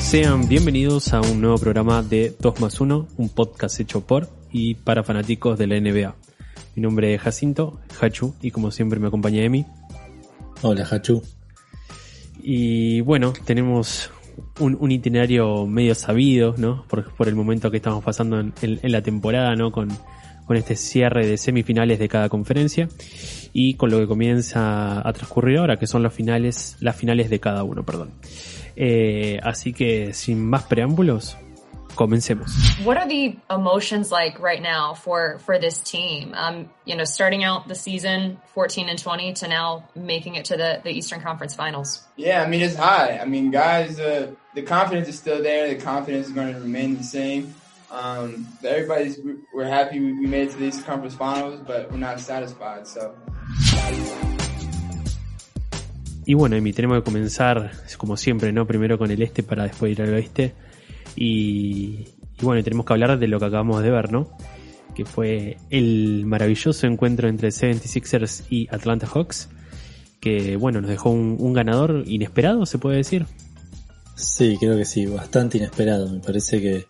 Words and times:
Sean 0.00 0.46
bienvenidos 0.48 1.12
a 1.14 1.20
un 1.22 1.40
nuevo 1.40 1.56
programa 1.58 2.02
de 2.02 2.34
2 2.38 2.60
más 2.60 2.78
1, 2.80 3.08
un 3.16 3.28
podcast 3.30 3.80
hecho 3.80 4.02
por 4.02 4.28
y 4.52 4.74
para 4.74 5.02
fanáticos 5.02 5.58
de 5.58 5.66
la 5.66 5.80
NBA. 5.80 6.14
Mi 6.76 6.82
nombre 6.82 7.14
es 7.14 7.20
Jacinto, 7.22 7.80
Hachu, 8.00 8.34
y 8.42 8.50
como 8.50 8.70
siempre 8.70 9.00
me 9.00 9.08
acompaña 9.08 9.42
Emi. 9.42 9.64
Hola, 10.62 10.86
Hachu. 10.90 11.22
Y 12.42 13.00
bueno, 13.00 13.32
tenemos 13.44 14.10
un, 14.58 14.76
un 14.78 14.90
itinerario 14.90 15.66
medio 15.66 15.94
sabido, 15.94 16.54
¿no? 16.58 16.84
Por, 16.88 17.10
por 17.14 17.28
el 17.28 17.34
momento 17.34 17.70
que 17.70 17.78
estamos 17.78 18.04
pasando 18.04 18.40
en, 18.40 18.52
en- 18.60 18.80
en 18.82 18.92
la 18.92 19.02
temporada, 19.02 19.54
¿no? 19.56 19.72
Con, 19.72 19.88
con 20.50 20.56
este 20.56 20.74
cierre 20.74 21.28
de 21.28 21.38
semifinales 21.38 22.00
de 22.00 22.08
cada 22.08 22.28
conferencia 22.28 22.88
y 23.52 23.74
con 23.74 23.88
lo 23.88 24.00
que 24.00 24.08
comienza 24.08 24.98
a 24.98 25.12
transcurrir 25.12 25.58
ahora, 25.58 25.76
que 25.76 25.86
son 25.86 26.02
las 26.02 26.12
finales, 26.12 26.76
las 26.80 26.96
finales 26.96 27.30
de 27.30 27.38
cada 27.38 27.62
uno, 27.62 27.84
perdón. 27.84 28.10
Eh, 28.74 29.38
así 29.44 29.72
que 29.72 30.12
sin 30.12 30.44
más 30.44 30.64
preámbulos, 30.64 31.36
comencemos. 31.94 32.50
What 32.84 32.96
are 32.96 33.06
the 33.06 33.36
emotions 33.48 34.10
like 34.10 34.40
right 34.40 34.60
now 34.60 34.92
for 34.92 35.38
for 35.38 35.56
this 35.56 35.78
team? 35.84 36.34
Um, 36.34 36.68
you 36.84 36.96
know, 36.96 37.04
starting 37.04 37.44
out 37.44 37.68
the 37.68 37.76
season 37.76 38.36
14 38.52 38.88
and 38.88 38.98
20 38.98 39.34
to 39.34 39.46
now 39.46 39.84
making 39.94 40.34
it 40.34 40.46
to 40.46 40.56
the 40.56 40.80
the 40.82 40.90
Eastern 40.90 41.20
Conference 41.20 41.54
Finals. 41.54 42.02
Yeah, 42.16 42.42
I 42.42 42.48
mean 42.48 42.62
it's 42.62 42.74
high. 42.74 43.20
I 43.22 43.24
mean, 43.24 43.52
guys, 43.52 44.00
uh, 44.00 44.32
the 44.56 44.62
confidence 44.62 45.06
is 45.06 45.16
still 45.16 45.40
there. 45.40 45.68
The 45.68 45.80
confidence 45.80 46.26
is 46.26 46.32
going 46.32 46.52
to 46.52 46.58
remain 46.58 46.96
the 46.96 47.04
same. 47.04 47.54
Um, 47.90 48.46
everybody's 48.62 49.18
we're 49.52 49.66
happy 49.68 49.98
we, 49.98 50.12
we 50.12 50.26
made 50.26 50.42
it 50.42 50.52
to 50.52 50.58
the 50.58 50.66
Eastern 50.66 50.84
Conference 50.84 51.16
Finals, 51.16 51.60
but 51.66 51.90
we're 51.90 51.98
not 51.98 52.20
satisfied. 52.20 52.86
So 52.86 53.14
Y 56.26 56.34
bueno, 56.34 56.54
Emi, 56.54 56.72
tenemos 56.72 56.98
que 56.98 57.04
comenzar, 57.04 57.72
como 57.98 58.16
siempre, 58.16 58.52
¿no? 58.52 58.64
Primero 58.66 58.98
con 58.98 59.10
el 59.10 59.20
este 59.20 59.42
para 59.42 59.64
después 59.64 59.90
ir 59.90 60.02
al 60.02 60.14
oeste. 60.14 60.54
Y, 61.16 62.04
y 62.40 62.42
bueno, 62.44 62.62
tenemos 62.62 62.86
que 62.86 62.92
hablar 62.92 63.18
de 63.18 63.26
lo 63.26 63.40
que 63.40 63.46
acabamos 63.46 63.82
de 63.82 63.90
ver, 63.90 64.12
¿no? 64.12 64.30
Que 64.94 65.04
fue 65.04 65.56
el 65.70 66.24
maravilloso 66.26 66.86
encuentro 66.86 67.28
entre 67.28 67.48
76ers 67.48 68.44
y 68.48 68.68
Atlanta 68.70 69.08
Hawks. 69.08 69.48
Que 70.20 70.56
bueno, 70.56 70.80
nos 70.80 70.90
dejó 70.90 71.10
un, 71.10 71.36
un 71.40 71.52
ganador 71.52 72.04
inesperado, 72.06 72.64
se 72.64 72.78
puede 72.78 72.98
decir. 72.98 73.26
Sí, 74.14 74.56
creo 74.60 74.76
que 74.76 74.84
sí, 74.84 75.06
bastante 75.06 75.58
inesperado. 75.58 76.08
Me 76.10 76.20
parece 76.20 76.60
que. 76.60 76.84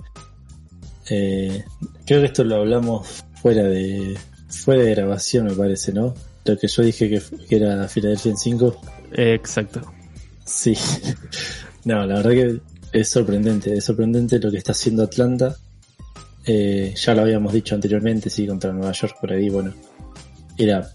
Eh, 1.10 1.64
creo 2.06 2.20
que 2.20 2.26
esto 2.26 2.44
lo 2.44 2.56
hablamos 2.56 3.24
fuera 3.42 3.64
de. 3.64 4.16
fuera 4.48 4.82
de 4.82 4.90
grabación, 4.94 5.46
me 5.46 5.54
parece, 5.54 5.92
¿no? 5.92 6.14
Lo 6.44 6.56
que 6.56 6.68
yo 6.68 6.82
dije 6.82 7.10
que, 7.10 7.20
que 7.48 7.56
era 7.56 7.86
Philadelphia 7.88 8.30
en 8.30 8.36
5. 8.36 8.80
Eh, 9.12 9.34
exacto. 9.34 9.80
Sí. 10.44 10.74
no, 11.84 12.06
la 12.06 12.16
verdad 12.16 12.30
que 12.30 12.60
es 12.92 13.08
sorprendente. 13.08 13.74
Es 13.76 13.84
sorprendente 13.84 14.38
lo 14.38 14.50
que 14.50 14.58
está 14.58 14.72
haciendo 14.72 15.02
Atlanta. 15.02 15.56
Eh, 16.46 16.94
ya 16.96 17.14
lo 17.14 17.22
habíamos 17.22 17.52
dicho 17.52 17.74
anteriormente, 17.74 18.30
sí, 18.30 18.46
contra 18.46 18.72
Nueva 18.72 18.92
York 18.92 19.16
por 19.20 19.32
ahí, 19.32 19.50
bueno. 19.50 19.74
Era 20.56 20.90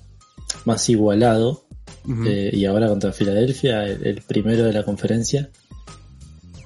más 0.65 0.89
igualado. 0.89 1.65
Eh, 2.27 2.51
y 2.53 2.65
ahora 2.65 2.87
contra 2.87 3.11
Filadelfia, 3.11 3.83
el, 3.83 4.05
el 4.05 4.21
primero 4.21 4.63
de 4.63 4.73
la 4.73 4.83
conferencia, 4.83 5.49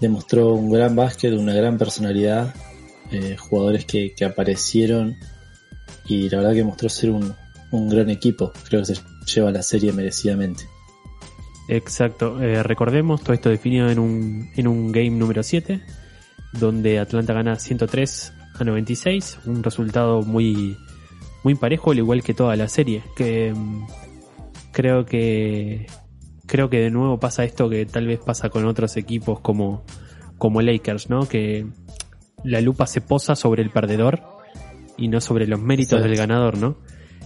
demostró 0.02 0.54
un 0.54 0.70
gran 0.70 0.98
básquet, 0.98 1.34
una 1.34 1.54
gran 1.54 1.78
personalidad, 1.78 2.54
eh, 3.12 3.36
jugadores 3.38 3.86
que, 3.86 4.14
que 4.14 4.26
aparecieron 4.26 5.18
y 6.06 6.30
la 6.30 6.38
verdad 6.38 6.54
que 6.54 6.64
mostró 6.64 6.90
ser 6.90 7.12
un, 7.12 7.34
un 7.72 7.90
gran 7.90 8.10
equipo. 8.10 8.52
Creo 8.68 8.82
que 8.82 8.96
se 8.96 9.02
lleva 9.26 9.52
la 9.52 9.64
serie 9.64 9.92
merecidamente. 9.94 10.68
Exacto. 11.68 12.42
Eh, 12.42 12.64
recordemos, 12.64 13.22
todo 13.22 13.34
esto 13.34 13.50
definido 13.50 13.90
en 13.90 14.00
un, 14.00 14.50
en 14.56 14.68
un 14.68 14.92
game 14.92 15.12
número 15.12 15.44
7, 15.44 15.82
donde 16.54 17.00
Atlanta 17.00 17.34
gana 17.34 17.56
103 17.58 18.34
a 18.60 18.64
96, 18.64 19.40
un 19.46 19.64
resultado 19.64 20.24
muy, 20.24 20.78
muy 21.44 21.54
parejo, 21.56 21.92
al 21.92 22.00
igual 22.00 22.24
que 22.24 22.34
toda 22.34 22.56
la 22.56 22.68
serie, 22.68 23.04
que 23.16 23.54
mm, 23.56 23.86
creo 24.72 25.06
que 25.06 25.86
creo 26.48 26.72
que 26.72 26.80
de 26.80 26.90
nuevo 26.90 27.20
pasa 27.20 27.44
esto 27.44 27.70
que 27.70 27.86
tal 27.86 28.08
vez 28.08 28.20
pasa 28.20 28.50
con 28.50 28.66
otros 28.66 28.98
equipos 28.98 29.40
como, 29.40 29.84
como 30.40 30.64
Lakers, 30.64 31.08
¿no? 31.08 31.28
Que 31.30 31.68
la 32.44 32.62
lupa 32.62 32.86
se 32.88 33.02
posa 33.02 33.36
sobre 33.36 33.62
el 33.64 33.70
perdedor 33.70 34.22
y 34.98 35.08
no 35.08 35.22
sobre 35.22 35.48
los 35.48 35.60
méritos 35.62 35.94
Exacto. 36.00 36.08
del 36.10 36.18
ganador, 36.18 36.58
¿no? 36.58 36.78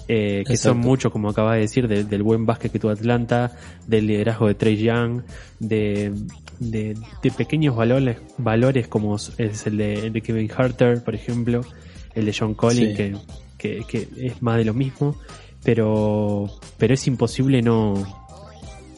Eh, 0.07 0.43
que 0.45 0.57
son 0.57 0.71
Exacto. 0.73 0.87
mucho, 0.89 1.11
como 1.11 1.29
acaba 1.29 1.53
de 1.55 1.61
decir, 1.61 1.87
de- 1.87 2.03
del 2.03 2.23
buen 2.23 2.45
básquet 2.45 2.71
que 2.71 2.79
tuvo 2.79 2.91
Atlanta, 2.91 3.51
del 3.87 4.05
liderazgo 4.07 4.47
de 4.47 4.55
Trey 4.55 4.75
Young, 4.77 5.21
de, 5.59 6.11
de, 6.59 6.97
de 7.23 7.31
pequeños 7.31 7.75
valores, 7.75 8.17
valores 8.37 8.87
como 8.89 9.15
es 9.15 9.65
el 9.65 9.77
de, 9.77 10.07
el 10.07 10.13
de 10.13 10.21
Kevin 10.21 10.51
Harter, 10.55 11.01
por 11.03 11.15
ejemplo, 11.15 11.61
el 12.15 12.25
de 12.25 12.35
John 12.37 12.53
Collins, 12.53 12.89
Sí. 12.89 12.95
que, 12.95 13.15
que, 13.57 13.83
que 13.87 14.07
es 14.27 14.41
más 14.41 14.57
de 14.57 14.65
lo 14.65 14.73
mismo, 14.73 15.15
pero, 15.63 16.49
pero 16.77 16.93
es 16.93 17.07
imposible 17.07 17.61
no, 17.61 17.93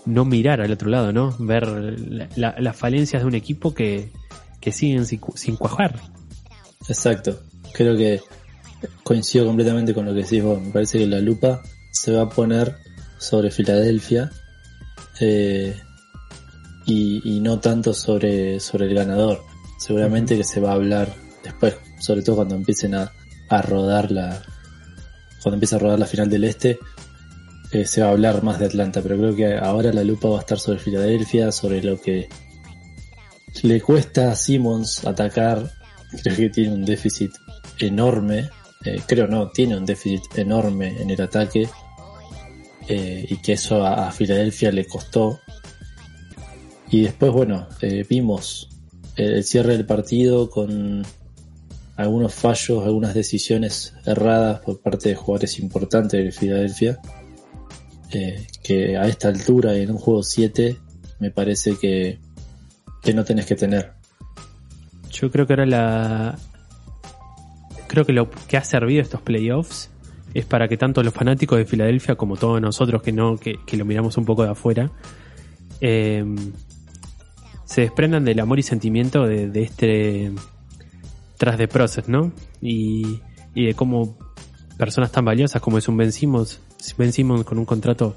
no 0.08 0.26
mirar 0.26 0.59
al 0.62 0.72
otro 0.72 0.90
lado, 0.90 1.14
¿no? 1.14 1.36
Ver 1.38 1.68
la- 1.68 2.28
la- 2.36 2.56
las 2.59 2.76
falencias 2.76 3.22
de 3.22 3.28
un 3.28 3.36
equipo 3.36 3.76
que, 3.76 4.09
que 4.66 4.72
siguen 4.72 5.06
sin, 5.06 5.22
sin 5.36 5.56
cuajar. 5.58 5.94
Exacto. 6.90 7.40
Creo 7.72 7.96
que 7.96 8.20
coincido 9.03 9.46
completamente 9.46 9.94
con 9.94 10.06
lo 10.06 10.14
que 10.14 10.24
decís 10.24 10.42
vos. 10.42 10.59
Me 10.59 10.72
parece 10.72 10.98
que 10.98 11.06
la 11.06 11.20
lupa 11.20 11.62
se 11.92 12.14
va 12.14 12.24
a 12.24 12.30
poner 12.30 12.76
sobre 13.20 13.52
Filadelfia 13.52 14.31
eh, 15.20 15.80
y, 16.88 17.36
y 17.36 17.40
no 17.42 17.59
tanto 17.59 17.94
sobre, 17.94 18.59
sobre 18.59 18.88
el 18.88 18.96
ganador. 18.96 19.44
Seguramente 19.78 20.36
que 20.36 20.44
se 20.44 20.59
va 20.59 20.72
a 20.72 20.74
hablar 20.74 21.14
después, 21.44 21.76
sobre 22.00 22.23
todo 22.23 22.38
cuando 22.38 22.56
empiecen 22.56 22.96
a, 22.96 23.12
a 23.50 23.62
rodar 23.62 24.12
la 24.12 24.41
cuando 25.44 25.58
empiece 25.58 25.76
a 25.76 25.79
rodar 25.79 26.00
la 26.00 26.08
final 26.08 26.28
del 26.28 26.46
este 26.46 26.79
eh, 27.72 27.85
se 27.85 28.02
va 28.02 28.08
a 28.08 28.12
hablar 28.12 28.41
más 28.41 28.58
de 28.58 28.66
Atlanta, 28.66 29.02
pero 29.03 29.16
creo 29.16 29.35
que 29.35 29.58
ahora 29.58 29.94
la 29.94 30.03
lupa 30.03 30.28
va 30.28 30.38
a 30.38 30.40
estar 30.40 30.58
sobre 30.58 30.79
Filadelfia, 30.79 31.52
sobre 31.52 31.84
lo 31.84 32.02
que 32.02 32.29
le 33.63 33.81
cuesta 33.81 34.31
a 34.31 34.35
Simmons 34.35 35.05
atacar. 35.05 35.72
Creo 36.23 36.35
que 36.35 36.49
tiene 36.49 36.73
un 36.73 36.85
déficit 36.85 37.31
enorme. 37.79 38.49
eh, 38.85 39.02
creo 39.07 39.28
no, 39.28 39.49
tiene 39.49 39.78
un 39.78 39.85
déficit 39.85 40.37
enorme 40.37 41.02
en 41.02 41.09
el 41.09 41.22
ataque. 41.22 41.67
eh, 42.87 43.25
y 43.28 43.37
que 43.37 43.53
eso 43.53 43.84
a, 43.84 44.11
Filadelfia 44.11 44.72
le 44.72 44.85
costó. 44.85 45.40
Y 46.91 47.02
después, 47.02 47.31
bueno, 47.31 47.67
eh, 47.81 48.05
vimos 48.07 48.69
el, 49.16 49.43
cierre 49.43 49.75
del 49.75 49.85
partido 49.87 50.49
con 50.49 51.03
algunos 51.96 52.34
fallos, 52.34 52.84
algunas 52.84 53.16
decisiones 53.16 53.93
erradas 54.05 54.59
por 54.59 54.81
parte 54.81 55.09
de 55.09 55.16
jugadores 55.16 55.57
importantes 55.59 56.23
de 56.23 56.31
Filadelfia. 56.31 56.99
que 58.63 58.97
a 58.97 59.07
esta 59.07 59.28
altura 59.29 59.75
en 59.75 59.91
un 59.91 59.97
juego 59.97 60.23
7 60.23 60.78
me 61.19 61.31
parece 61.31 61.75
que, 61.75 62.19
que 63.05 63.13
no 63.13 63.23
tenés 63.23 63.46
que 63.46 63.55
tener. 63.55 63.93
Yo 65.11 65.31
creo 65.31 65.46
que 65.47 65.53
ahora 65.53 65.66
la, 65.66 66.37
creo 67.87 68.03
que 68.03 68.11
lo 68.11 68.29
que 68.29 68.57
ha 68.57 68.63
servido 68.63 69.02
estos 69.02 69.22
playoffs 69.22 69.91
es 70.34 70.46
para 70.46 70.67
que 70.67 70.75
tanto 70.75 71.02
los 71.03 71.13
fanáticos 71.13 71.57
de 71.57 71.66
Filadelfia 71.66 72.16
como 72.16 72.35
todos 72.35 72.59
nosotros 72.59 73.02
que 73.02 73.13
no, 73.13 73.37
que, 73.37 73.55
que 73.66 73.78
lo 73.78 73.85
miramos 73.85 74.17
un 74.17 74.25
poco 74.25 74.43
de 74.43 74.49
afuera, 74.49 74.91
eh, 75.79 76.25
se 77.63 77.81
desprendan 77.81 78.25
del 78.25 78.40
amor 78.40 78.59
y 78.59 78.63
sentimiento 78.63 79.25
de, 79.25 79.49
de 79.49 79.61
este 79.61 80.31
tras 81.37 81.57
de 81.57 81.67
process, 81.67 82.09
¿no? 82.09 82.31
Y, 82.61 83.22
y 83.53 83.66
de 83.67 83.73
cómo 83.75 84.17
personas 84.78 85.11
tan 85.11 85.25
valiosas 85.25 85.61
como 85.61 85.78
es 85.78 85.87
un 85.87 85.96
Ben 85.96 86.11
Simmons, 86.11 86.59
Ben 86.97 87.13
Simmons 87.13 87.46
con 87.46 87.57
un 87.57 87.66
contrato 87.66 88.16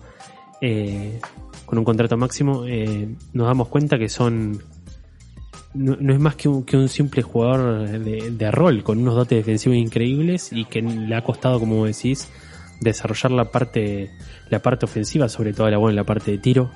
eh, 0.61 1.21
con 1.69 1.79
un 1.79 1.85
contrato 1.85 2.17
máximo, 2.17 2.65
eh, 2.67 3.15
nos 3.35 3.47
damos 3.47 3.69
cuenta 3.69 3.99
que 3.99 4.09
son 4.09 4.63
no, 5.75 5.97
no 6.01 6.13
es 6.13 6.19
más 6.21 6.35
que 6.37 6.49
un, 6.49 6.65
que 6.65 6.77
un 6.77 6.89
simple 6.89 7.23
jugador 7.23 7.89
de, 7.89 8.31
de 8.31 8.51
rol 8.51 8.83
con 8.83 8.99
unos 8.99 9.15
dotes 9.15 9.39
defensivos 9.39 9.77
increíbles 9.79 10.51
y 10.53 10.65
que 10.65 10.81
le 10.83 11.15
ha 11.15 11.23
costado, 11.23 11.61
como 11.61 11.85
decís, 11.87 12.29
desarrollar 12.81 13.33
la 13.33 13.45
parte 13.51 14.11
la 14.51 14.61
parte 14.61 14.87
ofensiva, 14.87 15.29
sobre 15.29 15.53
todo 15.53 15.69
la, 15.71 15.77
bueno, 15.79 15.95
la 15.97 16.05
parte 16.05 16.31
de 16.33 16.39
tiro. 16.39 16.71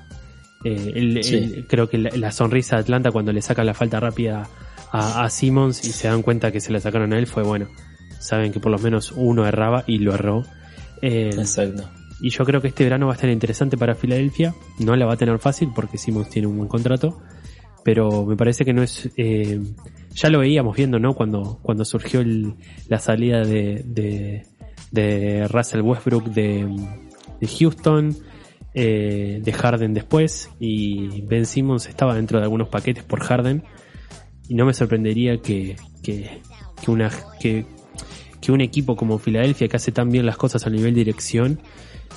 Eh, 0.64 0.92
el- 0.94 1.24
Sí. 1.24 1.36
el- 1.36 1.66
creo 1.66 1.88
que 1.88 1.98
la, 1.98 2.10
la 2.14 2.30
sonrisa 2.32 2.76
de 2.76 2.82
Atlanta 2.82 3.10
cuando 3.10 3.32
le 3.32 3.40
sacan 3.42 3.66
la 3.66 3.74
falta 3.74 3.98
rápida 3.98 4.48
a, 4.92 5.24
a 5.24 5.30
Simmons 5.30 5.84
y 5.84 5.90
se 5.90 6.08
dan 6.08 6.22
cuenta 6.22 6.52
que 6.52 6.60
se 6.60 6.70
la 6.70 6.80
sacaron 6.80 7.12
a 7.12 7.18
él 7.18 7.26
fue 7.26 7.42
bueno. 7.42 7.68
Saben 8.20 8.52
que 8.52 8.60
por 8.60 8.70
lo 8.70 8.78
menos 8.78 9.12
uno 9.16 9.46
erraba 9.46 9.84
y 9.86 9.98
lo 9.98 10.14
erró. 10.14 10.44
Eh, 11.00 11.30
Exacto. 11.32 11.88
y 12.20 12.30
yo 12.30 12.44
creo 12.44 12.60
que 12.60 12.68
este 12.68 12.84
verano 12.84 13.06
va 13.06 13.12
a 13.12 13.16
estar 13.16 13.28
interesante 13.30 13.76
para 13.76 13.94
Filadelfia. 13.96 14.54
No 14.78 14.94
la 14.94 15.06
va 15.06 15.14
a 15.14 15.16
tener 15.16 15.38
fácil 15.38 15.70
porque 15.74 15.98
Simmons 15.98 16.28
tiene 16.30 16.46
un 16.46 16.56
buen 16.58 16.68
contrato. 16.68 17.20
Pero 17.84 18.24
me 18.24 18.36
parece 18.36 18.64
que 18.64 18.72
no 18.72 18.82
es... 18.82 19.10
eh, 19.16 19.60
ya 20.14 20.28
lo 20.28 20.38
veíamos 20.40 20.76
viendo, 20.76 20.98
¿no? 20.98 21.14
Cuando, 21.14 21.58
cuando 21.62 21.84
surgió 21.84 22.20
el- 22.20 22.54
la 22.88 22.98
salida 22.98 23.40
de, 23.44 23.82
de, 23.84 24.44
de 24.90 25.48
Russell 25.48 25.80
Westbrook 25.80 26.26
de, 26.26 26.66
de 27.40 27.46
Houston, 27.48 28.16
eh, 28.74 29.40
de 29.42 29.52
Harden 29.52 29.94
después. 29.94 30.48
Y 30.60 31.22
Ben 31.22 31.44
Simmons 31.46 31.88
estaba 31.88 32.14
dentro 32.14 32.38
de 32.38 32.44
algunos 32.44 32.68
paquetes 32.68 33.02
por 33.04 33.20
Harden. 33.20 33.64
Y 34.48 34.54
no 34.54 34.64
me 34.66 34.74
sorprendería 34.74 35.38
que, 35.38 35.76
que, 36.02 36.40
que 36.82 36.90
una, 36.90 37.10
que, 37.40 37.64
que 38.40 38.52
un 38.52 38.60
equipo 38.60 38.96
como 38.96 39.18
Filadelfia, 39.18 39.66
que 39.68 39.76
hace 39.76 39.92
tan 39.92 40.10
bien 40.10 40.26
las 40.26 40.36
cosas 40.36 40.66
a 40.66 40.70
nivel 40.70 40.94
dirección, 40.94 41.58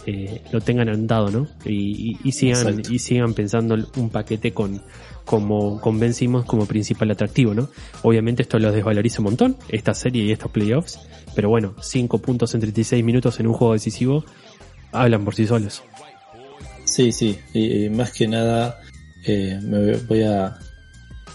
eh, 0.05 0.41
lo 0.51 0.59
tengan 0.61 0.89
andado, 0.89 1.31
¿no? 1.31 1.47
Y, 1.65 2.11
y- 2.11 2.17
y 2.23 2.31
sigan, 2.33 2.67
Exacto. 2.67 2.93
y 2.93 2.99
sigan 2.99 3.33
pensando 3.33 3.75
un 3.97 4.09
paquete 4.09 4.51
con, 4.51 4.81
como, 5.25 5.81
con 5.81 5.99
Ben 5.99 6.13
Simmons 6.13 6.45
como 6.45 6.65
principal 6.65 7.11
atractivo, 7.11 7.53
¿no? 7.53 7.69
Obviamente 8.03 8.43
esto 8.43 8.59
lo 8.59 8.71
desvaloriza 8.71 9.19
un 9.19 9.25
montón, 9.25 9.57
esta 9.69 9.93
serie 9.93 10.23
y 10.23 10.31
estos 10.31 10.51
playoffs, 10.51 10.99
pero 11.35 11.49
bueno, 11.49 11.75
5 11.81 12.19
puntos 12.19 12.53
en 12.53 12.61
36 12.61 13.03
minutos 13.03 13.39
en 13.39 13.47
un 13.47 13.53
juego 13.53 13.73
decisivo 13.73 14.23
hablan 14.91 15.25
por 15.25 15.35
sí 15.35 15.45
solos. 15.45 15.83
Sí, 16.85 17.11
sí, 17.11 17.37
y, 17.53 17.89
más 17.89 18.13
que 18.13 18.27
nada 18.27 18.79
eh, 19.25 19.59
me 19.61 19.97
voy 19.97 20.23
a, 20.23 20.57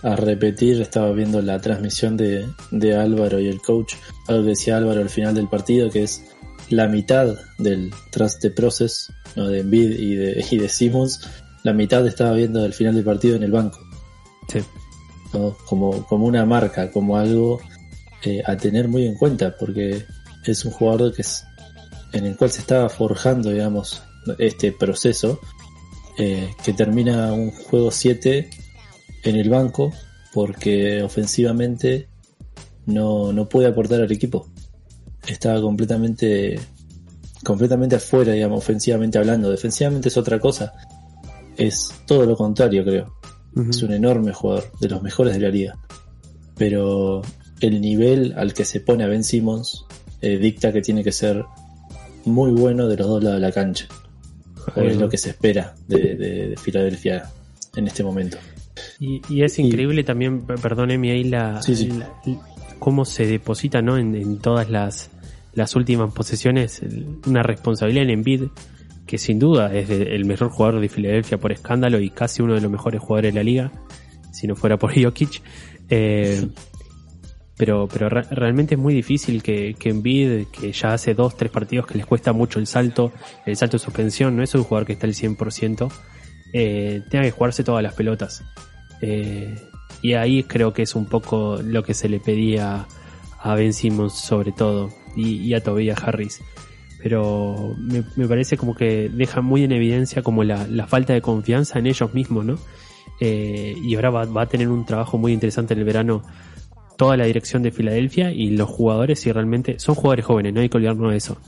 a 0.03 0.17
repetir, 0.17 0.81
estaba 0.81 1.13
viendo 1.13 1.43
la 1.43 1.61
transmisión 1.61 2.17
de, 2.17 2.47
de 2.71 2.97
Álvaro 2.97 3.41
y 3.41 3.49
el 3.49 3.61
coach, 3.61 3.95
algo 4.29 4.45
que 4.45 4.51
decía 4.51 4.77
Álvaro 4.77 5.01
al 5.01 5.11
final 5.11 5.35
del 5.35 5.49
partido, 5.49 5.91
que 5.91 6.05
es 6.05 6.25
la 6.71 6.87
mitad 6.87 7.35
del 7.59 7.93
trust 8.11 8.43
de 8.43 8.51
process, 8.51 9.13
¿no? 9.37 9.49
de 9.49 9.61
Embiid 9.61 9.91
y 9.99 10.15
de, 10.15 10.47
y 10.51 10.57
de 10.57 10.69
Simmons, 10.69 11.29
la 11.63 11.73
mitad 11.73 12.07
estaba 12.07 12.33
viendo 12.33 12.65
al 12.65 12.73
final 12.73 12.95
del 12.95 13.05
partido 13.05 13.37
en 13.37 13.43
el 13.43 13.53
banco, 13.53 13.79
Sí. 14.49 14.61
¿no? 15.33 15.57
como, 15.67 16.07
como 16.07 16.27
una 16.27 16.45
marca, 16.45 16.91
como 16.91 17.17
algo 17.17 17.61
eh, 18.25 18.43
a 18.45 18.57
tener 18.57 18.89
muy 18.89 19.07
en 19.07 19.15
cuenta, 19.15 19.57
porque 19.57 20.05
es 20.45 20.65
un 20.65 20.73
jugador 20.73 21.15
que 21.15 21.23
es, 21.23 21.45
en 22.13 22.27
el 22.27 22.37
cual 22.37 22.51
se 22.51 22.61
estaba 22.61 22.89
forjando, 22.89 23.51
digamos, 23.51 24.03
este 24.39 24.73
proceso, 24.73 25.41
eh, 26.19 26.51
que 26.65 26.73
termina 26.73 27.33
un 27.33 27.51
juego 27.51 27.91
7 27.91 28.51
en 29.25 29.37
el 29.37 29.49
banco, 29.49 29.93
porque 30.33 31.03
ofensivamente 31.03 32.09
no, 32.87 33.33
no 33.33 33.49
puede 33.49 33.69
aportar 33.69 34.01
al 34.01 34.13
equipo. 34.13 34.49
Estaba 35.27 35.61
completamente, 35.61 36.59
completamente 37.45 37.97
afuera, 37.97 38.33
digamos, 38.33 38.59
ofensivamente 38.59 39.19
hablando. 39.19 39.51
Defensivamente 39.51 40.09
es 40.09 40.17
otra 40.17 40.39
cosa. 40.39 40.73
Es 41.61 41.93
todo 42.07 42.27
lo 42.27 42.37
contrario, 42.37 42.85
creo. 42.85 43.15
Es 43.69 43.83
un 43.83 43.93
enorme 43.93 44.33
jugador, 44.33 44.71
de 44.81 44.89
los 44.89 45.03
mejores 45.03 45.35
de 45.35 45.41
la 45.41 45.49
liga. 45.49 45.79
Pero 46.57 47.23
el 47.61 47.81
nivel 47.81 48.35
al 48.37 48.55
que 48.55 48.65
se 48.65 48.81
pone 48.81 49.05
a 49.05 49.07
Ben 49.09 49.25
Simmons 49.25 49.85
eh, 50.21 50.39
dicta 50.39 50.73
que 50.73 50.83
tiene 50.83 51.03
que 51.03 51.13
ser 51.13 51.45
muy 52.25 52.53
bueno 52.53 52.87
de 52.87 52.97
los 52.97 53.07
dos 53.09 53.23
lados 53.25 53.41
de 53.41 53.47
la 53.47 53.53
cancha. 53.53 53.87
Es 54.77 54.97
lo 54.99 55.09
que 55.09 55.17
se 55.19 55.31
espera 55.31 55.75
de, 55.89 56.15
de- 56.17 56.49
de 56.51 56.57
Filadelfia 56.57 57.31
en 57.77 57.87
este 57.87 58.05
momento. 58.05 58.37
Y, 58.99 59.21
y 59.29 59.43
es 59.43 59.59
increíble 59.59 60.05
también, 60.05 60.43
p- 60.43 60.55
perdóneme 60.55 61.11
ahí, 61.13 61.25
la, 61.25 61.61
Sí, 61.63 61.75
sí. 61.75 61.89
la- 61.89 62.11
cómo 62.79 63.05
se 63.05 63.27
deposita 63.27 63.83
¿no? 63.83 63.97
en, 63.99 64.15
en 64.15 64.39
todas 64.39 64.71
las, 64.71 65.11
las 65.55 65.75
últimas 65.77 66.13
posesiones 66.13 66.81
una 67.27 67.43
responsabilidad 67.43 68.05
en 68.05 68.11
Embiid, 68.11 68.43
que 69.11 69.19
sin 69.19 69.41
duda 69.41 69.75
es 69.75 69.91
el 69.91 70.25
mejor 70.25 70.51
jugador 70.51 70.81
de 70.81 70.89
Filadelfia 70.89 71.37
por 71.41 71.51
escándalo 71.51 71.99
y 71.99 72.11
casi 72.11 72.43
uno 72.43 72.55
de 72.55 72.61
los 72.61 72.71
mejores 72.71 73.01
jugadores 73.01 73.35
de 73.35 73.41
la 73.41 73.43
liga, 73.43 73.73
si 74.33 74.47
no 74.47 74.55
fuera 74.55 74.79
por 74.79 74.95
Jokic. 75.03 75.43
Eh, 75.89 76.47
pero 77.57 77.89
pero 77.93 78.09
re- 78.09 78.23
realmente 78.31 78.77
es 78.77 78.81
muy 78.81 78.95
difícil 78.95 79.43
que, 79.43 79.75
que 79.77 80.47
que 80.53 80.71
ya 80.73 80.93
hace 80.95 81.15
dos, 81.15 81.37
tres 81.37 81.51
partidos 81.51 81.87
que 81.89 81.97
les 81.99 82.07
cuesta 82.07 82.33
mucho 82.33 82.61
el 82.61 82.69
salto, 82.69 83.13
el 83.45 83.57
salto 83.57 83.79
de 83.79 83.83
suspensión, 83.85 84.37
no 84.37 84.45
es 84.45 84.55
un 84.55 84.63
jugador 84.63 84.87
que 84.87 84.93
está 84.93 85.09
al 85.09 85.15
100%, 85.15 85.91
eh, 86.53 87.03
tenga 87.11 87.25
que 87.25 87.33
jugarse 87.33 87.65
todas 87.65 87.83
las 87.83 87.95
pelotas. 87.95 88.45
Eh, 89.03 89.57
y 90.03 90.13
ahí 90.15 90.45
creo 90.45 90.73
que 90.73 90.83
es 90.83 90.95
un 90.95 91.07
poco 91.07 91.59
lo 91.63 91.83
que 91.83 91.95
se 91.95 92.09
le 92.09 92.21
pedía 92.21 92.87
a 93.43 93.55
Ben 93.57 93.73
Simmons 93.73 94.15
sobre 94.15 94.53
todo 94.53 94.91
y, 95.17 95.39
y 95.39 95.55
a 95.55 95.63
Tobias 95.63 96.01
Harris. 96.03 96.41
Pero 97.03 97.75
me, 97.79 98.03
me 98.17 98.29
parece 98.29 98.57
como 98.57 98.75
que 98.75 99.09
deja 99.09 99.41
muy 99.41 99.65
en 99.65 99.73
evidencia 99.73 100.23
como 100.23 100.45
la, 100.45 100.67
la 100.67 100.87
falta 100.87 101.13
de 101.13 101.23
confianza 101.23 101.79
en 101.79 101.87
ellos 101.87 102.13
mismos, 102.13 102.45
¿no? 102.45 102.59
Eh, 103.21 103.75
y 103.83 103.95
ahora 103.95 104.11
va, 104.11 104.25
va 104.25 104.43
a 104.43 104.47
tener 104.47 104.69
un 104.69 104.85
trabajo 104.87 105.19
muy 105.19 105.33
interesante 105.33 105.75
en 105.75 105.81
el 105.81 105.85
verano 105.85 106.23
toda 106.97 107.17
la 107.17 107.25
dirección 107.25 107.63
de 107.63 107.71
Filadelfia 107.71 108.31
y 108.31 108.51
los 108.51 108.69
jugadores 108.69 109.21
si 109.21 109.33
realmente 109.33 109.79
son 109.79 109.95
jugadores 109.95 110.25
jóvenes, 110.25 110.53
no 110.53 110.61
hay 110.61 110.69
que 110.69 110.77
olvidarnos 110.77 111.11
de 111.11 111.17
eso. 111.17 111.39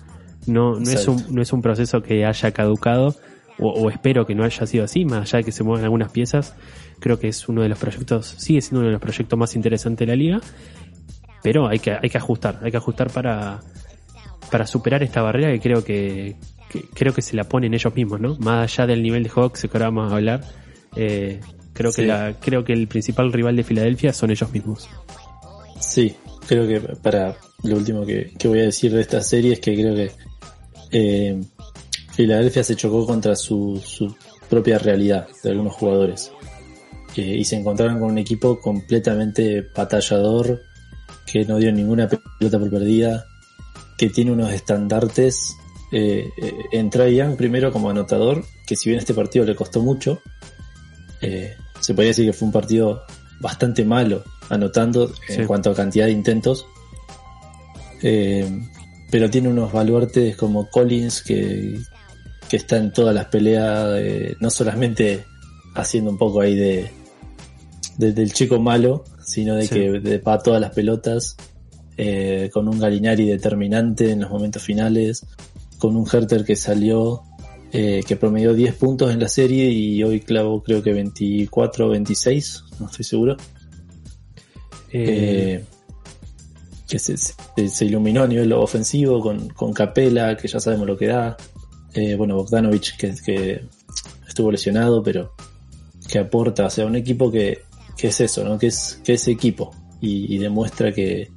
No, 0.46 0.80
no 0.80 0.90
es 0.90 1.06
un, 1.06 1.24
no 1.28 1.42
es 1.42 1.52
un 1.52 1.62
proceso 1.62 2.02
que 2.02 2.24
haya 2.24 2.50
caducado 2.52 3.14
o, 3.58 3.68
o 3.68 3.90
espero 3.90 4.26
que 4.26 4.34
no 4.34 4.44
haya 4.44 4.66
sido 4.66 4.84
así, 4.84 5.04
más 5.04 5.20
allá 5.20 5.38
de 5.38 5.44
que 5.44 5.52
se 5.52 5.62
muevan 5.62 5.84
algunas 5.84 6.10
piezas, 6.10 6.54
creo 7.00 7.18
que 7.18 7.28
es 7.28 7.48
uno 7.48 7.62
de 7.62 7.68
los 7.68 7.78
proyectos, 7.78 8.34
sigue 8.38 8.60
siendo 8.60 8.80
uno 8.80 8.88
de 8.88 8.92
los 8.92 9.00
proyectos 9.02 9.38
más 9.38 9.54
interesantes 9.54 10.06
de 10.06 10.12
la 10.12 10.16
liga, 10.16 10.40
pero 11.42 11.68
hay 11.68 11.78
que, 11.78 11.92
hay 11.92 12.08
que 12.08 12.18
ajustar, 12.18 12.60
hay 12.62 12.70
que 12.70 12.76
ajustar 12.78 13.10
para, 13.10 13.60
para 14.52 14.66
superar 14.66 15.02
esta 15.02 15.22
barrera 15.22 15.50
que 15.50 15.60
creo 15.60 15.82
que, 15.82 16.36
que- 16.70 16.84
creo 16.94 17.12
que 17.12 17.22
se 17.22 17.34
la 17.34 17.44
ponen 17.44 17.74
ellos 17.74 17.92
mismos, 17.96 18.20
¿no? 18.20 18.36
Más 18.38 18.70
allá 18.72 18.86
del 18.86 19.02
nivel 19.02 19.24
de 19.24 19.30
Hawks 19.30 19.62
que 19.62 19.70
ahora 19.72 19.86
vamos 19.86 20.12
a 20.12 20.16
hablar, 20.16 20.44
eh, 20.94 21.40
creo 21.72 21.90
que 21.90 22.02
la, 22.06 22.34
creo 22.38 22.62
que 22.64 22.72
el 22.74 22.86
principal 22.86 23.32
rival 23.32 23.56
de 23.56 23.64
Filadelfia 23.64 24.12
son 24.12 24.30
ellos 24.30 24.52
mismos. 24.52 24.88
Sí, 25.80 26.14
creo 26.46 26.68
que 26.68 26.78
para 27.02 27.34
lo 27.64 27.76
último 27.76 28.04
que, 28.06 28.32
que 28.38 28.46
voy 28.48 28.60
a 28.60 28.64
decir 28.64 28.92
de 28.92 29.00
esta 29.00 29.20
serie 29.22 29.54
es 29.54 29.60
que 29.60 29.74
creo 29.74 29.94
que 29.96 30.10
eh, 30.92 31.40
Filadelfia 32.12 32.62
se 32.62 32.76
chocó 32.76 33.06
contra 33.06 33.34
su, 33.34 33.80
su 33.84 34.14
propia 34.50 34.78
realidad 34.78 35.26
de 35.42 35.50
algunos 35.50 35.72
jugadores 35.74 36.30
Eh, 37.16 37.36
y 37.40 37.44
se 37.44 37.56
encontraron 37.56 37.98
con 38.00 38.10
un 38.10 38.16
equipo 38.18 38.58
completamente 38.58 39.66
batallador 39.76 40.60
que 41.30 41.44
no 41.44 41.58
dio 41.58 41.70
ninguna 41.70 42.08
pelota 42.08 42.58
por 42.58 42.70
perdida, 42.70 43.24
que 44.02 44.10
tiene 44.10 44.32
unos 44.32 44.52
estandartes. 44.52 45.56
Eh, 45.92 46.28
eh, 46.36 46.54
en 46.72 46.90
Trae 46.90 47.14
Young 47.14 47.36
primero 47.36 47.70
como 47.70 47.88
anotador, 47.88 48.44
que 48.66 48.74
si 48.74 48.88
bien 48.88 48.98
este 48.98 49.14
partido 49.14 49.44
le 49.44 49.54
costó 49.54 49.80
mucho, 49.80 50.20
eh, 51.20 51.54
se 51.78 51.94
podría 51.94 52.08
decir 52.08 52.26
que 52.26 52.32
fue 52.32 52.46
un 52.46 52.52
partido 52.52 53.02
bastante 53.38 53.84
malo 53.84 54.24
anotando 54.48 55.06
Sí. 55.28 55.34
en 55.34 55.46
cuanto 55.46 55.70
a 55.70 55.74
cantidad 55.76 56.06
de 56.06 56.10
intentos. 56.12 56.66
Eh, 58.02 58.48
pero 59.08 59.30
tiene 59.30 59.48
unos 59.50 59.70
baluartes 59.72 60.36
como 60.36 60.68
Collins 60.68 61.22
que, 61.22 61.78
que 62.48 62.56
está 62.56 62.78
en 62.78 62.92
todas 62.92 63.14
las 63.14 63.26
peleas, 63.26 63.88
eh, 63.98 64.34
no 64.40 64.50
solamente 64.50 65.24
haciendo 65.76 66.10
un 66.10 66.18
poco 66.18 66.40
ahí 66.40 66.56
de, 66.56 66.90
de- 67.98 68.12
del 68.12 68.32
chico 68.32 68.58
malo, 68.58 69.04
sino 69.24 69.54
de 69.54 69.68
Sí. 69.68 69.74
que 69.74 69.90
de, 70.00 70.18
para 70.18 70.42
todas 70.42 70.60
las 70.60 70.70
pelotas, 70.72 71.36
eh, 72.04 72.50
con 72.52 72.66
un 72.66 72.80
Galinari 72.80 73.26
determinante 73.26 74.10
en 74.10 74.22
los 74.22 74.30
momentos 74.30 74.60
finales, 74.60 75.24
con 75.78 75.94
un 75.94 76.04
Herter 76.12 76.44
que 76.44 76.56
salió, 76.56 77.22
eh, 77.72 78.02
que 78.04 78.16
promedió 78.16 78.54
10 78.54 78.74
puntos 78.74 79.12
en 79.12 79.20
la 79.20 79.28
serie 79.28 79.70
y 79.70 80.02
hoy 80.02 80.18
clavó 80.18 80.64
creo 80.64 80.82
que 80.82 80.92
24 80.92 81.86
o 81.86 81.90
26, 81.90 82.64
no 82.80 82.86
estoy 82.86 83.04
seguro. 83.04 83.36
Eh, 84.92 85.64
que 86.88 86.98
se, 86.98 87.16
se, 87.16 87.68
se 87.68 87.84
iluminó 87.84 88.24
a 88.24 88.26
nivel 88.26 88.52
ofensivo 88.52 89.20
con, 89.20 89.50
con 89.50 89.72
Capela, 89.72 90.36
que 90.36 90.48
ya 90.48 90.58
sabemos 90.58 90.88
lo 90.88 90.96
que 90.96 91.06
da. 91.06 91.36
Bueno, 92.16 92.34
Bogdanovich, 92.34 92.96
que, 92.96 93.14
que 93.24 93.64
estuvo 94.26 94.50
lesionado, 94.50 95.04
pero 95.04 95.34
que 96.08 96.18
aporta, 96.18 96.66
o 96.66 96.70
sea, 96.70 96.84
un 96.84 96.96
equipo 96.96 97.30
que, 97.30 97.60
que 97.96 98.08
es 98.08 98.20
eso, 98.20 98.42
¿no? 98.42 98.58
Que 98.58 98.66
es, 98.66 99.00
que 99.04 99.12
es 99.12 99.28
equipo 99.28 99.70
y, 100.00 100.34
y 100.34 100.38
demuestra 100.38 100.90
que, 100.90 101.30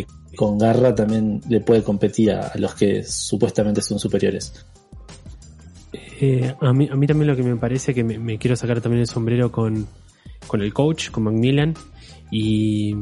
que 0.00 0.06
con 0.36 0.56
garra 0.58 0.94
también 0.94 1.40
le 1.48 1.60
puede 1.60 1.82
competir 1.82 2.32
a, 2.32 2.48
a 2.48 2.58
los 2.58 2.74
que 2.74 3.02
supuestamente 3.04 3.82
son 3.82 3.98
superiores. 3.98 4.64
Eh, 6.20 6.54
a, 6.60 6.72
mí, 6.72 6.88
a 6.90 6.94
mí 6.96 7.06
también 7.06 7.26
lo 7.28 7.36
que 7.36 7.42
me 7.42 7.56
parece 7.56 7.92
que 7.92 8.02
me, 8.04 8.38
quiero 8.38 8.56
sacar 8.56 8.80
también 8.80 9.00
el 9.00 9.06
sombrero 9.06 9.52
con, 9.52 9.86
con 10.46 10.62
el 10.62 10.72
coach, 10.72 11.10
con 11.10 11.24
Macmillan, 11.24 11.74
y, 12.30 12.94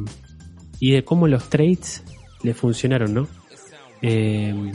y 0.80 0.92
de 0.92 1.04
cómo 1.04 1.28
los 1.28 1.48
trades 1.48 2.02
le 2.42 2.54
funcionaron, 2.54 3.14
¿no? 3.14 3.28
Eh, 4.02 4.72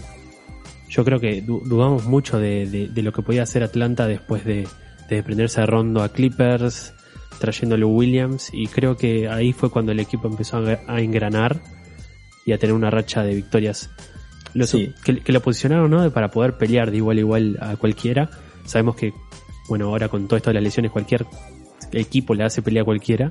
yo 0.88 1.04
creo 1.04 1.20
que 1.20 1.42
du- 1.42 1.62
dudamos 1.66 2.06
mucho 2.06 2.40
de, 2.40 2.88
de- 2.94 3.02
lo 3.02 3.12
que 3.12 3.22
podía 3.24 3.44
hacer 3.44 3.64
Atlanta 3.64 4.08
después 4.08 4.46
de, 4.46 4.68
de 5.10 5.16
desprenderse 5.16 5.60
de 5.62 5.66
Rondo 5.68 6.04
a 6.04 6.10
Clippers, 6.10 6.94
trayéndole 7.40 7.84
Williams, 7.84 8.50
y 8.54 8.68
creo 8.68 8.96
que 8.96 9.28
ahí 9.28 9.52
fue 9.52 9.70
cuando 9.70 9.92
el 9.92 10.00
equipo 10.00 10.28
empezó 10.30 10.58
a, 10.58 10.80
a 10.88 11.02
engranar 11.02 11.62
y 12.46 12.52
a 12.54 12.58
tener 12.58 12.74
una 12.76 12.90
racha 12.90 13.24
de 13.24 13.34
victorias. 13.36 13.90
Sí. 14.64 14.94
que, 15.04 15.20
que 15.20 15.34
lo 15.34 15.42
posicionaron, 15.42 15.92
¿no? 15.92 16.10
Para 16.12 16.30
poder 16.32 16.58
pelear 16.58 16.90
de 16.92 16.98
igual 16.98 17.18
a 17.18 17.20
igual 17.20 17.58
a 17.60 17.76
cualquiera. 17.76 18.30
Sabemos 18.66 18.96
que, 18.96 19.12
bueno, 19.68 19.88
ahora 19.88 20.08
con 20.08 20.28
todo 20.28 20.38
esto 20.38 20.50
de 20.52 20.54
las 20.56 20.64
lesiones, 20.64 20.92
cualquier 20.92 21.26
equipo 21.92 22.34
le 22.34 22.44
hace 22.46 22.62
pelea 22.62 22.84
a 22.84 22.86
cualquiera, 22.86 23.30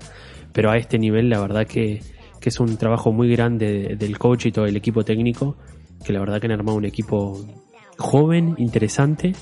pero 0.52 0.71
a 0.71 0.76
este 0.76 0.99
nivel 0.99 1.30
la 1.30 1.40
verdad 1.40 1.66
que, 1.66 2.02
que 2.40 2.49
es 2.50 2.61
un 2.61 2.76
trabajo 2.76 3.12
muy 3.12 3.30
grande 3.30 3.73
de- 3.73 3.97
del 3.97 4.18
coach 4.18 4.47
y 4.47 4.52
todo 4.52 4.66
el 4.66 4.76
equipo 4.76 5.04
técnico, 5.04 5.56
que 6.04 6.12
la 6.12 6.21
verdad 6.21 6.40
que 6.40 6.47
han 6.47 6.52
armado 6.52 6.76
un 6.76 6.85
equipo 6.85 7.42
joven, 7.99 8.54
interesante, 8.59 9.35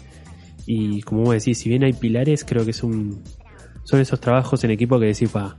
y 0.67 1.03
como 1.03 1.23
vos 1.25 1.35
decís, 1.35 1.59
si 1.59 1.69
bien 1.69 1.83
hay 1.83 1.93
pilares, 1.93 2.45
creo 2.45 2.65
que 2.65 2.71
es 2.71 2.83
un, 2.85 3.23
son 3.83 4.01
esos 4.01 4.21
trabajos 4.21 4.63
en 4.63 4.71
equipo 4.71 5.01
que 5.01 5.07
decís, 5.07 5.31
pa, 5.31 5.57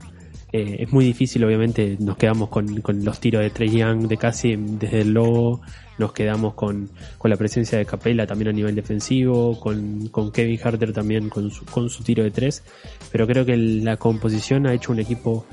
eh, 0.56 0.84
es 0.84 0.92
muy 0.92 1.04
difícil, 1.04 1.42
obviamente, 1.42 1.96
nos 1.98 2.16
quedamos 2.16 2.48
con, 2.48 2.80
los 3.02 3.18
tiros 3.18 3.42
de 3.42 3.50
Trey 3.50 3.70
Young 3.70 4.06
de 4.06 4.16
casi 4.16 4.54
desde 4.54 5.00
el 5.00 5.12
logo, 5.12 5.60
nos 5.98 6.12
quedamos 6.12 6.54
con, 6.54 6.90
la 7.24 7.36
presencia 7.36 7.76
de 7.76 7.84
Capela 7.84 8.24
también 8.24 8.50
a 8.50 8.52
nivel 8.52 8.76
defensivo, 8.76 9.58
con, 9.58 10.08
Kevin 10.32 10.60
Harter 10.62 10.92
también 10.92 11.28
con 11.28 11.50
su, 11.50 12.04
tiro 12.04 12.22
de 12.22 12.30
tres, 12.30 12.62
pero 13.10 13.26
creo 13.26 13.44
que 13.44 13.56
la 13.56 13.96
composición 13.96 14.68
ha 14.68 14.74
hecho 14.74 14.92
un 14.92 15.00
equipo 15.00 15.44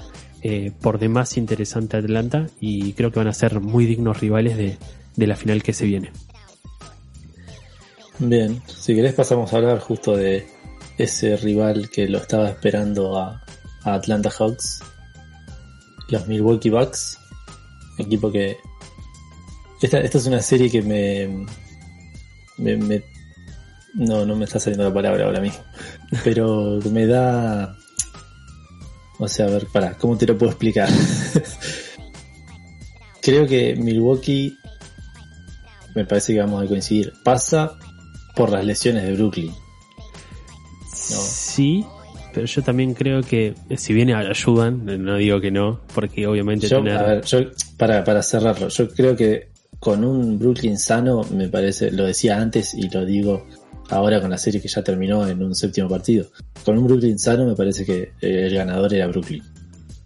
eh, 0.44 0.72
por 0.80 1.00
demás 1.00 1.36
interesante 1.36 1.98
a 1.98 2.02
Atlanta 2.02 2.46
y 2.60 2.94
creo 2.94 3.12
que 3.12 3.18
van 3.18 3.28
a 3.28 3.34
ser 3.34 3.60
muy 3.60 3.88
dignos 3.88 4.20
rivales 4.20 4.56
de, 4.56 4.78
la 5.26 5.36
final 5.36 5.64
que 5.64 5.74
se 5.74 5.88
viene. 5.88 6.12
Bien, 8.20 8.62
si 8.68 8.94
querés 8.94 9.16
pasamos 9.16 9.52
a 9.52 9.58
hablar 9.58 9.80
justo 9.80 10.16
de 10.16 10.46
ese 11.00 11.38
rival 11.38 11.90
que 11.90 12.08
lo 12.08 12.20
estaba 12.20 12.50
esperando 12.50 13.18
a 13.18 13.42
Atlanta 13.84 14.30
Hawks, 14.30 14.84
los 16.12 16.28
Milwaukee 16.28 16.70
Bucks, 16.70 17.18
equipo 17.98 18.32
que... 18.32 18.58
Esta, 19.82 20.00
esta 20.00 20.20
es 20.20 20.28
una 20.28 20.42
serie 20.44 20.70
que 20.70 20.84
me, 20.84 21.48
me, 22.58 22.78
me- 22.78 23.04
No, 23.96 24.24
no 24.26 24.36
me 24.36 24.46
está 24.46 24.60
saliendo 24.60 24.84
la 24.88 24.94
palabra 24.94 25.26
ahora 25.26 25.42
mismo, 25.42 25.64
pero 26.24 26.80
me 26.92 27.08
da... 27.08 27.76
O 29.18 29.28
sea, 29.28 29.48
a 29.48 29.50
ver, 29.50 29.66
para, 29.72 29.98
¿cómo 29.98 30.16
te 30.18 30.28
lo 30.28 30.38
puedo 30.38 30.52
explicar? 30.52 30.90
Creo 33.22 33.46
que 33.48 33.76
Milwaukee, 33.76 34.58
me 35.94 36.06
parece 36.06 36.34
que 36.34 36.40
vamos 36.40 36.64
a 36.64 36.68
coincidir, 36.68 37.14
pasa 37.24 37.78
por 38.36 38.50
las 38.50 38.66
lesiones 38.66 39.04
de 39.04 39.14
Brooklyn. 39.14 39.54
Sí, 40.92 41.86
pero 42.34 42.46
yo 42.46 42.62
también 42.62 42.94
creo 42.94 43.22
que 43.22 43.54
si 43.78 43.94
bien 43.94 44.12
ayudan, 44.14 44.86
no 45.04 45.16
digo 45.18 45.40
que 45.42 45.52
no, 45.52 45.82
porque 45.94 46.26
obviamente 46.28 46.68
Yo, 46.68 46.78
tener... 46.78 46.98
a 46.98 47.04
ver, 47.04 47.24
yo, 47.26 47.40
para, 47.78 48.04
para 48.04 48.22
cerrarlo, 48.24 48.68
yo 48.70 48.90
creo 48.90 49.16
que 49.16 49.50
con 49.80 50.04
un 50.06 50.38
Brooklyn 50.38 50.78
sano, 50.78 51.24
me 51.34 51.48
parece, 51.50 51.92
lo 51.92 52.06
decía 52.06 52.40
antes 52.40 52.74
y 52.74 52.90
lo 52.90 53.06
digo 53.06 53.46
ahora 53.90 54.22
con 54.22 54.30
la 54.30 54.38
serie 54.38 54.62
que 54.62 54.68
ya 54.68 54.84
terminó 54.84 55.28
en 55.28 55.42
un 55.44 55.56
séptimo 55.56 55.90
partido. 55.90 56.28
Con 56.64 56.78
un 56.78 56.86
Brooklyn 56.88 57.18
sano, 57.20 57.46
me 57.46 57.56
parece 57.56 57.86
que 57.86 58.12
eh, 58.22 58.46
el 58.48 58.54
ganador 58.54 58.94
era 58.94 59.08
Brooklyn. 59.08 59.42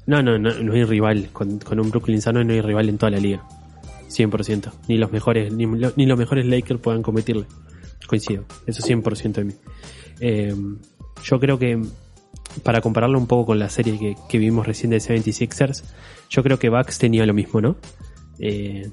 No, 0.08 0.22
no, 0.24 0.38
no, 0.40 0.52
no 0.54 0.74
hay 0.74 0.84
rival. 0.86 1.28
Con, 1.34 1.60
con 1.60 1.80
un 1.80 1.90
Brooklyn 1.92 2.22
sano 2.22 2.44
no 2.44 2.54
hay 2.54 2.62
rival 2.62 2.88
en 2.90 2.98
toda 2.98 3.12
la 3.12 3.18
liga. 3.20 3.44
100%. 4.10 4.72
Ni 4.88 4.98
los 4.98 5.12
mejores, 5.12 5.52
ni, 5.52 5.66
lo- 5.66 5.92
ni 5.98 6.06
los 6.06 6.18
mejores 6.18 6.46
Lakers 6.46 6.80
puedan 6.80 7.02
competirle. 7.02 7.46
Coincido. 8.08 8.46
Eso 8.66 8.82
100% 8.82 9.34
de 9.34 9.44
mí. 9.44 9.54
Eh, 10.20 10.56
yo 11.24 11.40
creo 11.40 11.60
que, 11.60 11.82
para 12.64 12.82
compararlo 12.82 13.18
un 13.20 13.28
poco 13.28 13.48
con 13.48 13.60
la 13.60 13.70
serie 13.70 13.98
que, 14.00 14.16
que 14.30 14.38
vimos 14.38 14.66
recién 14.66 14.92
de 14.92 14.98
76ers, 14.98 15.84
yo 16.30 16.44
creo 16.44 16.60
que 16.60 16.70
Bucks 16.70 16.98
tenía 16.98 17.26
lo 17.26 17.34
mismo, 17.34 17.62
¿no? 17.62 17.76
Eh, 18.40 18.90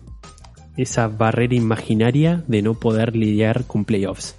esa 0.77 1.09
barrera 1.09 1.55
imaginaria 1.55 2.43
de 2.47 2.63
no 2.63 2.75
poder 2.75 3.15
lidiar 3.15 3.65
con 3.67 3.85
playoffs. 3.85 4.37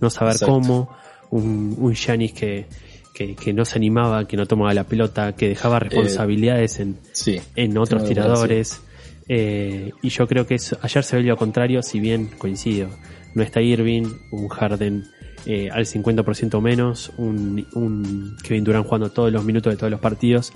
No 0.00 0.10
saber 0.10 0.34
Exacto. 0.34 0.54
cómo, 0.54 0.90
un, 1.30 1.76
un 1.78 1.94
Giannis 1.94 2.32
que, 2.32 2.66
que, 3.14 3.34
que 3.34 3.52
no 3.52 3.64
se 3.64 3.78
animaba, 3.78 4.26
que 4.26 4.36
no 4.36 4.46
tomaba 4.46 4.74
la 4.74 4.84
pelota, 4.84 5.34
que 5.34 5.48
dejaba 5.48 5.78
responsabilidades 5.78 6.80
en, 6.80 6.98
Sí. 7.12 7.40
en 7.54 7.78
otros 7.78 8.04
tiradores. 8.06 8.80
Eh, 9.28 9.90
y 10.02 10.08
yo 10.10 10.26
creo 10.28 10.46
que 10.46 10.56
eso, 10.56 10.78
ayer 10.82 11.02
se 11.02 11.16
ve 11.16 11.22
lo 11.22 11.36
contrario, 11.36 11.82
si 11.82 11.98
bien 12.00 12.30
coincido. 12.38 12.88
No 13.34 13.42
está 13.42 13.60
Irving, 13.60 14.04
un 14.32 14.48
Harden 14.48 15.04
eh, 15.46 15.70
al 15.70 15.86
50% 15.86 16.60
menos, 16.60 17.12
un, 17.16 17.66
un 17.74 18.36
Kevin 18.42 18.64
Durant 18.64 18.84
jugando 18.86 19.10
todos 19.10 19.32
los 19.32 19.44
minutos 19.44 19.72
de 19.72 19.76
todos 19.76 19.90
los 19.90 20.00
partidos. 20.00 20.52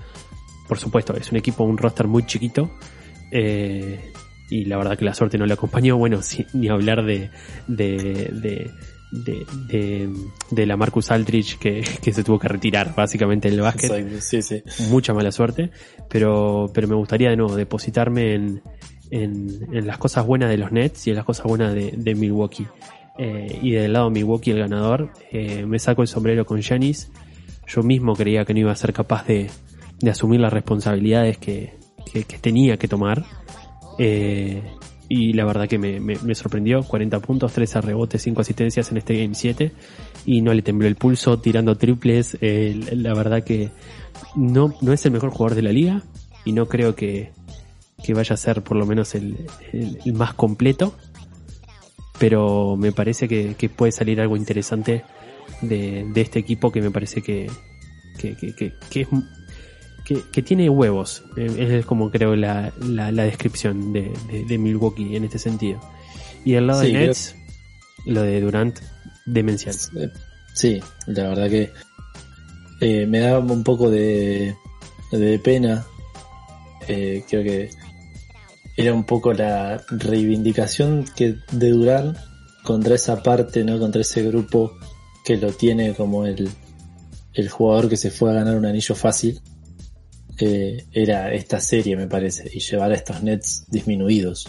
Por 0.69 0.79
supuesto, 0.79 1.15
es 1.17 1.31
un 1.33 1.39
equipo, 1.39 1.65
un 1.65 1.79
roster 1.79 2.07
muy 2.07 2.27
chiquito. 2.27 2.71
eh, 3.31 4.13
y 4.53 4.65
la 4.65 4.79
verdad 4.79 4.99
que 4.99 5.05
la 5.05 5.15
suerte 5.15 5.39
no 5.39 5.47
le 5.47 5.53
acompañó. 5.55 5.97
Bueno, 5.97 6.23
sin, 6.23 6.45
ni 6.55 6.69
hablar 6.69 7.05
de, 7.05 7.31
de, 7.69 7.87
de, 8.33 8.71
de, 9.13 9.47
de, 9.69 10.09
de 10.51 10.67
la 10.67 10.77
Marcus 10.77 11.11
Aldridge 11.13 11.57
que, 11.59 11.85
que 12.03 12.13
se 12.13 12.25
tuvo 12.25 12.39
que 12.41 12.49
retirar 12.49 12.95
básicamente 12.97 13.49
del 13.49 13.61
básquet 13.61 14.21
Sí, 14.21 14.43
sí. 14.43 14.63
mucha 14.91 15.15
mala 15.15 15.31
suerte, 15.31 15.71
pero, 16.09 16.69
pero 16.75 16.89
me 16.89 16.97
gustaría 16.97 17.31
de 17.31 17.37
nuevo 17.37 17.55
depositarme 17.55 18.35
en, 18.35 18.63
en, 19.13 19.69
en 19.73 19.87
las 19.87 19.99
cosas 19.99 20.27
buenas 20.27 20.51
de 20.51 20.59
los 20.59 20.73
Nets 20.73 21.07
y 21.07 21.11
en 21.11 21.17
las 21.17 21.25
cosas 21.25 21.47
buenas 21.47 21.73
de, 21.73 21.93
de 21.97 22.15
Milwaukee. 22.17 22.67
Eh, 23.23 23.59
y 23.61 23.73
del 23.73 23.93
lado 23.93 24.07
de 24.07 24.13
Milwaukee, 24.13 24.51
el 24.53 24.61
ganador, 24.61 25.11
eh, 25.31 25.67
me 25.67 25.79
saco 25.79 26.01
el 26.01 26.09
sombrero 26.09 26.47
con 26.47 26.63
Giannis. 26.63 27.11
Yo 27.67 27.83
mismo 27.83 28.15
creía 28.17 28.47
que 28.47 28.55
no 28.55 28.61
iba 28.61 28.73
a 28.73 28.77
ser 28.77 28.95
capaz 28.95 29.27
de, 29.27 29.51
de 30.01 30.11
asumir 30.11 30.41
las 30.41 30.51
responsabilidades 30.51 31.37
que, 31.37 31.75
que, 32.11 32.23
tenía 32.25 32.79
que 32.79 32.89
tomar. 32.89 33.27
Eh, 33.99 34.63
y 35.11 35.35
la 35.35 35.45
verdad 35.45 35.69
que 35.69 35.79
me, 35.79 36.35
sorprendió. 36.35 36.83
40 36.83 37.21
puntos, 37.21 37.53
13 37.53 37.83
rebotes, 37.83 38.23
5 38.23 38.41
asistencias 38.41 38.91
en 38.91 38.97
este 38.97 39.19
Game 39.21 39.35
7. 39.35 39.71
Y 40.25 40.41
no 40.41 40.55
le 40.55 40.63
tembló 40.63 40.89
el 40.89 40.97
pulso 40.97 41.39
tirando 41.41 41.77
triples. 41.77 42.39
La 42.41 43.13
verdad 43.13 43.45
que 43.45 43.71
no, 44.35 44.73
no 44.81 44.93
es 44.95 45.05
el 45.05 45.13
mejor 45.13 45.29
jugador 45.31 45.57
de 45.57 45.63
la 45.63 45.73
liga. 45.73 46.03
Y 46.47 46.53
no 46.53 46.69
creo 46.69 46.95
que, 46.95 47.33
que 48.03 48.15
vaya 48.15 48.33
a 48.33 48.39
ser 48.39 48.63
por 48.63 48.79
lo 48.79 48.87
menos 48.87 49.15
el- 49.15 49.47
el 49.73 50.13
más 50.15 50.33
completo. 50.33 50.95
Pero 52.21 52.77
me 52.77 52.93
parece 52.93 53.27
que, 53.27 53.55
que 53.57 53.69
puede 53.69 53.91
salir 53.91 54.21
algo 54.21 54.37
interesante 54.37 55.03
de, 55.63 56.07
de 56.13 56.21
este 56.21 56.39
equipo 56.39 56.71
que 56.71 56.81
me 56.83 56.91
parece 56.93 57.23
que, 57.23 57.51
que, 58.19 58.37
que, 58.37 58.55
que- 58.55 58.73
que 58.91 59.01
es 59.01 59.09
que, 60.05 60.23
que 60.33 60.43
tiene 60.43 60.69
huevos. 60.69 61.25
Eh, 61.37 61.79
Es 61.81 61.87
como 61.87 62.11
creo 62.11 62.37
la, 62.37 62.73
la, 62.81 63.11
la 63.11 63.23
descripción 63.25 63.93
de, 63.93 64.13
de, 64.31 64.45
de 64.45 64.59
Milwaukee 64.59 65.17
en 65.17 65.25
este 65.25 65.39
sentido. 65.39 65.81
Y 66.45 66.53
del 66.53 66.67
lado 66.67 66.81
Sí, 66.83 66.89
de 66.89 66.93
creo- 66.93 67.07
Nets, 67.09 67.37
lo 68.07 68.23
de 68.23 68.41
Durant, 68.41 68.79
demencial. 69.27 69.75
Sí, 70.55 70.81
la 71.07 71.29
verdad 71.29 71.49
que 71.49 71.71
eh, 72.81 73.07
me 73.07 73.21
da 73.21 73.39
un 73.39 73.63
poco 73.65 73.89
de, 73.91 74.55
de 75.13 75.39
pena. 75.39 75.87
Eh, 76.89 77.23
creo 77.29 77.43
que 77.45 77.71
era 78.81 78.95
un 78.95 79.05
poco 79.05 79.33
la 79.35 79.83
reivindicación 79.91 81.05
que 81.15 81.37
de 81.53 81.71
Durán 81.71 82.17
contra 82.63 82.95
esa 82.95 83.23
parte, 83.23 83.63
¿no? 83.63 83.79
Contra 83.79 84.01
ese 84.01 84.23
grupo 84.23 84.73
que 85.25 85.37
lo 85.37 85.53
tiene 85.53 85.93
como 85.95 86.25
el, 86.25 86.49
el 87.35 87.49
jugador 87.51 87.91
que 87.91 87.99
se 87.99 88.11
fue 88.11 88.31
a 88.31 88.35
ganar 88.35 88.57
un 88.57 88.65
anillo 88.65 88.95
fácil. 88.95 89.41
Eh, 90.39 90.87
era 90.93 91.35
esta 91.35 91.61
serie, 91.61 91.95
me 91.97 92.07
parece, 92.07 92.51
y 92.53 92.61
llevar 92.61 92.93
a 92.93 92.95
estos 92.95 93.23
Nets 93.23 93.65
disminuidos. 93.69 94.49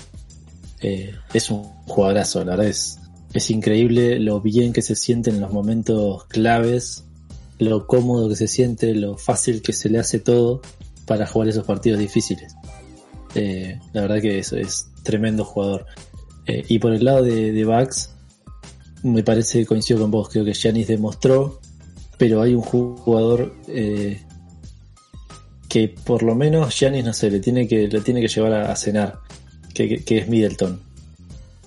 Eh, 0.81 1.13
es 1.33 1.51
un 1.51 1.63
jugadorazo, 1.85 2.39
la 2.45 2.51
verdad 2.51 2.67
es, 2.67 2.99
es 3.33 3.49
increíble 3.51 4.17
lo 4.19 4.39
bien 4.39 4.71
que 4.71 4.81
se 4.81 4.95
siente 4.95 5.29
en 5.29 5.41
los 5.41 5.51
momentos 5.51 6.23
claves, 6.25 7.03
lo 7.59 7.85
cómodo 7.85 8.29
que 8.29 8.37
se 8.37 8.47
siente, 8.47 8.95
lo 8.95 9.17
fácil 9.17 9.61
que 9.61 9.73
se 9.73 9.89
le 9.89 9.99
hace 9.99 10.19
todo 10.19 10.61
para 11.05 11.27
jugar 11.27 11.49
esos 11.49 11.65
partidos 11.65 11.99
difíciles. 11.99 12.55
Eh, 13.35 13.79
la 13.93 14.01
verdad 14.01 14.21
que 14.21 14.39
es, 14.39 14.51
es 14.53 14.87
tremendo 15.03 15.43
jugador. 15.45 15.85
Eh, 16.45 16.65
y 16.67 16.79
por 16.79 16.93
el 16.93 17.03
lado 17.05 17.23
de, 17.23 17.51
de 17.51 17.65
Bucks, 17.65 18.13
me 19.03 19.23
parece, 19.23 19.65
coincido 19.65 19.99
con 20.01 20.11
vos, 20.11 20.29
creo 20.29 20.43
que 20.45 20.53
Giannis 20.53 20.87
demostró, 20.87 21.59
pero 22.17 22.41
hay 22.41 22.53
un 22.53 22.61
jugador 22.61 23.55
eh, 23.67 24.21
que 25.69 25.87
por 25.89 26.23
lo 26.23 26.35
menos 26.35 26.77
Giannis, 26.77 27.05
no 27.05 27.13
sé, 27.13 27.31
le 27.31 27.39
tiene 27.39 27.67
que, 27.67 27.87
le 27.87 28.01
tiene 28.01 28.21
que 28.21 28.27
llevar 28.27 28.53
a, 28.53 28.71
a 28.71 28.75
cenar, 28.75 29.19
que, 29.73 29.87
que- 29.87 30.03
que 30.03 30.17
es 30.19 30.27
Middleton. 30.27 30.79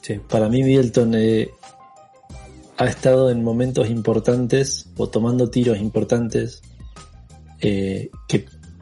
Sí. 0.02 0.20
Para 0.28 0.48
mí 0.50 0.62
Middleton 0.62 1.14
ha 2.76 2.84
estado 2.86 3.30
en 3.30 3.42
momentos 3.42 3.88
importantes 3.88 4.86
o 4.98 5.08
tomando 5.08 5.48
tiros 5.48 5.78
importantes 5.78 6.60
que 7.58 8.10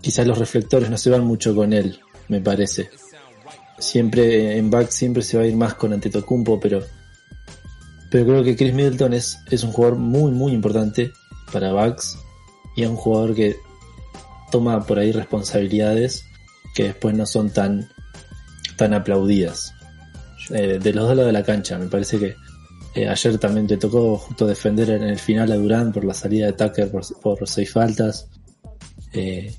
quizás 0.01 0.27
los 0.27 0.39
reflectores 0.39 0.91
no 0.91 0.99
se 0.99 1.11
van 1.11 1.25
mucho 1.25 1.55
con 1.55 1.73
él, 1.73 2.01
me 2.29 2.41
parece. 2.41 2.91
Siempre 3.79 4.57
en 4.57 4.71
back 4.71 4.91
siempre 4.91 5.23
se 5.23 5.37
va 5.37 5.45
a 5.45 5.47
ir 5.47 5.57
más 5.57 5.75
con 5.75 5.93
Antetokounmpo, 5.93 6.61
pero 6.61 6.83
pero 8.11 8.27
creo 8.27 8.45
que 8.45 8.57
Chris 8.57 8.75
Middleton 8.75 9.15
es, 9.15 9.39
es 9.51 9.65
un 9.65 9.73
jugador 9.73 9.99
muy 9.99 10.33
muy 10.33 10.53
importante 10.53 11.13
para 11.53 11.73
Bucks 11.73 12.19
y 12.77 12.83
es 12.83 12.89
un 12.89 12.97
jugador 12.97 13.35
que 13.35 13.57
toma 14.51 14.85
por 14.85 14.99
ahí 14.99 15.13
responsabilidades 15.13 16.25
que 16.75 16.85
después 16.85 17.17
no 17.17 17.27
son 17.27 17.51
tan 17.51 17.89
tan 18.77 18.95
aplaudidas 18.95 19.75
eh, 20.51 20.79
de 20.83 20.93
los 20.93 21.07
dos 21.07 21.17
lados 21.17 21.27
de 21.27 21.33
la 21.33 21.45
cancha. 21.45 21.79
Me 21.79 21.87
parece 21.87 22.19
que 22.19 22.37
eh, 22.95 23.09
ayer 23.09 23.39
también 23.39 23.67
le 23.67 23.79
tocó 23.79 24.19
justo 24.19 24.47
defender 24.47 24.91
en 24.91 25.05
el 25.05 25.19
final 25.19 25.51
a 25.53 25.57
Durán 25.57 25.93
por 25.93 26.05
la 26.05 26.15
salida 26.15 26.47
de 26.47 26.53
Tucker 26.53 26.91
por, 26.91 27.03
por 27.21 27.49
seis 27.49 27.73
faltas, 27.73 28.29
eh, 29.13 29.55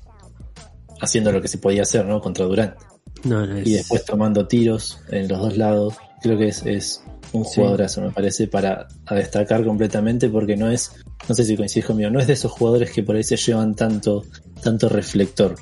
haciendo 1.04 1.30
lo 1.32 1.40
que 1.40 1.48
se 1.48 1.58
podía 1.58 1.82
hacer, 1.82 2.04
¿no? 2.04 2.20
Contra 2.20 2.44
Durán. 2.44 2.74
No, 3.24 3.46
no 3.46 3.56
es. 3.56 3.66
Y 3.66 3.72
después 3.74 4.04
tomando 4.04 4.46
tiros 4.46 4.98
en 5.10 5.28
los 5.28 5.38
dos 5.40 5.56
lados. 5.56 5.94
Creo 6.22 6.36
que 6.38 6.48
es, 6.48 6.64
es 6.66 7.02
un 7.32 7.44
Sí. 7.44 7.52
jugadorazo, 7.56 8.00
me 8.00 8.10
parece, 8.10 8.46
para 8.48 8.88
a 9.06 9.14
destacar 9.14 9.64
completamente 9.64 10.28
porque 10.28 10.56
no 10.56 10.70
es, 10.70 10.92
no 11.28 11.34
sé 11.34 11.44
si 11.44 11.56
coincides 11.56 11.86
conmigo, 11.86 12.10
no 12.10 12.18
es 12.20 12.26
de 12.26 12.32
esos 12.32 12.50
jugadores 12.52 12.90
que 12.90 13.02
por 13.02 13.16
ahí 13.16 13.24
se 13.24 13.36
llevan 13.36 13.74
tanto, 13.74 14.24
tanto 14.62 14.88
reflector. 14.88 15.54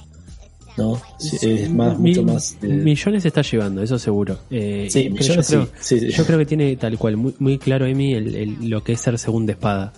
¿No? 0.79 0.99
Sí, 1.19 1.37
es 1.43 1.71
más, 1.71 1.99
mucho 1.99 2.23
más. 2.23 2.57
eh, 2.63 2.67
Millones 2.67 3.27
está 3.27 3.43
llevando, 3.43 3.83
eso 3.83 3.99
seguro. 3.99 4.39
Eh, 4.51 4.87
Sí, 4.91 5.11
millones 5.11 5.49
yo, 5.51 5.67
creo, 5.67 5.67
sí, 5.81 5.99
sí, 5.99 6.01
sí. 6.01 6.17
yo 6.17 6.25
creo 6.25 6.39
que 6.39 6.47
tiene 6.47 6.75
tal 6.77 6.97
cual, 6.97 7.19
muy, 7.19 7.35
muy 7.41 7.59
claro, 7.59 7.85
Emi, 7.85 8.15
el, 8.15 8.35
el- 8.35 8.71
lo 8.71 8.83
que 8.83 8.93
es 8.93 9.01
ser 9.01 9.19
segunda 9.19 9.53
espada. 9.53 9.93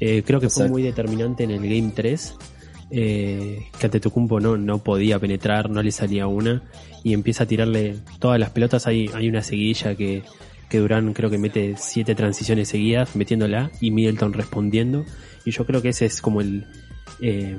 Eh, 0.00 0.24
creo 0.26 0.40
que 0.40 0.48
fue 0.50 0.68
muy 0.68 0.82
determinante 0.82 1.44
en 1.44 1.52
el 1.52 1.60
Game 1.62 1.92
3. 1.94 2.34
Eh, 2.90 3.66
que 3.78 3.86
Antetokounmpo 3.86 4.40
no, 4.40 4.56
no 4.56 4.82
podía 4.82 5.18
penetrar, 5.18 5.70
no 5.70 5.82
le 5.82 5.92
salía 5.92 6.26
una. 6.26 6.62
Y 7.04 7.14
empieza 7.14 7.44
a 7.44 7.46
tirarle 7.46 7.96
todas 8.18 8.38
las 8.38 8.50
pelotas. 8.50 8.86
Hay, 8.86 9.10
hay 9.14 9.28
una 9.28 9.42
seguidilla 9.42 9.94
que, 9.94 10.22
que 10.68 10.78
Durán 10.78 11.12
creo 11.12 11.30
que 11.30 11.38
mete 11.38 11.74
siete 11.76 12.14
transiciones 12.14 12.68
seguidas, 12.68 13.16
metiéndola. 13.16 13.70
Y 13.80 13.90
Middleton 13.90 14.32
respondiendo. 14.32 15.04
Y 15.44 15.50
yo 15.50 15.66
creo 15.66 15.82
que 15.82 15.90
ese 15.90 16.06
es 16.06 16.20
como 16.20 16.40
el, 16.40 16.66
eh, 17.20 17.56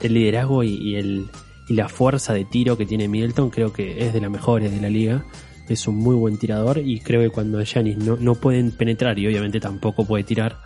el 0.00 0.14
liderazgo 0.14 0.64
y, 0.64 0.74
y 0.74 0.96
el, 0.96 1.26
y 1.68 1.74
la 1.74 1.88
fuerza 1.88 2.32
de 2.32 2.44
tiro 2.44 2.76
que 2.76 2.86
tiene 2.86 3.08
Middleton 3.08 3.50
creo 3.50 3.72
que 3.72 4.06
es 4.06 4.12
de 4.12 4.20
las 4.20 4.30
mejores 4.30 4.72
de 4.72 4.80
la 4.80 4.88
liga. 4.88 5.24
Es 5.68 5.86
un 5.86 5.96
muy 5.96 6.16
buen 6.16 6.38
tirador 6.38 6.78
y 6.78 7.00
creo 7.00 7.20
que 7.20 7.28
cuando 7.28 7.62
Giannis 7.62 7.98
no, 7.98 8.16
no 8.16 8.34
pueden 8.34 8.70
penetrar 8.70 9.18
y 9.18 9.26
obviamente 9.26 9.60
tampoco 9.60 10.06
puede 10.06 10.24
tirar, 10.24 10.60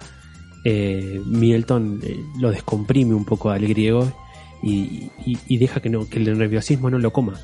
eh, 0.65 1.21
Middleton 1.27 2.01
eh, 2.05 2.17
lo 2.41 2.51
descomprime 2.51 3.15
un 3.15 3.25
poco 3.25 3.51
al 3.51 3.67
griego 3.67 4.13
y, 4.63 5.11
y- 5.27 5.39
y 5.49 5.59
deja 5.59 5.81
que, 5.81 5.89
no, 5.91 6.09
que 6.09 6.19
el 6.19 6.39
nerviosismo 6.39 6.89
no 6.91 6.99
lo 6.99 7.13
coma. 7.13 7.41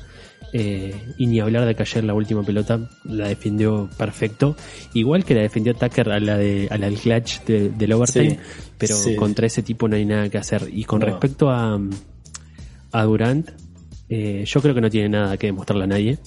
Eh, 0.51 0.95
y 1.19 1.27
ni 1.27 1.39
hablar 1.39 1.65
de 1.67 1.75
que 1.75 1.83
ayer 1.83 2.03
la 2.03 2.15
última 2.15 2.41
pelota 2.43 2.89
la 3.03 3.27
defendió 3.27 3.87
perfecto, 3.97 4.55
igual 4.95 5.23
que 5.23 5.35
la 5.35 5.41
defendió 5.41 5.75
Tucker 5.75 6.09
a 6.09 6.19
la 6.19 6.37
de 6.37 6.67
a 6.71 6.77
la 6.79 6.87
del 6.89 6.97
clutch 6.97 7.43
de- 7.43 7.69
del 7.69 7.93
overtime, 7.93 8.31
Sí, 8.31 8.37
pero 8.77 8.95
sí. 8.95 9.15
contra 9.15 9.45
ese 9.45 9.61
tipo 9.61 9.87
no 9.87 9.95
hay 9.95 10.05
nada 10.05 10.27
que 10.29 10.39
hacer. 10.39 10.67
Y 10.73 10.85
con 10.85 11.01
No. 11.01 11.05
respecto 11.05 11.49
a, 11.51 11.79
a 12.91 13.03
Durant, 13.03 13.49
eh, 14.07 14.43
yo 14.47 14.61
creo 14.61 14.73
que 14.73 14.81
no 14.81 14.89
tiene 14.89 15.09
nada 15.09 15.37
que 15.37 15.47
demostrarle 15.47 15.83
a 15.83 15.87
nadie. 15.87 16.17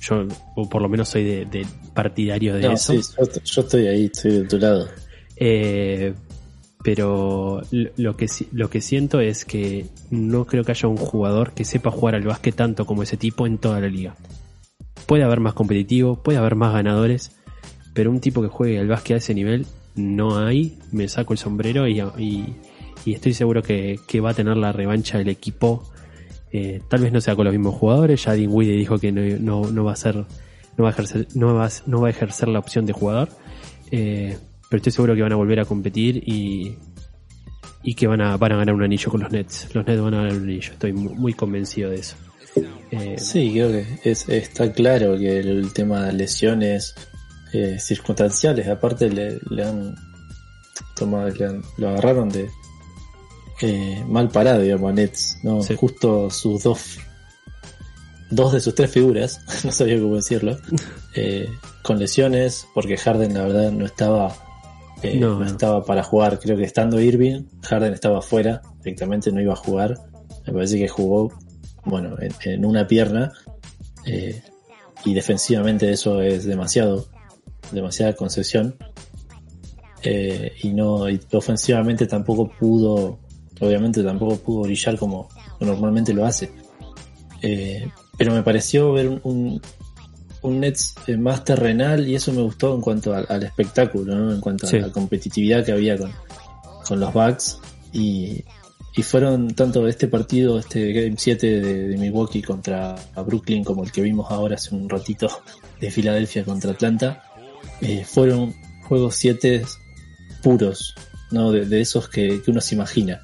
Yo, 0.00 0.26
o 0.56 0.68
por 0.68 0.82
lo 0.82 0.88
menos 0.88 1.08
soy 1.08 1.22
de, 1.24 1.44
de 1.46 1.64
partidario 1.94 2.54
de 2.56 2.62
no, 2.62 2.72
eso. 2.72 2.92
sí, 2.92 3.00
yo, 3.18 3.24
yo 3.44 3.60
estoy 3.62 3.86
ahí, 3.86 4.04
estoy 4.06 4.32
de 4.32 4.44
tu 4.46 4.58
lado. 4.58 4.88
Eh, 5.36 6.14
pero 6.84 7.62
lo 7.70 8.16
que, 8.16 8.26
lo 8.52 8.68
que 8.68 8.80
siento 8.82 9.20
es 9.20 9.46
que 9.46 9.86
no 10.10 10.44
creo 10.44 10.64
que 10.64 10.72
haya 10.72 10.86
un 10.86 10.98
jugador 10.98 11.52
que 11.52 11.64
sepa 11.64 11.90
jugar 11.90 12.14
al 12.14 12.24
básquet 12.24 12.54
tanto 12.54 12.84
como 12.84 13.02
ese 13.02 13.16
tipo 13.16 13.46
en 13.46 13.56
toda 13.56 13.80
la 13.80 13.88
liga. 13.88 14.16
Puede 15.06 15.24
haber 15.24 15.40
más 15.40 15.54
competitivo, 15.54 16.22
puede 16.22 16.36
haber 16.36 16.56
más 16.56 16.74
ganadores, 16.74 17.36
pero 17.94 18.10
un 18.10 18.20
tipo 18.20 18.42
que 18.42 18.48
juegue 18.48 18.78
al 18.78 18.88
básquet 18.88 19.14
a 19.14 19.18
ese 19.18 19.34
nivel 19.34 19.66
no 19.94 20.36
hay. 20.36 20.78
Me 20.92 21.08
saco 21.08 21.32
el 21.32 21.38
sombrero 21.38 21.88
y, 21.88 22.54
estoy 23.06 23.32
seguro 23.32 23.62
que, 23.62 23.98
va 24.22 24.30
a 24.30 24.34
tener 24.34 24.58
la 24.58 24.72
revancha 24.72 25.16
del 25.16 25.28
equipo. 25.28 25.90
Eh, 26.52 26.82
tal 26.88 27.00
vez 27.00 27.12
no 27.12 27.22
sea 27.22 27.34
con 27.34 27.46
los 27.46 27.54
mismos 27.54 27.76
jugadores. 27.76 28.24
Ya 28.24 28.34
Dinwiddie 28.34 28.76
dijo 28.76 28.98
que 28.98 29.10
no, 29.10 29.84
va 29.84 29.92
a 29.92 30.90
ejercer, 30.90 31.28
no 31.34 31.54
va 31.54 32.06
a 32.06 32.10
ejercer 32.10 32.48
la 32.48 32.58
opción 32.58 32.84
de 32.84 32.92
jugador. 32.92 33.30
Eh, 33.90 34.36
pero 34.74 34.78
estoy 34.80 34.92
seguro 34.92 35.14
que 35.14 35.22
van 35.22 35.32
a 35.32 35.36
volver 35.36 35.60
a 35.60 35.64
competir 35.64 36.16
y, 36.26 36.76
y 37.84 37.94
que 37.94 38.08
van 38.08 38.20
a, 38.20 38.36
van 38.36 38.50
a 38.52 38.56
ganar 38.56 38.74
un 38.74 38.82
anillo 38.82 39.08
con 39.08 39.20
los 39.20 39.30
Nets. 39.30 39.72
Los 39.72 39.86
Nets 39.86 40.00
van 40.00 40.14
a 40.14 40.16
ganar 40.22 40.32
un 40.32 40.42
anillo, 40.42 40.72
estoy 40.72 40.92
muy, 40.92 41.14
muy 41.14 41.32
convencido 41.34 41.90
de 41.90 41.96
eso. 42.00 42.16
Eh, 42.90 43.14
Sí, 43.16 43.52
creo 43.52 43.70
que 43.70 43.86
es, 44.02 44.28
está 44.28 44.72
claro 44.72 45.16
que 45.16 45.38
el, 45.38 45.72
tema 45.72 46.06
de 46.06 46.12
lesiones 46.14 46.96
eh, 47.52 47.78
circunstanciales, 47.78 48.66
aparte 48.66 49.08
le, 49.10 49.38
le 49.48 49.62
han 49.64 49.94
tomado, 50.96 51.28
le 51.28 51.44
han- 51.46 51.62
lo 51.76 51.90
agarraron 51.90 52.28
de 52.30 52.50
eh, 53.62 54.04
mal 54.08 54.28
parado, 54.30 54.60
digamos, 54.60 54.90
a 54.90 54.92
Nets, 54.92 55.38
¿no? 55.44 55.62
Sí. 55.62 55.76
Justo 55.76 56.30
sus 56.30 56.64
dos, 56.64 56.98
dos 58.28 58.52
de 58.54 58.58
sus 58.60 58.74
tres 58.74 58.90
figuras, 58.90 59.40
no 59.64 59.70
sabía 59.70 60.00
cómo 60.00 60.16
decirlo, 60.16 60.58
con 61.82 61.98
lesiones, 62.00 62.66
porque 62.74 62.96
Harden 62.96 63.34
la 63.34 63.42
verdad 63.44 63.70
no 63.70 63.84
estaba, 63.86 64.34
eh, 65.12 65.16
No, 65.16 65.44
estaba 65.44 65.84
para 65.84 66.02
jugar, 66.02 66.38
creo 66.38 66.56
que 66.56 66.64
estando 66.64 67.00
Irving, 67.00 67.44
Harden 67.62 67.92
estaba 67.92 68.18
afuera, 68.18 68.62
directamente 68.82 69.30
no 69.32 69.40
iba 69.40 69.52
a 69.52 69.56
jugar, 69.56 69.94
me 70.46 70.52
parece 70.52 70.78
que 70.78 70.88
jugó 70.88 71.32
bueno, 71.84 72.16
en, 72.20 72.32
en 72.44 72.64
una 72.64 72.86
pierna. 72.86 73.32
eh, 74.06 74.42
y 75.06 75.12
defensivamente 75.12 75.90
eso 75.90 76.22
es 76.22 76.44
demasiado, 76.44 77.06
demasiada 77.72 78.14
concesión. 78.14 78.76
Eh, 80.02 80.52
y 80.62 80.70
no, 80.72 81.08
y 81.10 81.20
ofensivamente 81.32 82.06
tampoco 82.06 82.50
pudo, 82.50 83.18
obviamente 83.60 84.02
tampoco 84.02 84.36
pudo 84.36 84.62
brillar 84.62 84.96
como 84.96 85.28
normalmente 85.60 86.14
lo 86.14 86.24
hace. 86.24 86.50
Pero 88.16 88.32
me 88.32 88.42
pareció 88.42 88.92
ver 88.92 89.08
un, 89.08 89.20
un, 89.24 89.60
un 90.44 90.60
Nets 90.60 90.94
eh, 91.06 91.16
más 91.16 91.42
terrenal 91.44 92.06
y 92.08 92.14
eso 92.14 92.32
me 92.32 92.42
gustó 92.42 92.74
en 92.74 92.80
cuanto 92.80 93.14
al, 93.14 93.26
al 93.28 93.42
espectáculo, 93.42 94.14
¿no? 94.14 94.32
en 94.32 94.40
cuanto 94.40 94.66
Sí. 94.66 94.76
a 94.76 94.82
la 94.82 94.92
competitividad 94.92 95.64
que 95.64 95.72
había 95.72 95.96
con, 95.98 96.12
con 96.86 97.00
los 97.00 97.12
Bucks. 97.12 97.58
Y, 97.92 98.44
y 98.96 99.02
fueron 99.02 99.54
tanto 99.54 99.86
este 99.88 100.06
partido, 100.08 100.58
este 100.58 100.92
Game 100.92 101.16
7 101.18 101.60
de, 101.60 101.88
de 101.88 101.96
Milwaukee 101.96 102.42
contra 102.42 102.94
Brooklyn, 103.26 103.64
como 103.64 103.82
el 103.84 103.90
que 103.90 104.02
vimos 104.02 104.30
ahora 104.30 104.54
hace 104.56 104.74
un 104.74 104.88
ratito 104.88 105.28
de 105.80 105.90
Filadelfia 105.90 106.44
contra 106.44 106.72
Atlanta, 106.72 107.22
eh, 107.80 108.04
fueron 108.04 108.54
juegos 108.88 109.16
7 109.16 109.64
puros, 110.42 110.94
¿no? 111.30 111.50
De, 111.52 111.64
de 111.66 111.80
esos 111.80 112.08
que, 112.08 112.40
que 112.42 112.50
uno 112.50 112.60
se 112.60 112.74
imagina. 112.74 113.20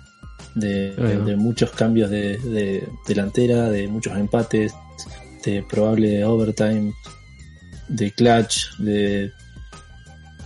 De 0.54 1.36
muchos 1.38 1.70
cambios 1.70 2.10
de, 2.10 2.36
de 2.38 2.88
delantera, 3.06 3.70
de 3.70 3.86
muchos 3.86 4.16
empates, 4.16 4.72
de 5.44 5.62
probable 5.62 6.24
overtime, 6.24 6.92
de 7.88 8.12
clutch, 8.12 8.76
de 8.78 9.32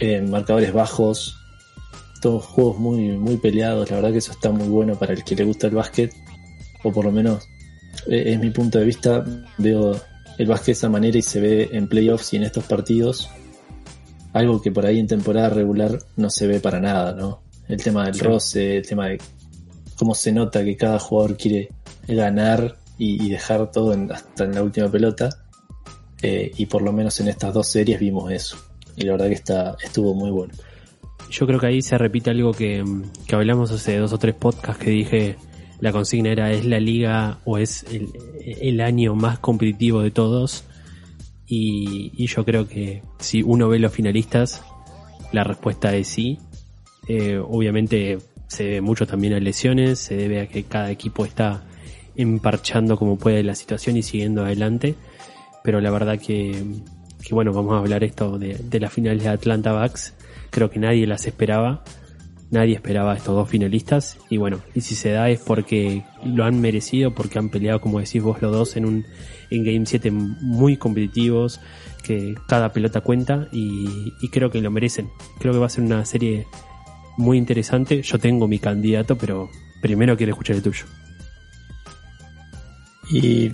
eh, 0.00 0.20
marcadores 0.22 0.72
bajos, 0.72 1.36
todos 2.20 2.44
juegos 2.44 2.78
muy, 2.78 3.10
muy 3.18 3.36
peleados, 3.36 3.90
la 3.90 3.96
verdad 3.96 4.12
que 4.12 4.18
eso 4.18 4.32
está 4.32 4.50
muy 4.50 4.68
bueno 4.68 4.98
para 4.98 5.12
el 5.12 5.24
que 5.24 5.36
le 5.36 5.44
gusta 5.44 5.66
el 5.66 5.74
básquet, 5.74 6.12
o 6.82 6.92
por 6.92 7.04
lo 7.04 7.12
menos 7.12 7.46
eh, 8.06 8.32
es 8.32 8.40
mi 8.40 8.50
punto 8.50 8.78
de 8.78 8.86
vista, 8.86 9.24
veo 9.58 10.00
el 10.38 10.46
básquet 10.46 10.66
de 10.66 10.72
esa 10.72 10.88
manera 10.88 11.18
y 11.18 11.22
se 11.22 11.40
ve 11.40 11.70
en 11.72 11.88
playoffs 11.88 12.32
y 12.32 12.36
en 12.36 12.44
estos 12.44 12.64
partidos, 12.64 13.28
algo 14.32 14.60
que 14.60 14.72
por 14.72 14.86
ahí 14.86 14.98
en 14.98 15.06
temporada 15.06 15.50
regular 15.50 15.98
no 16.16 16.30
se 16.30 16.46
ve 16.46 16.60
para 16.60 16.80
nada, 16.80 17.12
¿no? 17.12 17.42
El 17.68 17.82
tema 17.82 18.06
del 18.06 18.18
roce, 18.18 18.78
el 18.78 18.86
tema 18.86 19.08
de 19.08 19.18
cómo 19.96 20.14
se 20.14 20.32
nota 20.32 20.64
que 20.64 20.76
cada 20.76 20.98
jugador 20.98 21.36
quiere 21.36 21.70
ganar 22.08 22.76
y, 22.98 23.28
dejar 23.28 23.70
todo 23.70 23.92
hasta 24.12 24.44
en 24.44 24.54
la 24.54 24.62
última 24.62 24.88
pelota, 24.90 25.28
eh, 26.22 26.52
y 26.56 26.66
por 26.66 26.82
lo 26.82 26.92
menos 26.92 27.18
en 27.20 27.28
estas 27.28 27.52
dos 27.52 27.68
series 27.68 27.98
vimos 28.00 28.30
eso, 28.30 28.56
y 28.96 29.04
la 29.04 29.12
verdad 29.12 29.28
que 29.28 29.34
está, 29.34 29.76
estuvo 29.82 30.14
muy 30.14 30.30
bueno. 30.30 30.54
yo 31.30 31.46
creo 31.46 31.58
que 31.58 31.66
ahí 31.66 31.82
se 31.82 31.98
repite 31.98 32.30
algo 32.30 32.52
que, 32.52 32.84
que 33.26 33.34
hablamos 33.34 33.70
hace 33.70 33.96
dos 33.98 34.12
o 34.12 34.18
tres 34.18 34.34
podcasts 34.34 34.82
que 34.82 34.90
dije 34.90 35.36
la 35.80 35.90
consigna 35.92 36.30
era 36.30 36.52
es 36.52 36.64
la 36.64 36.78
liga 36.78 37.40
o 37.44 37.58
es 37.58 37.84
el, 37.90 38.08
el 38.44 38.80
año 38.80 39.14
más 39.14 39.38
competitivo 39.38 40.00
de 40.02 40.10
todos 40.10 40.64
y, 41.46 42.12
y 42.16 42.26
yo 42.26 42.44
creo 42.44 42.68
que 42.68 43.02
si 43.18 43.42
uno 43.42 43.68
ve 43.68 43.78
los 43.78 43.92
finalistas 43.92 44.62
la 45.32 45.44
respuesta 45.44 45.94
es 45.94 46.08
sí 46.08 46.38
Eh, 47.06 47.36
obviamente 47.36 48.16
se 48.48 48.64
debe 48.64 48.80
mucho 48.80 49.04
también 49.06 49.34
a 49.34 49.38
lesiones 49.38 49.98
se 49.98 50.16
debe 50.16 50.40
a 50.40 50.46
que 50.46 50.62
cada 50.64 50.90
equipo 50.90 51.26
está 51.26 51.64
emparchando 52.16 52.96
como 52.96 53.18
puede 53.18 53.42
la 53.42 53.54
situación 53.54 53.96
y 53.96 54.02
siguiendo 54.02 54.44
adelante 54.44 54.94
pero 55.62 55.80
la 55.80 55.90
verdad 55.90 56.18
que, 56.18 56.62
que 57.22 57.34
bueno 57.34 57.52
vamos 57.52 57.74
a 57.74 57.78
hablar 57.78 58.04
esto 58.04 58.38
de, 58.38 58.54
de 58.54 58.80
las 58.80 58.92
finales 58.92 59.22
de 59.22 59.28
Atlanta 59.30 59.72
Bucks 59.72 60.14
creo 60.50 60.70
que 60.70 60.78
nadie 60.78 61.06
las 61.06 61.26
esperaba 61.26 61.84
nadie 62.54 62.74
esperaba 62.74 63.12
a 63.12 63.16
estos 63.16 63.34
dos 63.34 63.48
finalistas 63.48 64.18
y 64.30 64.36
bueno, 64.36 64.60
y 64.74 64.80
si 64.80 64.94
se 64.94 65.10
da 65.10 65.28
es 65.28 65.40
porque 65.40 66.04
lo 66.24 66.44
han 66.44 66.60
merecido, 66.60 67.12
porque 67.12 67.38
han 67.38 67.50
peleado, 67.50 67.80
como 67.80 67.98
decís 68.00 68.22
vos, 68.22 68.40
los 68.40 68.52
dos 68.52 68.76
en 68.76 68.86
un 68.86 69.04
en 69.50 69.64
Game 69.64 69.86
7 69.86 70.10
muy 70.10 70.76
competitivos, 70.76 71.60
que 72.02 72.34
cada 72.48 72.72
pelota 72.72 73.00
cuenta 73.00 73.48
y, 73.52 74.12
y 74.20 74.28
creo 74.28 74.50
que 74.50 74.60
lo 74.60 74.70
merecen. 74.70 75.10
Creo 75.38 75.52
que 75.52 75.58
va 75.58 75.66
a 75.66 75.70
ser 75.70 75.84
una 75.84 76.04
serie 76.04 76.46
muy 77.16 77.38
interesante. 77.38 78.02
Yo 78.02 78.18
tengo 78.18 78.48
mi 78.48 78.58
candidato, 78.58 79.16
pero 79.16 79.50
primero 79.82 80.16
quiero 80.16 80.32
escuchar 80.32 80.56
el 80.56 80.62
tuyo. 80.62 80.84
Y 83.10 83.52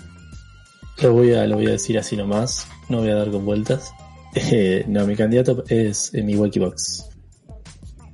lo 1.02 1.12
voy 1.12 1.32
a, 1.32 1.46
lo 1.46 1.56
voy 1.56 1.66
a 1.66 1.70
decir 1.70 1.98
así 1.98 2.16
nomás, 2.16 2.66
no 2.88 2.98
voy 2.98 3.10
a 3.10 3.14
dar 3.14 3.30
con 3.30 3.44
vueltas. 3.44 3.92
Eh, 4.34 4.84
no, 4.86 5.06
mi 5.06 5.16
candidato 5.16 5.64
es 5.68 6.14
eh, 6.14 6.22
Milwaukee 6.22 6.60
Bucks. 6.60 7.08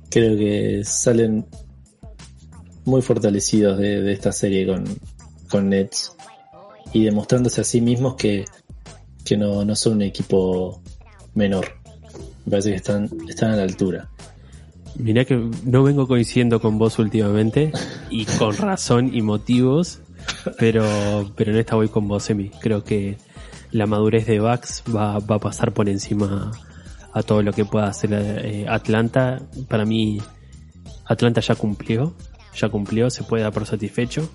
Creo 0.09 0.35
que 0.37 0.81
salen 0.83 1.45
muy 2.85 3.01
fortalecidos 3.01 3.77
de, 3.77 4.01
de 4.01 4.13
esta 4.13 4.31
serie 4.31 4.65
con, 4.65 4.85
con 5.49 5.69
Nets 5.69 6.15
y 6.93 7.03
demostrándose 7.03 7.61
a 7.61 7.63
sí 7.63 7.81
mismos 7.81 8.15
que, 8.15 8.45
que 9.23 9.37
no, 9.37 9.65
no 9.65 9.75
son 9.75 9.93
un 9.93 10.01
equipo 10.03 10.81
menor. 11.33 11.67
Me 12.45 12.51
parece 12.51 12.69
que 12.71 12.77
están, 12.77 13.09
están 13.27 13.51
a 13.51 13.57
la 13.57 13.63
altura. 13.63 14.09
Mirá 14.95 15.25
que 15.25 15.37
no 15.63 15.83
vengo 15.83 16.07
coincidiendo 16.07 16.59
con 16.59 16.79
vos 16.79 16.97
últimamente 16.97 17.71
y 18.09 18.25
con 18.25 18.55
razón 18.57 19.13
y 19.13 19.21
motivos, 19.21 19.99
pero, 20.57 21.31
pero 21.35 21.51
en 21.51 21.57
esta 21.57 21.75
voy 21.75 21.89
con 21.89 22.07
vos, 22.07 22.29
Emi. 22.29 22.49
Creo 22.61 22.83
que 22.83 23.17
la 23.71 23.85
madurez 23.85 24.25
de 24.25 24.39
Bucks 24.39 24.83
va, 24.93 25.19
va 25.19 25.35
a 25.35 25.39
pasar 25.39 25.73
por 25.73 25.89
encima 25.89 26.51
a 27.13 27.23
todo 27.23 27.41
lo 27.41 27.51
que 27.53 27.65
pueda 27.65 27.87
hacer 27.87 28.11
eh, 28.13 28.65
Atlanta. 28.69 29.41
Para 29.67 29.85
mí, 29.85 30.19
Atlanta 31.05 31.41
ya 31.41 31.55
cumplió, 31.55 32.15
ya 32.55 32.69
cumplió, 32.69 33.09
se 33.09 33.23
puede 33.23 33.43
dar 33.43 33.53
por 33.53 33.65
satisfecho. 33.65 34.29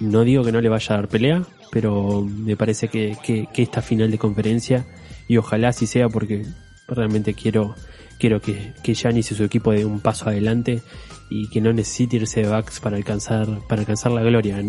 No 0.00 0.22
digo 0.22 0.44
que 0.44 0.52
no 0.52 0.60
le 0.60 0.68
vaya 0.68 0.94
a 0.94 0.98
dar 0.98 1.08
pelea, 1.08 1.42
pero 1.70 2.22
me 2.22 2.56
parece 2.56 2.88
que, 2.88 3.16
que, 3.22 3.48
que 3.52 3.62
esta 3.62 3.82
final 3.82 4.10
de 4.10 4.18
conferencia, 4.18 4.86
y 5.26 5.36
ojalá 5.36 5.68
así 5.68 5.86
sea 5.86 6.08
porque 6.08 6.46
realmente 6.86 7.34
quiero, 7.34 7.74
quiero 8.18 8.40
que, 8.40 8.72
que 8.82 8.94
Giannis 8.94 9.32
y 9.32 9.34
su 9.34 9.44
equipo 9.44 9.72
dé 9.72 9.84
un 9.84 10.00
paso 10.00 10.28
adelante 10.28 10.82
y 11.30 11.48
que 11.50 11.60
no 11.60 11.72
necesite 11.72 12.16
irse 12.16 12.42
de 12.42 12.48
Bucks 12.48 12.80
para 12.80 12.96
alcanzar, 12.96 13.46
para 13.68 13.82
alcanzar 13.82 14.12
la 14.12 14.22
gloria. 14.22 14.62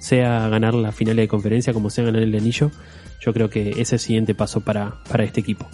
Sea 0.00 0.48
ganar 0.48 0.74
la 0.74 0.90
final 0.90 1.14
de 1.14 1.28
conferencia 1.28 1.72
como 1.72 1.88
sea 1.90 2.04
ganar 2.04 2.22
el 2.22 2.34
anillo, 2.34 2.72
yo 3.20 3.32
creo 3.32 3.48
que 3.48 3.70
ese 3.70 3.82
es 3.82 3.92
el 3.92 3.98
siguiente 4.00 4.34
paso 4.34 4.62
para, 4.62 5.04
para 5.08 5.22
este 5.22 5.40
equipo. 5.40 5.68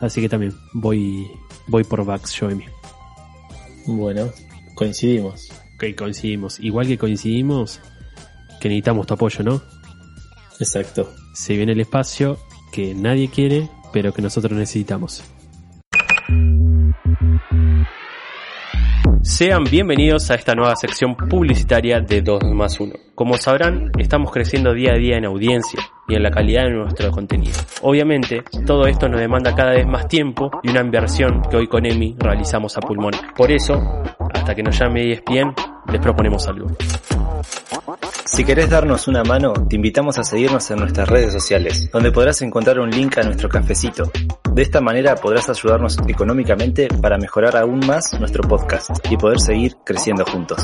Así 0.00 0.20
que 0.20 0.28
también 0.28 0.52
voy, 0.74 1.26
voy 1.66 1.84
por 1.84 2.04
Bucks, 2.04 2.34
yo 2.34 2.50
Emi. 2.50 2.66
Bueno, 3.86 4.28
coincidimos. 4.74 5.50
Ok, 5.76 5.96
coincidimos. 5.96 6.60
Igual 6.60 6.86
que 6.86 6.98
coincidimos 6.98 7.80
que 8.60 8.68
necesitamos 8.68 9.06
tu 9.06 9.14
apoyo, 9.14 9.42
¿no? 9.44 9.62
Exacto. 10.60 11.12
Se 11.32 11.56
viene 11.56 11.72
el 11.72 11.80
espacio 11.80 12.38
que 12.72 12.94
nadie 12.94 13.28
quiere, 13.28 13.68
pero 13.92 14.12
que 14.12 14.22
nosotros 14.22 14.52
necesitamos. 14.52 15.22
Sean 19.28 19.64
bienvenidos 19.64 20.30
a 20.30 20.36
esta 20.36 20.54
nueva 20.54 20.74
sección 20.74 21.14
publicitaria 21.14 22.00
de 22.00 22.22
2 22.22 22.44
más 22.54 22.80
1. 22.80 22.94
Como 23.14 23.36
sabrán, 23.36 23.90
estamos 23.98 24.32
creciendo 24.32 24.72
día 24.72 24.92
a 24.94 24.96
día 24.96 25.18
en 25.18 25.26
audiencia 25.26 25.80
y 26.08 26.14
en 26.14 26.22
la 26.22 26.30
calidad 26.30 26.64
de 26.64 26.70
nuestro 26.70 27.10
contenido. 27.10 27.52
Obviamente, 27.82 28.42
todo 28.66 28.86
esto 28.86 29.06
nos 29.06 29.20
demanda 29.20 29.54
cada 29.54 29.72
vez 29.72 29.86
más 29.86 30.08
tiempo 30.08 30.50
y 30.62 30.70
una 30.70 30.80
inversión 30.80 31.42
que 31.42 31.58
hoy 31.58 31.68
con 31.68 31.84
EMI 31.84 32.16
realizamos 32.18 32.78
a 32.78 32.80
pulmón. 32.80 33.12
Por 33.36 33.52
eso, 33.52 33.74
hasta 34.32 34.54
que 34.54 34.62
nos 34.62 34.78
llame 34.78 35.12
ESPN, 35.12 35.54
les 35.92 36.00
proponemos 36.00 36.48
algo. 36.48 36.68
Si 38.24 38.44
querés 38.44 38.70
darnos 38.70 39.08
una 39.08 39.24
mano, 39.24 39.52
te 39.68 39.76
invitamos 39.76 40.18
a 40.18 40.24
seguirnos 40.24 40.70
en 40.70 40.80
nuestras 40.80 41.08
redes 41.08 41.32
sociales, 41.32 41.90
donde 41.92 42.12
podrás 42.12 42.40
encontrar 42.42 42.78
un 42.78 42.90
link 42.90 43.18
a 43.18 43.22
nuestro 43.22 43.48
cafecito. 43.48 44.10
De 44.52 44.62
esta 44.62 44.80
manera 44.80 45.16
podrás 45.16 45.48
ayudarnos 45.48 45.98
económicamente 46.06 46.88
para 47.00 47.18
mejorar 47.18 47.56
aún 47.56 47.80
más 47.86 48.12
nuestro 48.18 48.42
podcast 48.46 48.90
y 49.10 49.16
poder 49.16 49.40
seguir 49.40 49.76
creciendo 49.84 50.24
juntos. 50.24 50.58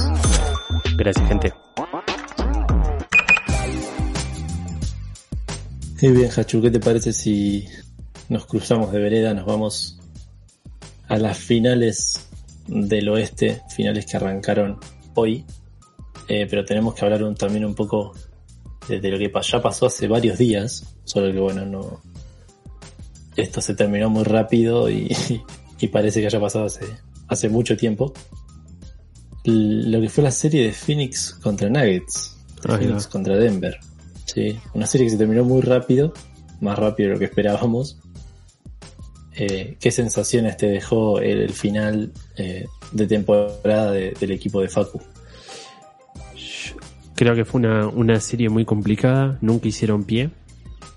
Gracias, 0.96 1.26
gente. 1.28 1.52
Muy 6.02 6.12
bien, 6.12 6.30
Hachu, 6.36 6.60
¿qué 6.60 6.70
te 6.70 6.80
parece 6.80 7.12
si 7.12 7.66
nos 8.28 8.46
cruzamos 8.46 8.92
de 8.92 9.00
vereda, 9.00 9.32
nos 9.32 9.46
vamos 9.46 9.98
a 11.08 11.16
las 11.16 11.38
finales 11.38 12.28
del 12.66 13.08
oeste, 13.08 13.62
finales 13.74 14.06
que 14.06 14.16
arrancaron 14.16 14.78
hoy? 15.14 15.46
Eh, 16.28 16.46
pero 16.48 16.64
tenemos 16.64 16.94
que 16.94 17.04
hablar 17.04 17.22
un, 17.22 17.34
también 17.34 17.64
un 17.64 17.74
poco 17.74 18.12
de, 18.88 19.00
de 19.00 19.10
lo 19.10 19.18
que 19.18 19.30
ya 19.42 19.60
pasó 19.62 19.86
hace 19.86 20.08
varios 20.08 20.38
días, 20.38 20.84
solo 21.04 21.32
que 21.32 21.38
bueno, 21.38 21.64
no. 21.66 22.00
Esto 23.36 23.60
se 23.60 23.74
terminó 23.74 24.08
muy 24.10 24.24
rápido 24.24 24.88
y, 24.88 25.14
y 25.80 25.88
parece 25.88 26.20
que 26.20 26.26
haya 26.26 26.40
pasado 26.40 26.66
hace, 26.66 26.86
hace 27.28 27.48
mucho 27.48 27.76
tiempo. 27.76 28.12
Lo 29.44 30.00
que 30.00 30.08
fue 30.08 30.24
la 30.24 30.30
serie 30.30 30.64
de 30.66 30.72
Phoenix 30.72 31.34
contra 31.42 31.68
Nuggets, 31.68 32.36
Phoenix 32.86 33.06
contra 33.06 33.36
Denver. 33.36 33.78
Sí, 34.24 34.58
una 34.72 34.86
serie 34.86 35.06
que 35.06 35.10
se 35.10 35.18
terminó 35.18 35.44
muy 35.44 35.60
rápido, 35.60 36.14
más 36.62 36.78
rápido 36.78 37.08
de 37.08 37.14
lo 37.14 37.18
que 37.18 37.26
esperábamos. 37.26 37.98
Eh, 39.36 39.76
¿Qué 39.80 39.90
sensaciones 39.90 40.56
te 40.56 40.68
dejó 40.68 41.18
el, 41.18 41.42
el 41.42 41.52
final 41.52 42.12
eh, 42.36 42.64
de 42.92 43.06
temporada 43.06 43.90
de- 43.90 44.12
del 44.18 44.30
equipo 44.30 44.60
de 44.62 44.68
Facu? 44.68 45.02
Creo 47.16 47.34
que 47.34 47.44
fue 47.44 47.60
una, 47.60 47.86
una 47.88 48.18
serie 48.20 48.48
muy 48.48 48.64
complicada, 48.64 49.38
nunca 49.40 49.68
hicieron 49.68 50.04
pie. 50.04 50.30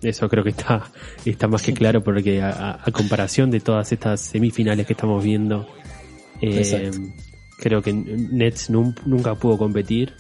Eso 0.02 0.28
creo 0.30 0.44
que 0.44 0.52
está, 0.52 0.84
está 1.26 1.48
más 1.48 1.62
que 1.64 1.74
claro 1.74 2.04
porque 2.04 2.42
a, 2.42 2.80
comparación 2.92 3.50
de 3.52 3.60
todas 3.60 3.92
estas 3.92 4.22
semifinales 4.22 4.86
que 4.88 4.94
estamos 4.94 5.24
viendo, 5.24 5.68
eh, 6.42 6.92
creo 7.60 7.82
que 7.82 7.94
Nets 7.94 8.70
nun- 8.70 8.96
nunca 9.06 9.36
pudo 9.36 9.58
competir. 9.58 10.14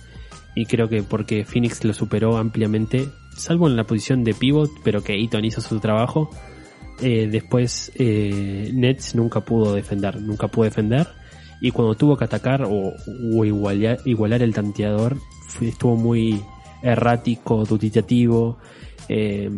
Y 0.55 0.65
creo 0.65 0.89
que 0.89 1.03
porque 1.03 1.45
Phoenix 1.45 1.83
lo 1.83 1.93
superó 1.93 2.37
ampliamente, 2.37 3.07
salvo 3.35 3.67
en 3.67 3.75
la 3.75 3.83
posición 3.83 4.23
de 4.23 4.33
pivot, 4.33 4.71
pero 4.83 5.03
que 5.03 5.13
Eaton 5.13 5.45
hizo 5.45 5.61
su 5.61 5.79
trabajo, 5.79 6.31
eh, 6.99 7.27
después 7.31 7.91
eh, 7.95 8.71
Nets 8.73 9.13
nunca 9.13 9.41
pudo 9.41 9.75
defender, 9.75 10.19
nunca 10.19 10.47
pudo 10.47 10.65
defender. 10.65 11.07
Y 11.61 11.69
cuando 11.71 11.93
tuvo 11.95 12.17
que 12.17 12.25
atacar 12.25 12.63
o, 12.63 12.93
o 13.35 13.45
igualar, 13.45 13.99
igualar 14.05 14.41
el 14.41 14.53
tanteador 14.53 15.17
estuvo 15.61 15.95
muy 15.95 16.41
errático, 16.81 17.63
duditativo 17.65 18.57
eh, 19.09 19.49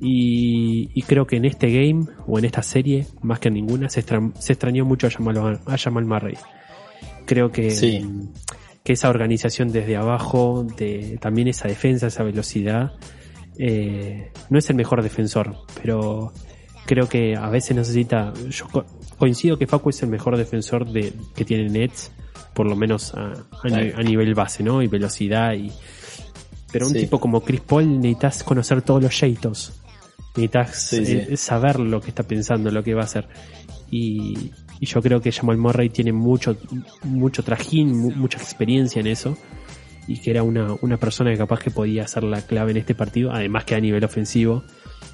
y, 0.00 0.90
y 0.94 1.02
creo 1.02 1.26
que 1.26 1.36
en 1.36 1.44
este 1.44 1.70
game 1.70 2.06
o 2.26 2.38
en 2.38 2.44
esta 2.44 2.62
serie 2.62 3.06
más 3.22 3.38
que 3.38 3.48
en 3.48 3.54
ninguna 3.54 3.88
se, 3.88 4.00
extra- 4.00 4.30
se 4.38 4.52
extrañó 4.52 4.84
mucho 4.84 5.06
a 5.06 5.10
Jamal, 5.10 5.60
a 5.66 5.78
Jamal 5.78 6.04
Murray 6.04 6.34
creo 7.26 7.50
que, 7.50 7.70
Sí. 7.70 8.06
que 8.82 8.92
esa 8.92 9.08
organización 9.08 9.72
desde 9.72 9.96
abajo 9.96 10.66
de 10.76 11.18
también 11.20 11.48
esa 11.48 11.68
defensa, 11.68 12.08
esa 12.08 12.22
velocidad 12.22 12.92
eh, 13.58 14.30
no 14.50 14.58
es 14.58 14.68
el 14.68 14.76
mejor 14.76 15.02
defensor, 15.02 15.56
pero 15.80 16.32
creo 16.86 17.08
que 17.08 17.36
a 17.36 17.48
veces 17.48 17.76
necesita. 17.76 18.32
Yo 18.50 18.66
coincido 19.14 19.58
que 19.58 19.66
Facu 19.66 19.90
es 19.90 20.02
el 20.02 20.08
mejor 20.10 20.36
defensor 20.36 20.90
de 20.90 21.12
que 21.34 21.44
tiene 21.44 21.68
Nets, 21.68 22.10
por 22.54 22.66
lo 22.68 22.76
menos 22.76 23.14
a, 23.14 23.32
a 23.62 23.68
ni- 23.68 23.90
a 23.90 24.02
nivel 24.02 24.34
base, 24.34 24.62
¿no? 24.62 24.82
Y 24.82 24.86
velocidad 24.88 25.54
y. 25.54 25.70
Pero 26.72 26.86
un 26.86 26.92
Sí. 26.92 27.00
tipo 27.00 27.20
como 27.20 27.42
Chris 27.42 27.60
Paul 27.60 28.00
necesitas 28.00 28.42
conocer 28.42 28.82
todos 28.82 29.02
los 29.02 29.12
sheitos. 29.12 29.72
Necesitas 30.36 30.76
sí. 30.82 30.96
eh, 30.98 31.36
saber 31.36 31.78
lo 31.78 32.00
que 32.00 32.08
está 32.08 32.24
pensando, 32.24 32.70
lo 32.70 32.82
que 32.82 32.94
va 32.94 33.02
a 33.02 33.04
hacer. 33.04 33.28
Y, 33.90 34.50
y 34.80 34.86
yo 34.86 35.00
creo 35.00 35.20
que 35.20 35.30
Jamal 35.30 35.56
Murray 35.56 35.88
tiene 35.90 36.12
mucho, 36.12 36.56
mucho 37.04 37.44
trajín, 37.44 37.96
mu- 37.96 38.10
mucha 38.12 38.38
experiencia 38.38 38.98
en 38.98 39.06
eso 39.06 39.36
y 40.08 40.18
que 40.18 40.30
era 40.32 40.42
una, 40.42 40.74
una 40.82 40.96
persona 40.96 41.30
que 41.30 41.38
capaz 41.38 41.60
que 41.60 41.70
podía 41.70 42.06
ser 42.08 42.24
la 42.24 42.42
clave 42.42 42.72
en 42.72 42.78
este 42.78 42.94
partido, 42.96 43.30
además 43.32 43.64
que 43.64 43.76
a 43.76 43.80
nivel 43.80 44.02
ofensivo 44.04 44.64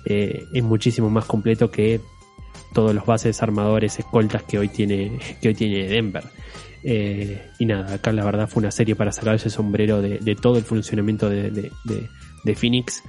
eh, 0.07 0.45
es 0.55 0.65
muchísimo 0.65 1.11
más 1.11 1.27
completo 1.27 1.71
que 1.71 2.01
todos 2.73 2.95
los 2.95 3.05
bases, 3.07 3.43
armadores, 3.43 3.99
escoltas 3.99 4.43
que 4.45 4.59
hoy 4.59 4.69
tiene, 4.69 5.19
que 5.41 5.49
hoy 5.49 5.55
tiene 5.55 5.89
Denver. 5.89 6.25
Eh, 6.83 7.51
y 7.59 7.67
nada, 7.67 7.95
acá 7.95 8.13
la 8.13 8.25
verdad 8.25 8.49
fue 8.49 8.61
una 8.63 8.71
serie 8.71 8.97
para 8.97 9.13
sacarse 9.13 9.49
el 9.49 9.53
sombrero 9.53 10.01
de, 10.01 10.19
todo 10.41 10.57
el 10.57 10.65
funcionamiento 10.65 11.29
de, 11.29 11.51
de, 11.51 11.71
de- 12.45 12.55
Phoenix. 12.55 13.03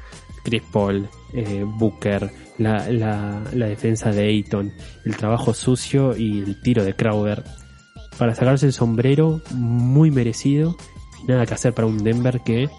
Chris 0.44 0.64
Paul, 0.74 1.08
eh, 1.36 1.64
Booker, 1.64 2.32
la, 2.58 2.90
la, 2.92 3.44
la 3.54 3.68
defensa 3.68 4.12
de 4.12 4.26
Ayton, 4.28 4.74
el 5.06 5.16
trabajo 5.16 5.54
sucio 5.54 6.18
y 6.18 6.40
el 6.40 6.60
tiro 6.64 6.84
de 6.84 6.96
Crowder. 6.96 7.44
Para 8.18 8.34
sacarse 8.34 8.66
el 8.66 8.74
sombrero, 8.74 9.40
muy 9.52 10.10
merecido. 10.10 10.76
Nada 11.28 11.46
que 11.46 11.54
hacer 11.54 11.74
para 11.76 11.88
un 11.88 12.04
Denver 12.04 12.42
que, 12.44 12.70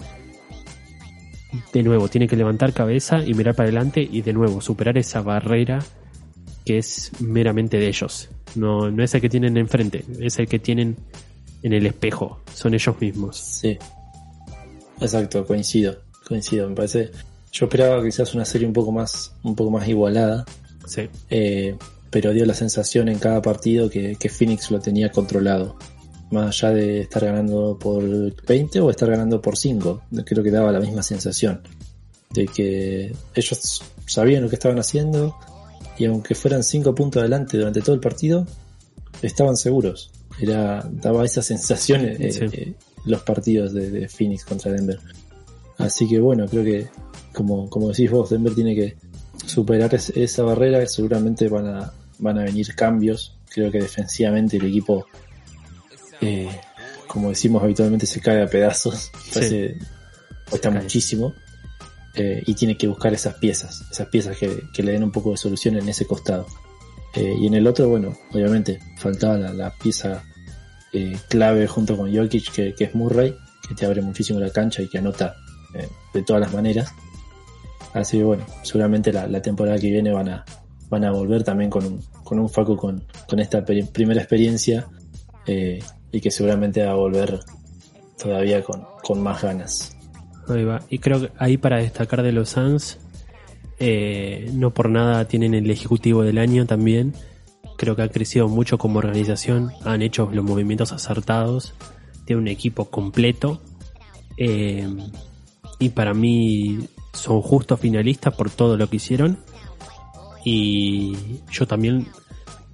de 1.72 1.82
nuevo, 1.84 2.08
tiene 2.08 2.26
que 2.26 2.34
levantar 2.36 2.72
cabeza 2.72 3.24
y 3.24 3.34
mirar 3.34 3.54
para 3.54 3.68
adelante 3.68 4.06
y 4.10 4.22
de 4.22 4.32
nuevo 4.32 4.60
superar 4.60 4.98
esa 4.98 5.22
barrera 5.22 5.78
que 6.64 6.78
es 6.78 7.10
meramente 7.20 7.78
de 7.78 7.88
ellos. 7.88 8.28
No, 8.54 8.90
no 8.90 9.02
es 9.02 9.14
el 9.14 9.20
que 9.20 9.28
tienen 9.28 9.56
enfrente, 9.56 10.04
es 10.20 10.38
el 10.38 10.46
que 10.46 10.58
tienen 10.58 10.96
en 11.62 11.72
el 11.72 11.86
espejo. 11.86 12.40
Son 12.54 12.74
ellos 12.74 13.00
mismos. 13.00 13.36
Sí. 13.36 13.78
Exacto, 15.00 15.46
coincido. 15.46 15.96
Coincido, 16.26 16.68
me 16.68 16.74
parece. 16.74 17.10
Yo 17.52 17.66
esperaba 17.66 18.02
quizás 18.02 18.34
una 18.34 18.44
serie 18.44 18.66
un 18.66 18.72
poco 18.72 18.92
más, 18.92 19.32
un 19.42 19.54
poco 19.54 19.70
más 19.70 19.88
igualada. 19.88 20.44
Sí. 20.86 21.08
eh, 21.30 21.76
pero 22.10 22.32
dio 22.32 22.44
la 22.44 22.52
sensación 22.52 23.08
en 23.08 23.18
cada 23.18 23.40
partido 23.40 23.88
que, 23.88 24.16
que 24.16 24.28
Phoenix 24.28 24.70
lo 24.70 24.80
tenía 24.80 25.10
controlado. 25.10 25.76
Más 26.30 26.62
allá 26.62 26.74
de 26.74 27.00
estar 27.00 27.24
ganando 27.24 27.78
por 27.78 28.02
20 28.44 28.80
o 28.80 28.90
estar 28.90 29.08
ganando 29.08 29.40
por 29.40 29.56
5. 29.56 30.02
Creo 30.26 30.42
que 30.44 30.50
daba 30.50 30.72
la 30.72 30.80
misma 30.80 31.02
sensación. 31.02 31.62
De 32.30 32.46
que 32.46 33.14
ellos 33.34 33.82
sabían 34.06 34.42
lo 34.42 34.50
que 34.50 34.56
estaban 34.56 34.78
haciendo 34.78 35.36
y 35.98 36.04
aunque 36.06 36.34
fueran 36.34 36.62
5 36.62 36.94
puntos 36.94 37.20
adelante 37.20 37.58
durante 37.58 37.80
todo 37.80 37.94
el 37.94 38.00
partido, 38.00 38.46
estaban 39.22 39.56
seguros. 39.56 40.10
Era, 40.40 40.88
daba 40.90 41.24
esa 41.24 41.42
sensación 41.42 42.04
eh, 42.06 42.32
Sí. 42.32 42.40
eh, 42.52 42.74
los 43.04 43.22
partidos 43.22 43.72
de, 43.74 43.90
de 43.90 44.08
Phoenix 44.08 44.44
contra 44.44 44.72
Denver. 44.72 44.98
Así 45.78 46.08
que 46.08 46.18
bueno, 46.20 46.46
creo 46.46 46.64
que 46.64 46.88
como, 47.34 47.68
como 47.68 47.88
decís 47.88 48.10
vos, 48.10 48.30
Denver 48.30 48.54
tiene 48.54 48.74
que 48.74 48.96
superar 49.46 49.94
es- 49.94 50.10
esa 50.10 50.42
barrera, 50.42 50.84
seguramente 50.86 51.48
van 51.48 51.66
a, 51.66 51.92
van 52.18 52.38
a 52.38 52.44
venir 52.44 52.74
cambios. 52.74 53.36
Creo 53.52 53.70
que 53.70 53.80
defensivamente 53.80 54.56
el 54.56 54.66
equipo, 54.66 55.06
eh, 56.20 56.48
como 57.06 57.28
decimos 57.30 57.62
habitualmente, 57.62 58.06
se 58.06 58.20
cae 58.20 58.42
a 58.42 58.46
pedazos. 58.46 59.10
Parece- 59.34 59.76
cuesta 60.48 60.70
muchísimo. 60.70 61.34
Eh, 62.14 62.42
y 62.46 62.54
tiene 62.54 62.76
que 62.76 62.86
buscar 62.86 63.14
esas 63.14 63.34
piezas, 63.34 63.84
esas 63.90 64.08
piezas 64.08 64.36
que, 64.36 64.64
que 64.72 64.82
le 64.82 64.92
den 64.92 65.04
un 65.04 65.12
poco 65.12 65.30
de 65.30 65.36
solución 65.36 65.76
en 65.76 65.88
ese 65.88 66.06
costado. 66.06 66.46
Eh, 67.14 67.36
y 67.40 67.46
en 67.46 67.54
el 67.54 67.66
otro, 67.66 67.88
bueno, 67.88 68.16
obviamente 68.32 68.80
faltaba 68.98 69.36
la, 69.36 69.52
la 69.52 69.70
pieza 69.70 70.24
eh, 70.92 71.16
clave 71.28 71.66
junto 71.66 71.96
con 71.96 72.14
Jokic, 72.14 72.52
que, 72.52 72.74
que 72.74 72.84
es 72.84 72.94
Murray, 72.94 73.34
que 73.68 73.74
te 73.74 73.86
abre 73.86 74.00
muchísimo 74.00 74.40
la 74.40 74.50
cancha 74.50 74.82
y 74.82 74.88
que 74.88 74.98
anota 74.98 75.34
eh, 75.74 75.88
de 76.14 76.22
todas 76.22 76.40
las 76.40 76.52
maneras. 76.52 76.92
Así 77.92 78.18
que 78.18 78.24
bueno, 78.24 78.46
seguramente 78.62 79.12
la, 79.12 79.26
la 79.26 79.42
temporada 79.42 79.78
que 79.78 79.90
viene 79.90 80.10
van 80.10 80.28
a, 80.30 80.44
van 80.88 81.04
a 81.04 81.10
volver 81.10 81.44
también 81.44 81.68
con 81.68 81.84
un, 81.84 82.02
con 82.24 82.38
un 82.38 82.48
Facu 82.48 82.76
con, 82.76 83.04
con 83.28 83.38
esta 83.40 83.64
primera 83.64 84.20
experiencia 84.20 84.86
y 85.46 86.20
que 86.20 86.30
seguramente 86.30 86.84
va 86.84 86.92
a 86.92 86.94
volver 86.94 87.40
todavía 88.22 88.62
con, 88.62 88.86
con 89.02 89.22
más 89.22 89.42
ganas. 89.42 89.96
Ahí 90.48 90.64
va. 90.64 90.82
Y 90.90 90.98
creo 90.98 91.20
que 91.20 91.30
ahí 91.38 91.56
para 91.56 91.78
destacar 91.78 92.22
de 92.22 92.32
los 92.32 92.50
Suns, 92.50 92.98
eh, 93.78 94.50
no 94.54 94.70
por 94.70 94.88
nada 94.90 95.26
tienen 95.26 95.54
el 95.54 95.70
ejecutivo 95.70 96.22
del 96.22 96.38
año 96.38 96.66
también. 96.66 97.14
Creo 97.78 97.96
que 97.96 98.02
ha 98.02 98.08
crecido 98.08 98.48
mucho 98.48 98.78
como 98.78 98.98
organización, 98.98 99.70
han 99.84 100.02
hecho 100.02 100.28
los 100.32 100.44
movimientos 100.44 100.92
acertados, 100.92 101.74
tiene 102.26 102.42
un 102.42 102.48
equipo 102.48 102.86
completo. 102.90 103.60
eh, 104.36 104.88
y 105.78 105.88
para 105.90 106.14
mí 106.14 106.86
son 107.12 107.42
justos 107.42 107.80
finalistas 107.80 108.34
por 108.34 108.50
todo 108.50 108.76
lo 108.76 108.88
que 108.88 108.96
hicieron. 108.96 109.36
Y 110.44 111.16
yo 111.50 111.66
también 111.66 112.06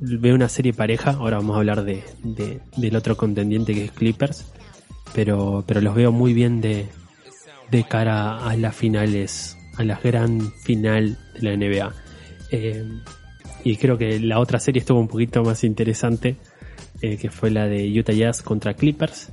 veo 0.01 0.35
una 0.35 0.49
serie 0.49 0.73
pareja, 0.73 1.13
ahora 1.13 1.39
vamos 1.39 1.57
a 1.57 1.59
hablar 1.59 1.85
de, 1.85 2.03
de- 2.23 2.61
del 2.77 2.97
otro 2.97 3.17
contendiente 3.17 3.75
que 3.75 3.87
es 3.87 3.93
Clippers, 3.93 4.47
pero, 5.15 5.65
pero 5.67 5.81
los 5.81 5.95
veo 5.95 6.13
muy 6.13 6.33
bien 6.35 6.61
de, 6.61 6.87
de 7.71 7.85
cara 7.85 8.39
a 8.39 8.57
las 8.57 8.75
finales, 8.75 9.57
a 9.77 9.85
la 9.85 9.99
gran 10.03 10.53
final 10.63 11.19
de 11.35 11.43
la 11.43 11.57
NBA. 11.57 11.95
Eh, 12.51 12.85
y 13.65 13.77
creo 13.77 13.99
que 13.99 14.21
la 14.21 14.39
otra 14.39 14.61
serie 14.61 14.81
estuvo 14.81 15.01
un 15.01 15.09
poquito 15.09 15.43
más 15.43 15.65
interesante, 15.65 16.37
eh, 17.03 17.17
que 17.17 17.31
fue 17.31 17.51
la 17.51 17.67
de 17.67 17.89
Utah 17.99 18.13
Jazz 18.13 18.43
contra 18.43 18.75
Clippers, 18.75 19.31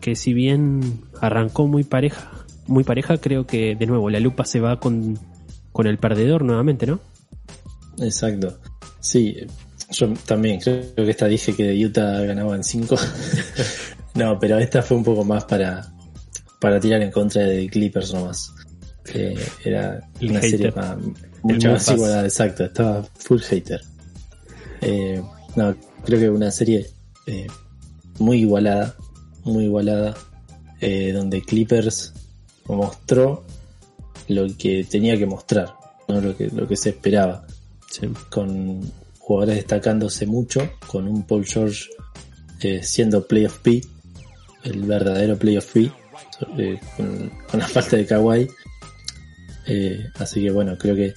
que 0.00 0.14
si 0.16 0.34
bien 0.34 1.00
arrancó 1.20 1.66
muy 1.66 1.84
pareja, 1.84 2.30
muy 2.66 2.84
pareja, 2.84 3.18
creo 3.18 3.46
que 3.46 3.74
de 3.74 3.86
nuevo 3.86 4.10
la 4.10 4.20
lupa 4.20 4.44
se 4.44 4.60
va 4.60 4.78
con, 4.78 5.18
con 5.72 5.86
el 5.86 5.98
perdedor 5.98 6.44
nuevamente, 6.44 6.86
¿no? 6.86 7.00
Exacto. 7.98 8.58
Sí, 9.00 9.36
yo 9.90 10.12
también 10.26 10.60
creo 10.60 10.94
que 10.94 11.10
esta 11.10 11.26
dije 11.26 11.54
que 11.54 11.72
Utah 11.84 12.20
ganaba 12.22 12.56
en 12.56 12.64
5. 12.64 12.96
no, 14.14 14.38
pero 14.38 14.58
esta 14.58 14.82
fue 14.82 14.96
un 14.96 15.04
poco 15.04 15.24
más 15.24 15.44
para, 15.44 15.92
para 16.62 16.78
tirar 16.80 17.02
en 17.02 17.10
contra 17.10 17.42
de 17.42 17.68
Clippers 17.68 18.14
nomás. 18.14 18.52
Que 19.04 19.36
era 19.64 20.08
El 20.20 20.30
una 20.30 20.40
serie 20.40 20.70
hater. 20.70 20.96
mucho 21.42 21.66
El 21.66 21.72
más 21.74 21.88
igualada, 21.90 22.24
exacto. 22.24 22.64
Estaba 22.64 23.02
full 23.18 23.40
hater. 23.40 23.80
Eh, 24.80 25.20
no, 25.56 25.76
creo 26.04 26.20
que 26.20 26.30
una 26.30 26.52
serie 26.52 26.86
eh, 27.26 27.48
muy 28.20 28.38
igualada, 28.42 28.94
muy 29.44 29.64
igualada, 29.64 30.14
eh, 30.80 31.10
donde 31.12 31.42
Clippers 31.42 32.12
mostró 32.66 33.44
lo 34.28 34.46
que 34.56 34.84
tenía 34.88 35.18
que 35.18 35.26
mostrar, 35.26 35.74
no 36.08 36.20
lo 36.20 36.36
que, 36.36 36.46
lo 36.48 36.66
que 36.68 36.76
se 36.76 36.90
esperaba 36.90 37.44
Sí. 37.90 38.08
con 38.30 38.80
jugadores 39.18 39.56
destacándose 39.56 40.26
mucho, 40.26 40.70
con 40.86 41.06
un 41.06 41.24
Paul 41.24 41.44
George 41.44 41.90
eh, 42.60 42.80
siendo 42.82 43.26
playoff 43.26 43.58
P, 43.58 43.82
el 44.64 44.84
verdadero 44.84 45.36
playoff 45.36 45.72
P, 45.72 45.92
eh, 46.58 46.78
con, 46.96 47.60
la 47.60 47.68
falta 47.68 47.96
de 47.96 48.06
Kawhi. 48.06 48.48
Eh, 49.66 50.10
así 50.18 50.42
que 50.42 50.50
bueno, 50.50 50.76
creo 50.76 50.94
que 50.96 51.14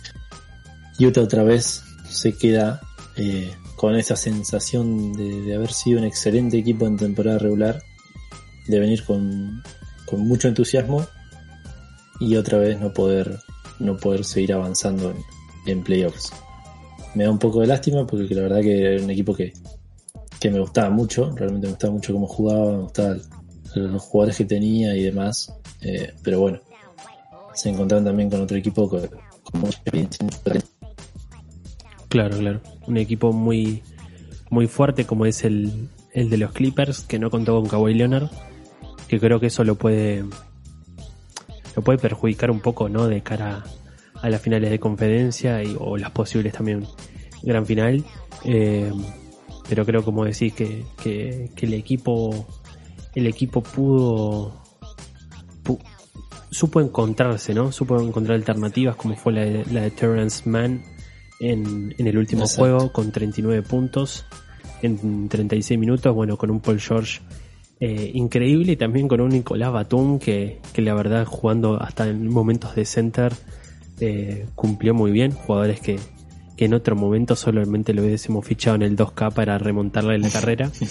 Utah 1.00 1.22
otra 1.22 1.44
vez 1.44 1.84
se 2.08 2.34
queda 2.34 2.82
eh, 3.18 3.52
con 3.76 3.96
esa 3.96 4.16
sensación 4.16 5.14
de, 5.14 5.56
haber 5.56 5.72
sido 5.72 6.00
un 6.00 6.06
excelente 6.06 6.58
equipo 6.58 6.88
en 6.88 6.98
temporada 6.98 7.40
regular, 7.40 7.82
de 8.68 8.80
venir 8.80 9.04
con, 9.04 9.64
mucho 10.18 10.48
entusiasmo 10.48 11.06
y 12.22 12.38
otra 12.38 12.58
vez 12.58 12.80
no 12.80 12.94
poder, 12.94 13.40
no 13.80 13.98
poder 13.98 14.24
seguir 14.24 14.54
avanzando 14.54 15.14
en, 15.66 15.84
playoffs 15.84 16.32
me 17.16 17.24
da 17.24 17.32
un 17.32 17.40
poco 17.40 17.62
de 17.62 17.68
lástima 17.68 18.06
porque 18.06 18.36
la 18.36 18.44
verdad 18.44 18.62
que 18.62 18.94
era 18.94 19.04
un 19.04 19.10
equipo 19.10 19.34
que, 19.34 19.52
que 20.40 20.52
me 20.52 20.60
gustaba 20.60 20.90
mucho, 20.90 21.32
realmente 21.36 21.68
me 21.68 21.72
gustaba 21.72 21.94
mucho 21.94 22.14
cómo 22.14 22.28
jugaba, 22.28 22.72
me 22.72 22.82
gustaban 22.84 23.22
los 23.76 24.02
jugadores 24.04 24.38
que 24.38 24.46
tenía 24.46 24.96
y 24.96 25.04
demás, 25.04 25.54
eh, 25.82 26.14
pero 26.24 26.40
bueno, 26.40 26.60
se 27.54 27.70
encontraron 27.70 28.06
también 28.06 28.30
con 28.30 28.42
otro 28.42 28.58
equipo 28.58 28.90
con. 28.90 29.10
Claro, 32.10 32.38
claro. 32.38 32.62
Un 32.88 32.98
equipo 32.98 33.34
muy, 33.34 33.84
muy 34.50 34.68
fuerte 34.68 35.06
como 35.06 35.26
es 35.26 35.44
el, 35.44 35.90
el 36.14 36.30
de 36.30 36.38
los 36.38 36.52
Clippers, 36.52 37.02
que 37.02 37.20
no 37.20 37.30
contó 37.30 37.60
con 37.60 37.68
Kawhi 37.70 37.94
Leonard, 37.94 38.30
que 39.08 39.20
creo 39.20 39.40
que 39.40 39.48
eso 39.48 39.64
lo 39.64 39.76
puede, 39.76 40.24
lo 41.76 41.84
puede 41.84 41.98
perjudicar 41.98 42.52
un 42.52 42.62
poco, 42.62 42.90
¿no? 42.90 43.08
De 43.08 43.22
cara 43.22 43.64
a 44.22 44.30
las 44.30 44.42
finales 44.42 44.70
de 44.70 44.80
conferencia 44.80 45.64
y, 45.64 45.76
o 45.80 45.98
las 45.98 46.12
posibles 46.12 46.54
también 46.54 46.86
gran 47.44 47.66
final. 47.66 48.04
Eh, 48.44 48.92
pero 49.68 49.86
creo, 49.86 50.04
como 50.04 50.26
decís, 50.26 50.54
que, 50.54 50.86
que 51.04 51.66
el 51.66 51.74
equipo, 51.74 52.46
el 53.16 53.28
equipo 53.28 53.62
pudo, 53.62 54.62
pu- 55.64 55.80
supo 56.52 56.82
encontrarse, 56.82 57.54
¿no? 57.54 57.72
Supo 57.72 58.00
encontrar 58.02 58.36
alternativas 58.36 58.96
como 58.96 59.16
fue 59.16 59.34
la 59.34 59.42
de, 59.42 59.66
la 59.72 59.82
de 59.82 59.92
Terrence 59.92 60.48
Mann 60.50 60.84
en, 61.40 61.94
en 61.98 62.08
el 62.08 62.18
último 62.18 62.44
Exacto. 62.44 62.62
juego 62.62 62.92
con 62.94 63.12
39 63.12 63.62
puntos 63.64 64.26
en 64.82 65.28
36 65.30 65.80
minutos, 65.80 66.14
bueno, 66.14 66.38
con 66.38 66.52
un 66.52 66.60
Paul 66.60 66.80
George 66.80 67.22
eh, 67.80 68.12
increíble 68.14 68.74
y 68.74 68.76
también 68.78 69.08
con 69.08 69.20
un 69.22 69.30
Nicolás 69.30 69.72
Batum 69.72 70.20
que, 70.20 70.60
que 70.74 70.82
la 70.82 70.94
verdad 70.94 71.26
jugando 71.26 71.82
hasta 71.82 72.08
en 72.08 72.30
momentos 72.30 72.76
de 72.76 72.86
center 72.86 73.34
eh, 74.00 74.46
cumplió 74.56 74.94
muy 74.94 75.12
bien, 75.12 75.32
jugadores 75.32 75.80
que, 75.80 76.00
que 76.58 76.66
en 76.66 76.74
otro 76.74 76.96
momento 76.96 77.36
solamente 77.36 77.94
lo 77.94 78.02
hubiésemos 78.02 78.46
fichado 78.46 78.76
en 78.78 78.82
el 78.84 78.96
2K 78.98 79.34
para 79.34 79.58
remontarle 79.58 80.18
la 80.18 80.30
carrera. 80.30 80.72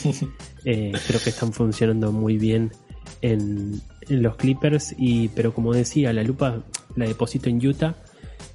Eh, 0.66 0.92
creo 1.06 1.20
que 1.22 1.28
están 1.28 1.52
funcionando 1.52 2.10
muy 2.10 2.38
bien 2.38 2.72
en, 3.20 3.82
en 4.08 4.22
los 4.22 4.36
Clippers 4.36 4.94
y 4.96 5.28
pero 5.28 5.52
como 5.52 5.74
decía, 5.74 6.10
la 6.14 6.22
lupa 6.22 6.64
la 6.96 7.06
deposito 7.06 7.50
en 7.50 7.66
Utah 7.66 7.96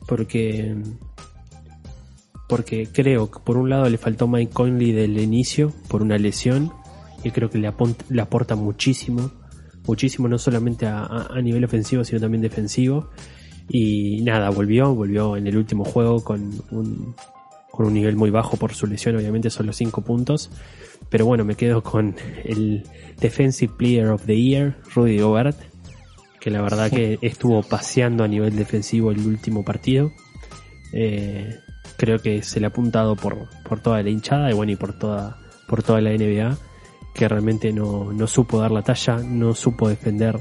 porque 0.07 0.75
porque 2.47 2.87
creo 2.91 3.29
que 3.29 3.39
por 3.41 3.57
un 3.57 3.69
lado 3.69 3.87
le 3.89 3.97
faltó 3.99 4.27
Mike 4.27 4.51
Conley 4.53 4.91
del 4.91 5.19
inicio 5.19 5.71
por 5.87 6.01
una 6.01 6.17
lesión 6.17 6.71
y 7.23 7.29
creo 7.31 7.49
que 7.49 7.59
le, 7.59 7.71
le 8.09 8.21
aporta 8.21 8.55
muchísimo, 8.55 9.31
muchísimo 9.85 10.27
no 10.27 10.39
solamente 10.39 10.87
a, 10.87 11.03
a- 11.03 11.27
a 11.37 11.41
nivel 11.41 11.63
ofensivo, 11.63 12.03
sino 12.03 12.19
también 12.19 12.41
defensivo. 12.41 13.11
Y 13.69 14.21
nada, 14.23 14.49
volvió, 14.49 14.95
volvió 14.95 15.37
en 15.37 15.45
el 15.47 15.55
último 15.55 15.85
juego 15.85 16.23
con 16.23 16.51
un, 16.71 17.15
con 17.71 17.85
un 17.85 17.93
nivel 17.93 18.15
muy 18.15 18.31
bajo 18.31 18.57
por 18.57 18.73
su 18.73 18.87
lesión, 18.87 19.15
obviamente 19.15 19.49
solo 19.49 19.71
5 19.71 20.01
puntos. 20.01 20.49
Pero 21.09 21.25
bueno, 21.25 21.45
me 21.45 21.55
quedo 21.55 21.81
con 21.83 22.15
el 22.43 22.83
Defensive 23.19 23.73
Player 23.77 24.07
of 24.07 24.25
the 24.25 24.39
Year, 24.39 24.75
Rudy 24.93 25.19
Gobert, 25.19 25.57
que 26.39 26.49
la 26.49 26.61
verdad 26.61 26.89
que 26.91 27.19
estuvo 27.21 27.61
paseando 27.63 28.23
a 28.23 28.27
nivel 28.27 28.55
defensivo 28.55 29.11
el 29.11 29.25
último 29.25 29.63
partido. 29.63 30.11
Eh, 30.93 31.59
creo 31.97 32.19
que 32.19 32.41
se 32.43 32.59
le 32.59 32.65
ha 32.65 32.69
apuntado 32.69 33.15
por, 33.15 33.47
por 33.63 33.81
toda 33.81 34.01
la 34.01 34.09
hinchada 34.09 34.49
y 34.49 34.53
bueno, 34.53 34.71
y 34.71 34.75
por 34.75 34.97
toda, 34.97 35.37
por 35.67 35.83
toda 35.83 36.01
la 36.01 36.11
NBA, 36.11 36.57
que 37.13 37.27
realmente 37.27 37.71
no, 37.71 38.11
no 38.13 38.27
supo 38.27 38.59
dar 38.59 38.71
la 38.71 38.81
talla, 38.81 39.17
no 39.17 39.53
supo 39.53 39.89
defender 39.89 40.39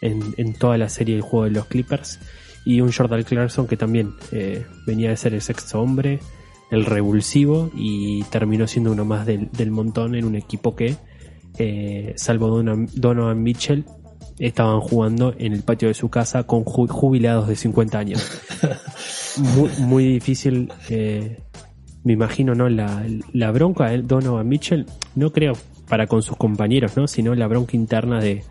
en, 0.00 0.34
en 0.36 0.54
toda 0.54 0.78
la 0.78 0.88
serie 0.88 1.16
del 1.16 1.22
juego 1.22 1.44
de 1.44 1.50
los 1.50 1.66
Clippers. 1.66 2.20
Y 2.64 2.80
un 2.80 2.92
Jordan 2.92 3.22
Clarkson 3.24 3.66
que 3.66 3.76
también 3.76 4.12
eh, 4.30 4.64
venía 4.86 5.10
de 5.10 5.16
ser 5.16 5.34
el 5.34 5.40
sexto 5.42 5.80
hombre, 5.80 6.20
el 6.70 6.84
revulsivo, 6.84 7.70
y 7.74 8.22
terminó 8.24 8.66
siendo 8.66 8.92
uno 8.92 9.04
más 9.04 9.26
del, 9.26 9.50
del 9.52 9.70
montón 9.70 10.14
en 10.14 10.24
un 10.24 10.36
equipo 10.36 10.74
que, 10.76 10.96
eh, 11.58 12.14
salvo 12.16 12.48
Donovan, 12.48 12.88
Donovan 12.94 13.42
Mitchell, 13.42 13.84
estaban 14.38 14.80
jugando 14.80 15.34
en 15.38 15.52
el 15.52 15.62
patio 15.62 15.88
de 15.88 15.94
su 15.94 16.08
casa 16.08 16.44
con 16.44 16.64
ju- 16.64 16.88
jubilados 16.88 17.48
de 17.48 17.56
50 17.56 17.98
años. 17.98 18.40
muy, 19.56 19.70
muy 19.80 20.06
difícil, 20.06 20.72
eh, 20.88 21.38
me 22.04 22.12
imagino, 22.14 22.54
¿no? 22.54 22.68
La, 22.68 23.04
la 23.32 23.50
bronca 23.52 23.90
de 23.90 24.02
Donovan 24.02 24.48
Mitchell, 24.48 24.86
no 25.14 25.32
creo 25.32 25.52
para 25.88 26.06
con 26.06 26.22
sus 26.22 26.36
compañeros, 26.36 26.96
¿no? 26.96 27.06
Sino 27.06 27.34
la 27.34 27.46
bronca 27.48 27.76
interna 27.76 28.20
de, 28.20 28.44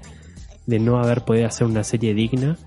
de 0.67 0.79
no 0.79 0.99
haber 0.99 1.21
podido 1.25 1.47
hacer 1.47 1.65
una 1.65 1.83
serie 1.83 2.13
digna 2.13 2.57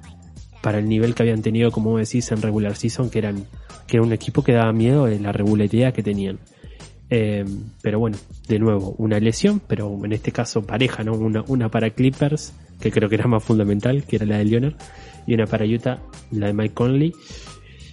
para 0.65 0.79
el 0.79 0.89
nivel 0.89 1.15
que 1.15 1.23
habían 1.23 1.43
tenido, 1.43 1.71
como 1.71 1.99
decís, 1.99 2.33
en 2.33 2.41
regular 2.41 2.75
season, 2.75 3.11
que 3.11 3.19
eran, 3.19 3.45
que 3.87 3.99
era 3.99 4.03
un 4.03 4.15
equipo 4.15 4.43
que 4.43 4.55
daba 4.55 4.73
miedo 4.73 5.05
de 5.05 5.21
la 5.21 5.31
regularidad 5.31 5.93
que 5.93 6.03
tenían. 6.03 6.39
Eh, 7.11 7.45
pero 7.83 7.99
bueno, 7.99 8.17
de 8.49 8.59
nuevo, 8.59 8.95
una 8.97 9.21
lesión, 9.21 9.61
pero 9.61 9.95
en 10.03 10.15
este 10.15 10.33
caso 10.33 10.63
pareja, 10.63 11.05
¿no? 11.05 11.13
Una, 11.13 11.45
una 11.49 11.71
para 11.71 11.91
Clippers, 11.91 12.55
que 12.81 12.91
creo 12.91 13.11
que 13.11 13.17
era 13.17 13.27
más 13.27 13.45
fundamental, 13.45 14.05
que 14.05 14.17
era 14.17 14.25
la 14.25 14.39
de 14.39 14.47
Leonard, 14.47 14.77
y 15.27 15.35
una 15.35 15.45
para 15.45 15.67
Utah, 15.67 16.01
la 16.31 16.47
de 16.47 16.55
Mike 16.55 16.73
Conley. 16.73 17.13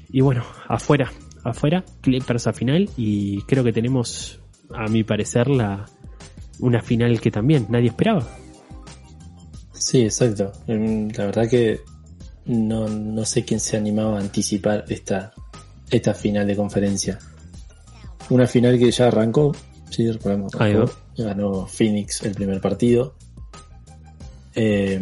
Y 0.09 0.21
bueno, 0.21 0.45
afuera, 0.69 1.11
afuera, 1.43 1.83
Clippers 1.99 2.47
a 2.47 2.53
final, 2.53 2.89
y 2.95 3.41
creo 3.41 3.65
que 3.65 3.73
tenemos, 3.73 4.39
a 4.73 4.87
mi 4.87 5.03
parecer, 5.03 5.49
la, 5.49 5.87
una 6.61 6.81
final 6.81 7.19
que 7.19 7.31
también 7.31 7.65
nadie 7.67 7.87
esperaba. 7.87 8.25
Sí, 9.73 10.03
exacto. 10.03 10.53
Mm, 10.67 11.09
La 11.17 11.25
verdad 11.25 11.49
que 11.49 11.81
no, 12.45 12.87
no 12.87 13.25
sé 13.25 13.43
quién 13.45 13.59
se 13.59 13.77
animaba 13.77 14.17
a 14.17 14.21
anticipar 14.21 14.85
esta, 14.89 15.33
esta 15.89 16.13
final 16.13 16.47
de 16.47 16.55
conferencia. 16.55 17.19
Una 18.29 18.47
final 18.47 18.77
que 18.79 18.91
ya 18.91 19.07
arrancó, 19.07 19.53
sí, 19.89 20.09
recordemos, 20.11 20.53
Ahí 20.59 20.73
va. 20.73 20.83
arrancó. 20.83 20.97
ganó 21.17 21.67
Phoenix 21.67 22.21
el 22.23 22.33
primer 22.33 22.61
partido. 22.61 23.15
Eh, 24.55 25.01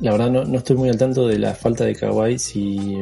la 0.00 0.12
verdad 0.12 0.30
no, 0.30 0.44
no 0.44 0.58
estoy 0.58 0.76
muy 0.76 0.88
al 0.88 0.98
tanto 0.98 1.26
de 1.28 1.38
la 1.38 1.54
falta 1.54 1.84
de 1.84 1.94
Kawhi, 1.94 2.38
si, 2.38 2.96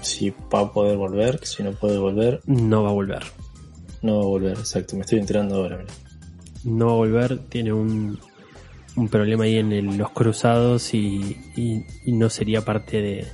si 0.00 0.30
va 0.52 0.60
a 0.60 0.72
poder 0.72 0.96
volver, 0.96 1.44
si 1.44 1.62
no 1.62 1.72
puede 1.72 1.98
volver, 1.98 2.40
No 2.46 2.82
va 2.84 2.90
a 2.90 2.92
volver. 2.92 3.22
no 4.02 4.18
va 4.18 4.22
a 4.22 4.26
volver, 4.26 4.58
exacto, 4.58 4.94
me 4.96 5.02
estoy 5.02 5.18
enterando 5.18 5.56
ahora. 5.56 5.78
mira. 5.78 5.92
no 6.64 6.86
va 6.86 6.92
a 6.92 6.96
volver, 6.96 7.38
tiene 7.48 7.72
un, 7.72 8.18
un 8.96 9.08
problema 9.08 9.44
ahí 9.44 9.56
en 9.58 9.72
el- 9.72 9.96
los 9.98 10.10
cruzados 10.10 10.94
y, 10.94 11.36
y- 11.56 11.84
y 12.04 12.12
no 12.12 12.30
sería 12.30 12.64
parte 12.64 13.00
de, 13.02 13.26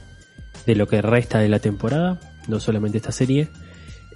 de 0.66 0.74
lo 0.74 0.86
que 0.86 1.00
resta 1.02 1.38
de 1.38 1.48
la 1.48 1.58
temporada, 1.60 2.20
no 2.48 2.60
solamente 2.60 2.98
esta 2.98 3.12
serie. 3.12 3.48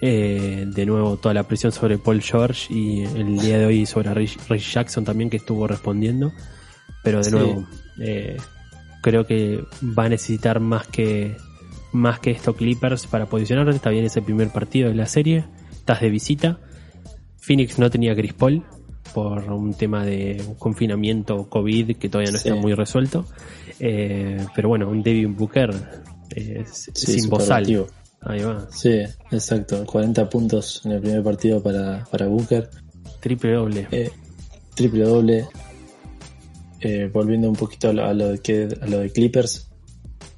Eh, 0.02 0.64
de 0.68 0.84
nuevo, 0.86 1.16
toda 1.16 1.32
la 1.34 1.44
presión 1.44 1.72
sobre 1.72 1.96
Paul 1.98 2.20
George 2.20 2.72
y 2.72 3.02
el 3.04 3.38
día 3.38 3.58
de 3.58 3.64
hoy 3.66 3.86
sobre 3.86 4.12
Ray 4.12 4.28
Jackson 4.58 5.04
también 5.04 5.30
que 5.30 5.38
estuvo 5.38 5.66
respondiendo. 5.66 6.32
Pero 7.02 7.18
de 7.18 7.24
Sí. 7.24 7.30
nuevo, 7.30 7.66
eh, 8.00 8.36
creo 9.00 9.26
que 9.26 9.64
va 9.82 10.04
a 10.04 10.08
necesitar 10.08 10.60
más 10.60 10.86
que 10.88 11.36
más 11.92 12.18
que 12.20 12.30
esto 12.32 12.54
Clippers 12.54 13.06
para 13.06 13.24
posicionarse. 13.26 13.74
Está 13.74 13.88
bien 13.88 14.04
ese 14.04 14.20
primer 14.20 14.50
partido 14.50 14.88
de 14.90 14.94
la 14.96 15.06
serie. 15.06 15.44
Estás 15.72 16.00
de 16.02 16.10
visita. 16.10 16.58
Phoenix 17.38 17.78
no 17.78 17.88
tenía 17.88 18.14
Chris 18.14 18.34
Paul 18.34 18.64
por 19.16 19.50
un 19.50 19.72
tema 19.72 20.04
de 20.04 20.44
confinamiento 20.58 21.48
COVID 21.48 21.96
que 21.96 22.10
todavía 22.10 22.32
no 22.32 22.36
Sí. 22.38 22.48
está 22.50 22.60
muy 22.60 22.74
resuelto. 22.74 23.24
Eh, 23.80 24.44
pero 24.54 24.68
bueno, 24.68 24.90
un 24.90 25.02
Devin 25.02 25.34
Booker 25.34 25.70
eh, 26.34 26.66
Sí, 26.70 26.92
sin 26.94 27.30
bozal. 27.30 27.64
Ahí 28.20 28.42
va. 28.42 28.68
Sí, 28.70 29.00
exacto, 29.30 29.86
40 29.86 30.28
puntos 30.28 30.82
en 30.84 30.92
el 30.92 31.00
primer 31.00 31.22
partido 31.22 31.62
para, 31.62 32.04
para 32.10 32.26
Booker. 32.26 32.68
Triple 33.20 33.52
doble. 33.54 33.88
Eh, 33.90 34.10
triple 34.74 35.04
doble. 35.04 35.48
Eh, 36.82 37.08
volviendo 37.10 37.48
un 37.48 37.56
poquito 37.56 37.88
a 37.88 37.94
lo, 37.94 38.04
a 38.04 38.12
lo 38.12 38.32
de, 38.32 38.38
que, 38.40 38.68
a 38.82 38.86
lo 38.86 38.98
de 38.98 39.10
Clippers, 39.12 39.70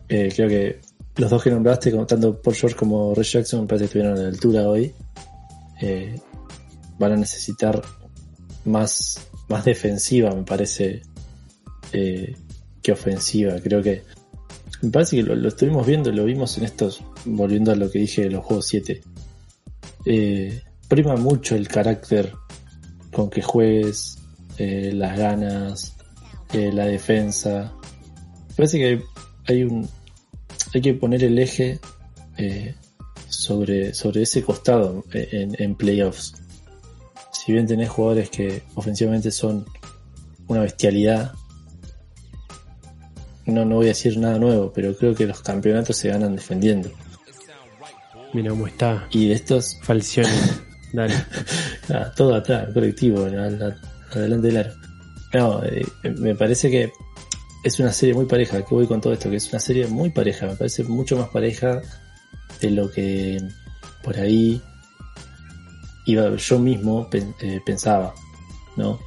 creo 0.06 0.48
que 0.48 0.78
los 1.16 1.30
dos 1.30 1.42
que 1.42 1.50
nombraste, 1.50 1.90
tanto 2.06 2.40
Paul 2.40 2.54
George 2.54 2.76
como 2.76 3.12
Ray 3.12 3.24
Jackson, 3.24 3.62
me 3.62 3.66
parece 3.66 3.82
que 3.82 3.86
estuvieron 3.86 4.16
a 4.16 4.22
la 4.22 4.28
altura 4.28 4.68
hoy. 4.68 4.94
Eh, 5.80 6.20
van 6.96 7.12
a 7.12 7.16
necesitar 7.16 7.82
más, 8.68 9.28
más 9.48 9.64
defensiva, 9.64 10.34
me 10.34 10.44
parece, 10.44 11.02
eh, 11.92 12.36
que 12.82 12.92
ofensiva. 12.92 13.56
Creo 13.62 13.82
que 13.82 14.02
me 14.82 14.90
parece 14.90 15.16
que 15.16 15.22
lo, 15.22 15.34
lo 15.34 15.48
estuvimos 15.48 15.86
viendo, 15.86 16.12
lo 16.12 16.24
vimos 16.24 16.56
en 16.58 16.64
estos, 16.64 17.02
volviendo 17.24 17.72
a 17.72 17.76
lo 17.76 17.90
que 17.90 17.98
dije 17.98 18.22
de 18.22 18.30
los 18.30 18.44
juegos 18.44 18.66
7. 18.66 19.00
Eh, 20.04 20.62
prima 20.86 21.16
mucho 21.16 21.56
el 21.56 21.68
carácter 21.68 22.32
con 23.12 23.30
que 23.30 23.42
juegues, 23.42 24.18
eh, 24.58 24.92
las 24.94 25.18
ganas, 25.18 25.96
la 26.52 26.86
defensa. 26.86 27.74
Me 28.48 28.54
parece 28.54 28.78
que 28.78 28.86
hay, 28.86 29.00
hay 29.46 29.62
un 29.64 29.88
hay 30.74 30.80
que 30.82 30.94
poner 30.94 31.24
el 31.24 31.38
eje 31.38 31.80
sobre, 33.28 33.94
sobre 33.94 34.22
ese 34.22 34.42
costado 34.42 35.04
en, 35.12 35.56
en 35.58 35.74
playoffs. 35.74 36.34
Si 37.48 37.54
bien 37.54 37.66
tenés 37.66 37.88
jugadores 37.88 38.28
que 38.28 38.62
ofensivamente 38.74 39.30
son 39.30 39.64
una 40.48 40.60
bestialidad, 40.60 41.32
no, 43.46 43.64
no 43.64 43.76
voy 43.76 43.86
a 43.86 43.88
decir 43.88 44.18
nada 44.18 44.38
nuevo, 44.38 44.70
pero 44.70 44.94
creo 44.94 45.14
que 45.14 45.24
los 45.26 45.40
campeonatos 45.40 45.96
se 45.96 46.10
ganan 46.10 46.36
defendiendo. 46.36 46.90
Mira 48.34 48.50
cómo 48.50 48.66
está 48.66 49.08
Y 49.12 49.28
de 49.28 49.34
estos, 49.34 49.78
Falcioni. 49.80 50.28
Dale. 50.92 51.14
Ah, 51.88 52.12
todo 52.14 52.34
atrás, 52.34 52.68
colectivo, 52.74 53.24
adelante 53.24 54.46
del 54.46 54.56
aro. 54.58 54.74
No, 55.32 55.64
eh, 55.64 55.86
me 56.18 56.34
parece 56.34 56.70
que 56.70 56.92
es 57.64 57.80
una 57.80 57.94
serie 57.94 58.14
muy 58.14 58.26
pareja. 58.26 58.62
que 58.62 58.74
voy 58.74 58.86
con 58.86 59.00
todo 59.00 59.14
esto? 59.14 59.30
Que 59.30 59.36
es 59.36 59.48
una 59.48 59.60
serie 59.60 59.86
muy 59.86 60.10
pareja. 60.10 60.48
Me 60.48 60.56
parece 60.56 60.84
mucho 60.84 61.16
más 61.16 61.30
pareja 61.30 61.80
de 62.60 62.70
lo 62.72 62.90
que 62.90 63.40
por 64.02 64.18
ahí 64.18 64.60
iba, 66.12 66.34
yo 66.36 66.58
mismo 66.58 67.08
pen- 67.10 67.34
eh, 67.40 67.60
pensaba, 67.64 68.14
¿no? 68.76 68.98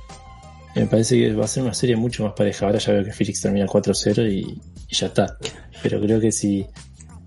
Me 0.75 0.85
parece 0.85 1.17
que 1.17 1.33
va 1.33 1.45
a 1.45 1.47
ser 1.47 1.63
una 1.63 1.73
serie 1.73 1.95
mucho 1.97 2.23
más 2.23 2.33
pareja. 2.33 2.65
Ahora 2.65 2.79
ya 2.79 2.93
veo 2.93 3.03
que 3.03 3.11
Phoenix 3.11 3.41
termina 3.41 3.65
4-0 3.67 4.31
y, 4.31 4.39
y 4.87 4.95
ya 4.95 5.07
está. 5.07 5.37
Pero 5.83 5.99
creo 5.99 6.19
que 6.21 6.31
si 6.31 6.65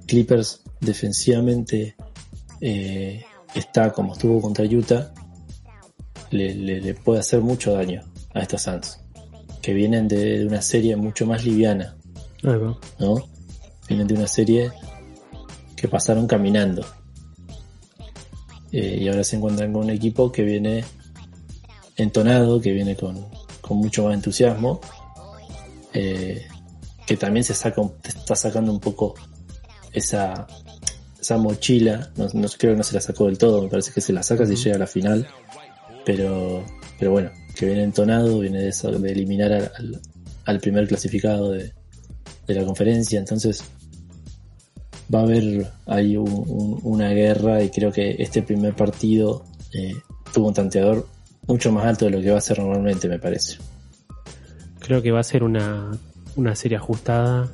Clippers 0.06 0.62
defensivamente 0.80 1.94
eh, 2.60 3.22
está 3.54 3.92
como 3.92 4.14
estuvo 4.14 4.40
contra 4.40 4.64
Utah, 4.64 5.12
le, 6.30 6.54
le- 6.54 6.80
le 6.80 6.94
puede 6.94 7.20
hacer 7.20 7.40
mucho 7.42 7.72
daño 7.74 8.03
a 8.32 8.40
estos 8.40 8.62
Suns, 8.62 8.99
que 9.61 9.74
vienen 9.74 10.09
de, 10.09 10.38
de 10.40 10.46
una 10.46 10.62
serie 10.62 10.96
mucho 10.96 11.26
más 11.26 11.44
liviana. 11.44 11.96
¿no? 12.99 13.14
Vienen 13.88 14.07
de 14.07 14.14
una 14.14 14.26
serie 14.26 14.70
que 15.76 15.86
pasaron 15.88 16.26
caminando. 16.26 16.84
Eh, 18.77 18.99
y 19.03 19.09
ahora 19.09 19.22
se 19.22 19.37
encuentran 19.37 19.72
con 19.72 19.85
un 19.85 19.91
equipo 19.91 20.33
que 20.33 20.43
viene 20.43 20.85
entonado, 21.97 22.61
que 22.61 22.72
viene 22.72 22.97
con, 22.97 23.25
con 23.61 23.77
mucho 23.77 24.05
más 24.05 24.14
entusiasmo, 24.14 24.81
eh, 25.93 26.45
que 27.07 27.16
también 27.16 27.45
se 27.45 27.55
saca, 27.55 27.83
está 28.03 28.35
sacando 28.35 28.72
un 28.72 28.81
poco 28.81 29.14
esa, 29.93 30.47
esa 31.20 31.39
mochila, 31.39 32.11
no, 32.16 32.27
no 32.35 32.49
creo 32.59 32.72
que 32.72 32.79
no 32.79 32.83
se 32.83 32.95
la 32.95 33.01
sacó 33.01 33.27
del 33.27 33.39
todo, 33.39 33.62
me 33.62 33.68
parece 33.68 33.93
que 33.93 34.01
se 34.01 34.12
la 34.12 34.22
saca 34.25 34.45
si 34.45 34.57
llega 34.57 34.75
a 34.75 34.81
la 34.81 34.87
final, 34.89 35.29
pero, 36.05 36.64
pero 36.99 37.12
bueno, 37.12 37.31
que 37.55 37.66
viene 37.66 37.85
entonado, 37.85 38.41
viene 38.41 38.59
de, 38.61 38.72
de 38.72 39.12
eliminar 39.12 39.53
al, 39.53 39.70
al- 39.79 40.01
al 40.47 40.61
primer 40.61 40.87
clasificado 40.89 41.53
de, 41.53 41.72
de 42.49 42.55
la 42.55 42.64
conferencia, 42.66 43.18
entonces 43.20 43.62
va 45.12 45.20
a 45.20 45.22
haber 45.22 45.66
ahí 45.86 46.16
un- 46.16 46.28
un- 46.46 46.80
una 46.82 47.11
guerra 47.11 47.62
y 47.62 47.70
creo 47.70 47.90
que 47.92 48.16
este 48.18 48.42
primer 48.42 48.74
partido 48.74 49.44
eh, 49.72 49.94
tuvo 50.32 50.48
un 50.48 50.55
tanteador 50.55 51.07
mucho 51.46 51.72
más 51.72 51.84
alto 51.86 52.05
de 52.05 52.12
lo 52.12 52.20
que 52.20 52.30
va 52.30 52.38
a 52.38 52.40
ser 52.40 52.59
normalmente, 52.61 53.09
me 53.09 53.18
parece. 53.18 53.59
Creo 54.80 55.02
que 55.02 55.11
va 55.11 55.20
a 55.20 55.24
ser 55.24 55.42
una, 55.42 55.90
una 56.36 56.55
serie 56.55 56.76
ajustada. 56.76 57.50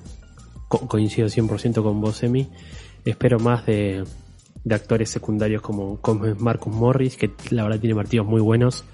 Co- 0.69 0.87
coincido 0.87 1.29
100% 1.29 1.83
con 1.83 2.01
vos, 2.01 2.23
Emi. 2.23 2.49
Espero 3.05 3.39
más 3.39 3.67
de, 3.67 4.05
de 4.65 4.75
actores 4.75 5.11
secundarios 5.11 5.63
como, 5.63 6.01
como 6.01 6.27
Marcus 6.39 6.73
Morris, 6.75 7.17
que 7.17 7.31
la 7.51 7.65
verdad 7.65 7.81
tiene 7.81 7.95
partidos 7.97 8.27
muy 8.27 8.41
buenos 8.41 8.85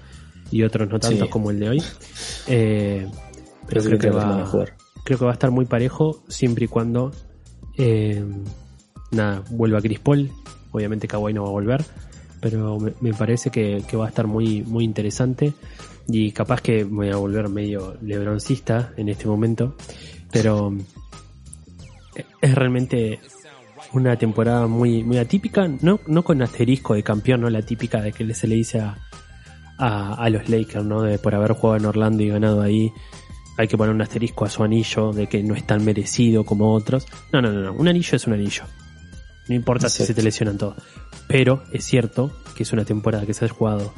y 0.49 0.63
otros 0.63 0.89
no 0.89 0.99
tanto 0.99 1.25
Sí. 1.25 1.29
como 1.29 1.51
el 1.51 1.59
de 1.59 1.69
hoy. 1.69 1.83
Eh, 2.47 3.07
pero 3.67 3.81
creo 3.83 3.99
que, 3.99 4.07
que 4.07 4.13
van 4.15 4.31
a 4.31 4.37
va, 4.37 4.45
jugar. 4.45 4.73
creo 5.03 5.19
que 5.19 5.25
va 5.25 5.31
a 5.31 5.33
estar 5.33 5.51
muy 5.51 5.65
parejo 5.65 6.23
siempre 6.27 6.65
y 6.65 6.67
cuando 6.67 7.11
eh, 7.77 8.23
nada, 9.11 9.43
vuelva 9.49 9.81
Chris 9.81 9.99
Paul. 9.99 10.29
Obviamente 10.71 11.07
Kawhi 11.07 11.33
no 11.33 11.43
va 11.43 11.49
a 11.49 11.53
volver, 11.53 11.85
pero 12.41 12.77
me, 12.79 13.13
parece 13.13 13.49
que, 13.49 13.83
que 13.87 13.97
va 13.97 14.05
a 14.05 14.09
estar 14.09 14.27
muy, 14.27 14.61
muy 14.63 14.83
interesante. 14.83 15.53
Y 16.07 16.31
capaz 16.31 16.61
que 16.61 16.85
me 16.85 17.07
voy 17.07 17.09
a 17.09 17.17
volver 17.17 17.49
medio 17.49 17.97
lebroncista 18.01 18.93
en 18.95 19.09
este 19.09 19.27
momento, 19.27 19.75
pero 20.31 20.73
es 22.41 22.55
realmente 22.55 23.19
una 23.93 24.15
temporada 24.15 24.67
muy, 24.67 25.03
muy 25.03 25.17
atípica, 25.17 25.67
no, 25.67 25.99
no 26.07 26.23
con 26.23 26.41
asterisco 26.41 26.93
de 26.93 27.03
campeón, 27.03 27.41
no 27.41 27.49
la 27.49 27.61
típica 27.61 28.01
de 28.01 28.11
que 28.11 28.33
se 28.33 28.47
le 28.47 28.55
dice 28.55 28.79
a, 28.79 28.97
a, 29.77 30.13
a 30.13 30.29
los 30.29 30.49
Lakers, 30.49 30.85
¿no? 30.85 31.01
De 31.01 31.19
por 31.19 31.35
haber 31.35 31.53
jugado 31.53 31.77
en 31.77 31.85
Orlando 31.85 32.23
y 32.23 32.29
ganado 32.29 32.61
ahí, 32.61 32.91
hay 33.57 33.67
que 33.67 33.77
poner 33.77 33.93
un 33.93 34.01
asterisco 34.01 34.45
a 34.45 34.49
su 34.49 34.63
anillo, 34.63 35.11
de 35.13 35.27
que 35.27 35.41
no 35.43 35.55
es 35.55 35.65
tan 35.65 35.83
merecido 35.83 36.43
como 36.45 36.73
otros. 36.73 37.05
No, 37.33 37.41
no, 37.41 37.51
no, 37.51 37.61
no. 37.61 37.73
un 37.73 37.87
anillo 37.87 38.15
es 38.15 38.27
un 38.27 38.33
anillo. 38.33 38.63
No 39.49 39.55
importa 39.55 39.89
si 39.89 40.05
se 40.05 40.13
te 40.13 40.21
lesionan 40.21 40.57
todos. 40.57 40.75
Pero 41.27 41.63
es 41.71 41.83
cierto 41.85 42.31
que 42.55 42.63
es 42.63 42.71
una 42.73 42.85
temporada 42.85 43.25
que 43.25 43.33
se 43.33 43.45
ha 43.45 43.49
jugado 43.49 43.93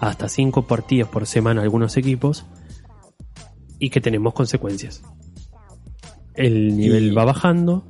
hasta 0.00 0.28
cinco 0.28 0.66
partidos 0.66 1.08
por 1.08 1.26
semana 1.26 1.62
algunos 1.62 1.96
equipos 1.96 2.44
y 3.78 3.90
que 3.90 4.00
tenemos 4.00 4.34
consecuencias. 4.34 5.02
El 6.34 6.76
nivel 6.76 7.12
Y- 7.12 7.14
va 7.14 7.24
bajando 7.24 7.86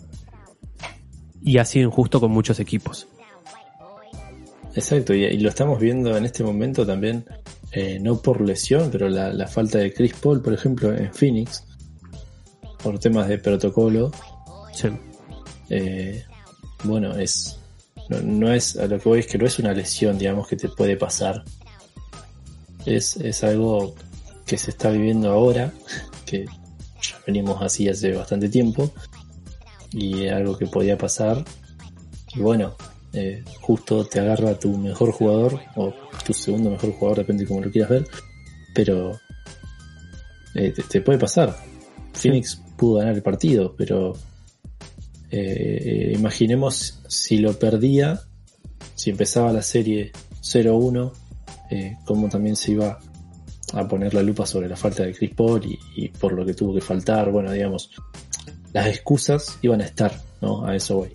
y 1.43 1.59
ha 1.59 1.65
sido 1.65 1.89
injusto 1.89 2.21
con 2.21 2.31
muchos 2.31 2.61
equipos. 2.61 3.09
Exacto, 4.75 5.15
y, 5.15 5.25
y 5.25 5.39
lo 5.39 5.49
estamos 5.49 5.79
viendo 5.79 6.17
en 6.17 6.25
este 6.25 6.43
momento 6.43 6.85
también, 6.85 7.25
eh, 7.75 7.99
no 8.01 8.21
por 8.21 8.41
lesión, 8.41 8.91
pero 8.91 9.09
la, 9.09 9.33
la 9.33 9.47
falta 9.47 9.79
de 9.79 9.93
Chris 9.93 10.15
Paul, 10.15 10.41
por 10.41 10.53
ejemplo, 10.53 10.93
en 10.95 11.13
Phoenix, 11.13 11.65
por 12.83 12.99
temas 12.99 13.29
de 13.29 13.39
protocolo, 13.39 14.13
Sí. 14.73 14.89
eh, 15.71 16.25
bueno, 16.85 17.17
es 17.17 17.59
no, 18.09 18.21
no 18.21 18.53
es 18.53 18.77
a 18.77 18.87
lo 18.87 18.99
que 18.99 19.09
voy 19.09 19.21
es 19.21 19.27
que 19.27 19.39
no 19.39 19.47
es 19.47 19.59
una 19.59 19.73
lesión, 19.73 20.19
digamos, 20.19 20.47
que 20.47 20.57
te 20.57 20.69
puede 20.69 20.97
pasar. 20.97 21.43
Es, 22.85 23.17
es 23.17 23.43
algo 23.45 23.95
que 24.45 24.59
se 24.59 24.71
está 24.71 24.91
viviendo 24.91 25.31
ahora, 25.31 25.73
que 26.27 26.45
ya 26.45 27.17
venimos 27.27 27.63
así 27.63 27.89
hace 27.89 28.13
bastante 28.13 28.49
tiempo, 28.49 28.93
y 29.91 30.29
algo 30.29 30.59
que 30.59 30.67
podía 30.67 30.99
pasar. 30.99 31.45
Y 32.35 32.41
bueno, 32.41 32.77
eh, 33.15 33.43
justo 33.61 34.05
te 34.05 34.21
agarra 34.21 34.59
tu 34.59 34.77
mejor 34.77 35.13
jugador, 35.13 35.61
o 35.77 35.93
tu 36.25 36.33
segundo 36.33 36.71
mejor 36.71 36.93
jugador, 36.93 37.19
depende 37.19 37.45
de 37.45 37.49
cómo 37.49 37.61
lo 37.61 37.71
quieras 37.71 37.91
ver, 37.91 38.07
pero 38.75 39.13
eh, 40.55 40.73
te, 40.73 40.83
te 40.83 41.01
puede 41.01 41.19
pasar. 41.19 41.57
Phoenix 42.13 42.61
pudo 42.77 42.99
ganar 42.99 43.15
el 43.15 43.23
partido, 43.23 43.75
pero 43.77 44.15
eh, 45.31 46.13
imaginemos 46.15 47.01
si 47.09 47.39
lo 47.39 47.59
perdía, 47.59 48.21
si 48.95 49.11
empezaba 49.11 49.53
la 49.53 49.63
serie 49.63 50.13
0-1, 50.43 51.13
eh, 51.71 51.97
cómo 52.05 52.29
también 52.29 52.55
se 52.55 52.73
iba 52.73 53.01
a 53.73 53.89
poner 53.89 54.15
la 54.15 54.23
lupa 54.23 54.47
sobre 54.47 54.69
la 54.69 54.77
falta 54.77 55.03
de 55.03 55.13
Chris 55.13 55.35
Paul 55.35 55.65
y, 55.65 55.79
y 55.97 56.09
por 56.09 56.33
lo 56.33 56.47
que 56.47 56.55
tuvo 56.55 56.75
que 56.75 56.81
faltar, 56.81 57.33
bueno, 57.33 57.51
digamos, 57.51 57.91
las 58.73 58.87
excusas 58.87 59.59
iban 59.63 59.81
a 59.81 59.87
estar, 59.87 60.21
¿no? 60.41 60.65
A 60.65 60.77
eso 60.77 60.99
voy. 60.99 61.11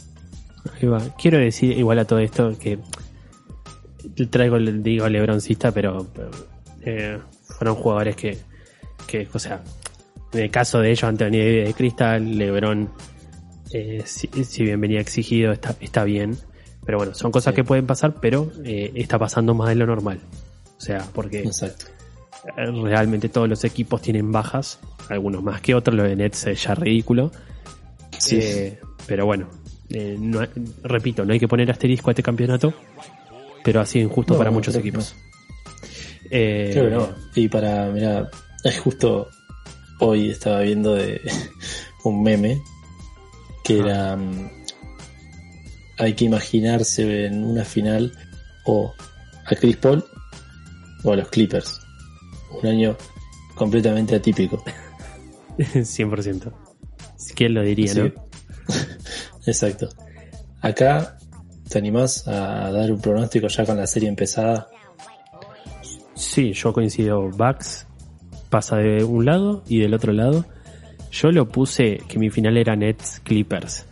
Ahí 0.76 0.88
va. 0.88 1.01
Quiero 1.18 1.38
decir 1.38 1.78
igual 1.78 1.99
a 1.99 2.05
todo 2.05 2.20
esto 2.20 2.57
que 2.57 2.80
traigo 4.30 4.57
digo 4.60 5.07
lebroncista, 5.07 5.72
pero, 5.72 6.07
pero, 6.14 6.32
eh, 6.82 7.20
fueron 7.43 7.76
jugadores 7.76 8.16
que, 8.16 8.38
que, 9.07 9.28
o 9.34 9.39
sea, 9.39 9.62
en 10.34 10.39
el 10.39 10.51
caso 10.51 10.80
de 10.80 10.91
ellos, 10.91 11.03
Anthony 11.03 11.32
Davis 11.32 11.66
de 11.68 11.74
Cristal, 11.76 12.38
Lebron, 12.38 12.89
eh, 13.72 14.03
si, 14.05 14.28
si 14.43 14.64
bien 14.64 14.80
venía 14.80 14.99
exigido, 14.99 15.51
está, 15.51 15.76
está 15.80 16.03
bien. 16.03 16.38
Pero 16.86 16.97
bueno, 16.97 17.14
son 17.14 17.32
cosas 17.32 17.53
Sí. 17.53 17.57
que 17.57 17.64
pueden 17.64 17.86
pasar, 17.86 18.16
pero 18.20 18.51
eh, 18.64 18.91
está 18.95 19.20
pasando 19.20 19.53
más 19.53 19.70
de 19.70 19.76
lo 19.76 19.86
normal. 19.86 20.20
O 20.78 20.82
sea, 20.82 21.05
porque 21.14 21.39
Exacto. 21.39 21.86
realmente 22.55 23.30
todos 23.30 23.49
los 23.49 23.64
equipos 23.64 24.01
tienen 24.01 24.32
bajas, 24.32 24.80
algunos 25.10 25.43
más 25.43 25.62
que 25.62 25.76
otros, 25.76 25.95
lo 25.95 26.03
de 26.03 26.16
Nets 26.16 26.47
es 26.47 26.64
ya 26.64 26.74
ridículo. 26.76 27.32
Sí. 28.18 28.39
Eh, 28.41 28.80
pero 29.05 29.26
bueno, 29.26 29.49
eh, 29.90 30.16
no 30.20 30.42
repito, 30.84 31.26
no 31.26 31.34
hay 31.34 31.40
que 31.40 31.48
poner 31.48 31.70
asterisco 31.72 32.10
a 32.10 32.14
este 32.14 32.24
campeonato, 32.24 32.74
pero 33.64 33.82
ha 33.82 33.86
sido 33.86 34.06
injusto 34.06 34.34
No, 34.34 34.38
para 34.38 34.50
no, 34.50 34.56
muchos 34.56 34.76
equipos. 34.76 35.16
Eh, 36.32 36.70
Creo 36.74 36.86
que 36.90 36.96
no. 36.96 37.10
Y 37.36 37.48
para, 37.50 37.88
mira, 37.90 38.30
es 38.64 38.80
justo 38.80 39.30
hoy 40.00 40.30
estaba 40.30 40.62
viendo 40.62 40.96
de 40.96 41.20
un 42.04 42.22
meme 42.24 42.62
que 43.64 43.80
era 43.80 44.16
mm, 44.16 44.50
hay 45.98 46.14
que 46.14 46.26
imaginarse 46.26 47.26
en 47.26 47.44
una 47.44 47.66
final 47.66 48.12
o 48.66 48.94
a 49.46 49.56
Chris 49.56 49.78
Paul 49.78 50.04
o 51.04 51.14
a 51.14 51.16
los 51.16 51.28
Clippers. 51.30 51.80
Un 52.62 52.68
año 52.70 52.98
completamente 53.56 54.16
atípico. 54.16 54.64
100%. 55.58 56.54
¿Quién 57.36 57.54
lo 57.54 57.62
diría, 57.64 57.94
Sí. 57.94 58.00
no? 58.00 58.12
Exacto. 59.50 59.89
Acá 60.62 61.18
te 61.70 61.78
animás 61.78 62.28
a 62.28 62.72
dar 62.72 62.91
un 62.91 63.00
pronóstico 63.00 63.47
ya 63.47 63.66
con 63.66 63.78
la 63.78 63.88
serie 63.88 64.10
empezada. 64.10 64.68
Sí, 66.16 66.54
yo 66.54 66.74
coincido. 66.74 67.30
Bucks 67.30 67.88
pasa 68.50 68.78
de 68.78 69.04
un 69.04 69.26
lado 69.26 69.64
y 69.68 69.80
del 69.80 69.93
otro 69.93 70.12
lado. 70.12 70.45
Yo 71.12 71.32
lo 71.32 71.47
puse 71.47 71.97
que 72.08 72.20
mi 72.20 72.30
final 72.30 72.58
era 72.58 72.76
Nets 72.76 73.22
Clippers. 73.24 73.86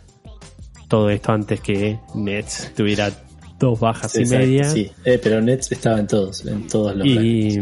Todo 0.88 1.10
esto 1.10 1.32
antes 1.32 1.60
que 1.60 1.98
Nets 2.14 2.72
tuviera 2.74 3.10
dos 3.58 3.80
bajas 3.80 4.16
y 4.16 4.24
media. 4.24 4.64
Sí, 4.64 4.90
Eh, 5.04 5.18
pero 5.22 5.40
Nets 5.40 5.72
estaba 5.72 5.98
en 5.98 6.06
todos, 6.06 6.44
en 6.46 6.66
todos 6.68 6.94
los 6.94 7.06
y, 7.06 7.58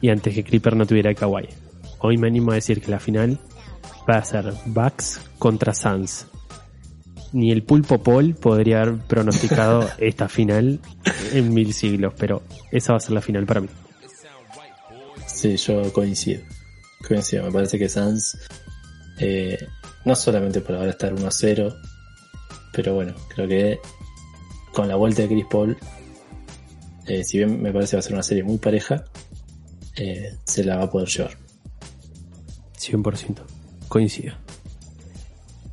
y 0.00 0.08
antes 0.10 0.34
que 0.34 0.42
Clipper 0.44 0.76
no 0.76 0.86
tuviera 0.86 1.14
Kawhi. 1.14 1.48
Hoy 2.00 2.18
me 2.18 2.28
animo 2.28 2.52
a 2.52 2.54
decir 2.56 2.80
que 2.80 2.90
la 2.90 2.98
final 2.98 3.38
va 4.08 4.16
a 4.18 4.24
ser 4.24 4.52
Bucks 4.66 5.20
contra 5.38 5.74
Suns. 5.74 6.26
Ni 7.32 7.52
el 7.52 7.62
pulpo 7.62 8.02
Paul 8.02 8.34
podría 8.34 8.82
haber 8.82 8.98
pronosticado 8.98 9.88
esta 9.98 10.28
final 10.28 10.80
en 11.32 11.54
mil 11.54 11.72
siglos, 11.72 12.14
pero 12.18 12.42
esa 12.72 12.92
va 12.92 12.98
a 12.98 13.00
ser 13.00 13.12
la 13.12 13.20
final 13.20 13.46
para 13.46 13.60
mí. 13.60 13.68
Sí, 15.26 15.56
yo 15.56 15.92
coincido. 15.92 16.42
Coincido, 17.06 17.44
me 17.44 17.52
parece 17.52 17.78
que 17.78 17.88
Suns, 17.88 18.36
eh, 19.18 19.58
no 20.04 20.14
solamente 20.14 20.60
por 20.60 20.76
ahora 20.76 20.90
estar 20.90 21.14
1-0, 21.14 21.76
pero 22.72 22.94
bueno, 22.94 23.14
creo 23.28 23.48
que 23.48 23.78
con 24.72 24.88
la 24.88 24.96
vuelta 24.96 25.22
de 25.22 25.28
Chris 25.28 25.46
Paul, 25.50 25.76
eh, 27.06 27.24
si 27.24 27.38
bien 27.38 27.62
me 27.62 27.72
parece 27.72 27.92
que 27.92 27.96
va 27.96 28.00
a 28.00 28.02
ser 28.02 28.12
una 28.12 28.22
serie 28.22 28.42
muy 28.42 28.58
pareja, 28.58 29.04
eh, 29.96 30.36
se 30.44 30.64
la 30.64 30.76
va 30.76 30.84
a 30.84 30.90
poder 30.90 31.08
llevar. 31.08 31.36
100%. 32.78 33.42
Coincido. 33.88 34.34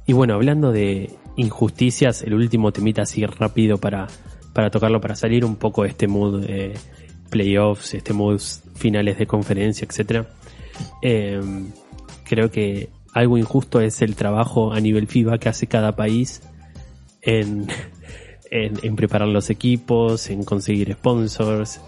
Y 0.06 0.14
bueno, 0.14 0.34
hablando 0.34 0.72
de 0.72 1.16
injusticias, 1.38 2.24
el 2.24 2.34
último 2.34 2.74
temita 2.74 3.04
así 3.04 3.26
rápido 3.26 3.78
para, 3.78 4.08
para 4.54 4.70
tocarlo, 4.70 5.00
para 5.00 5.16
salir 5.16 5.46
un 5.46 5.56
poco 5.56 5.84
de 5.84 5.90
este 5.90 6.08
mood 6.08 6.46
de 6.46 6.74
playoffs, 7.30 7.94
este 7.94 8.14
mood 8.14 8.42
finales 8.76 9.18
de 9.18 9.28
conferencia, 9.28 9.88
etcétera. 9.90 10.28
Eh, 11.02 11.40
creo 12.26 12.52
que 12.52 12.90
algo 13.14 13.38
injusto 13.38 13.80
es 13.80 14.02
el 14.02 14.16
trabajo 14.16 14.74
a 14.74 14.80
nivel 14.80 15.08
FIBA 15.08 15.38
que 15.38 15.50
hace 15.50 15.68
cada 15.68 15.96
país 15.96 16.42
en, 17.22 17.68
en, 18.52 18.96
preparar 18.96 19.28
los 19.28 19.50
equipos, 19.50 20.30
en 20.30 20.44
conseguir 20.44 20.94
sponsors, 20.94 21.80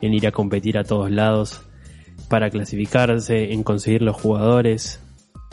en 0.00 0.14
ir 0.14 0.26
a 0.26 0.32
competir 0.32 0.78
a 0.78 0.84
todos 0.84 1.10
lados 1.10 1.62
para 2.28 2.48
clasificarse, 2.48 3.52
en 3.52 3.62
conseguir 3.62 4.02
los 4.02 4.16
jugadores 4.16 5.00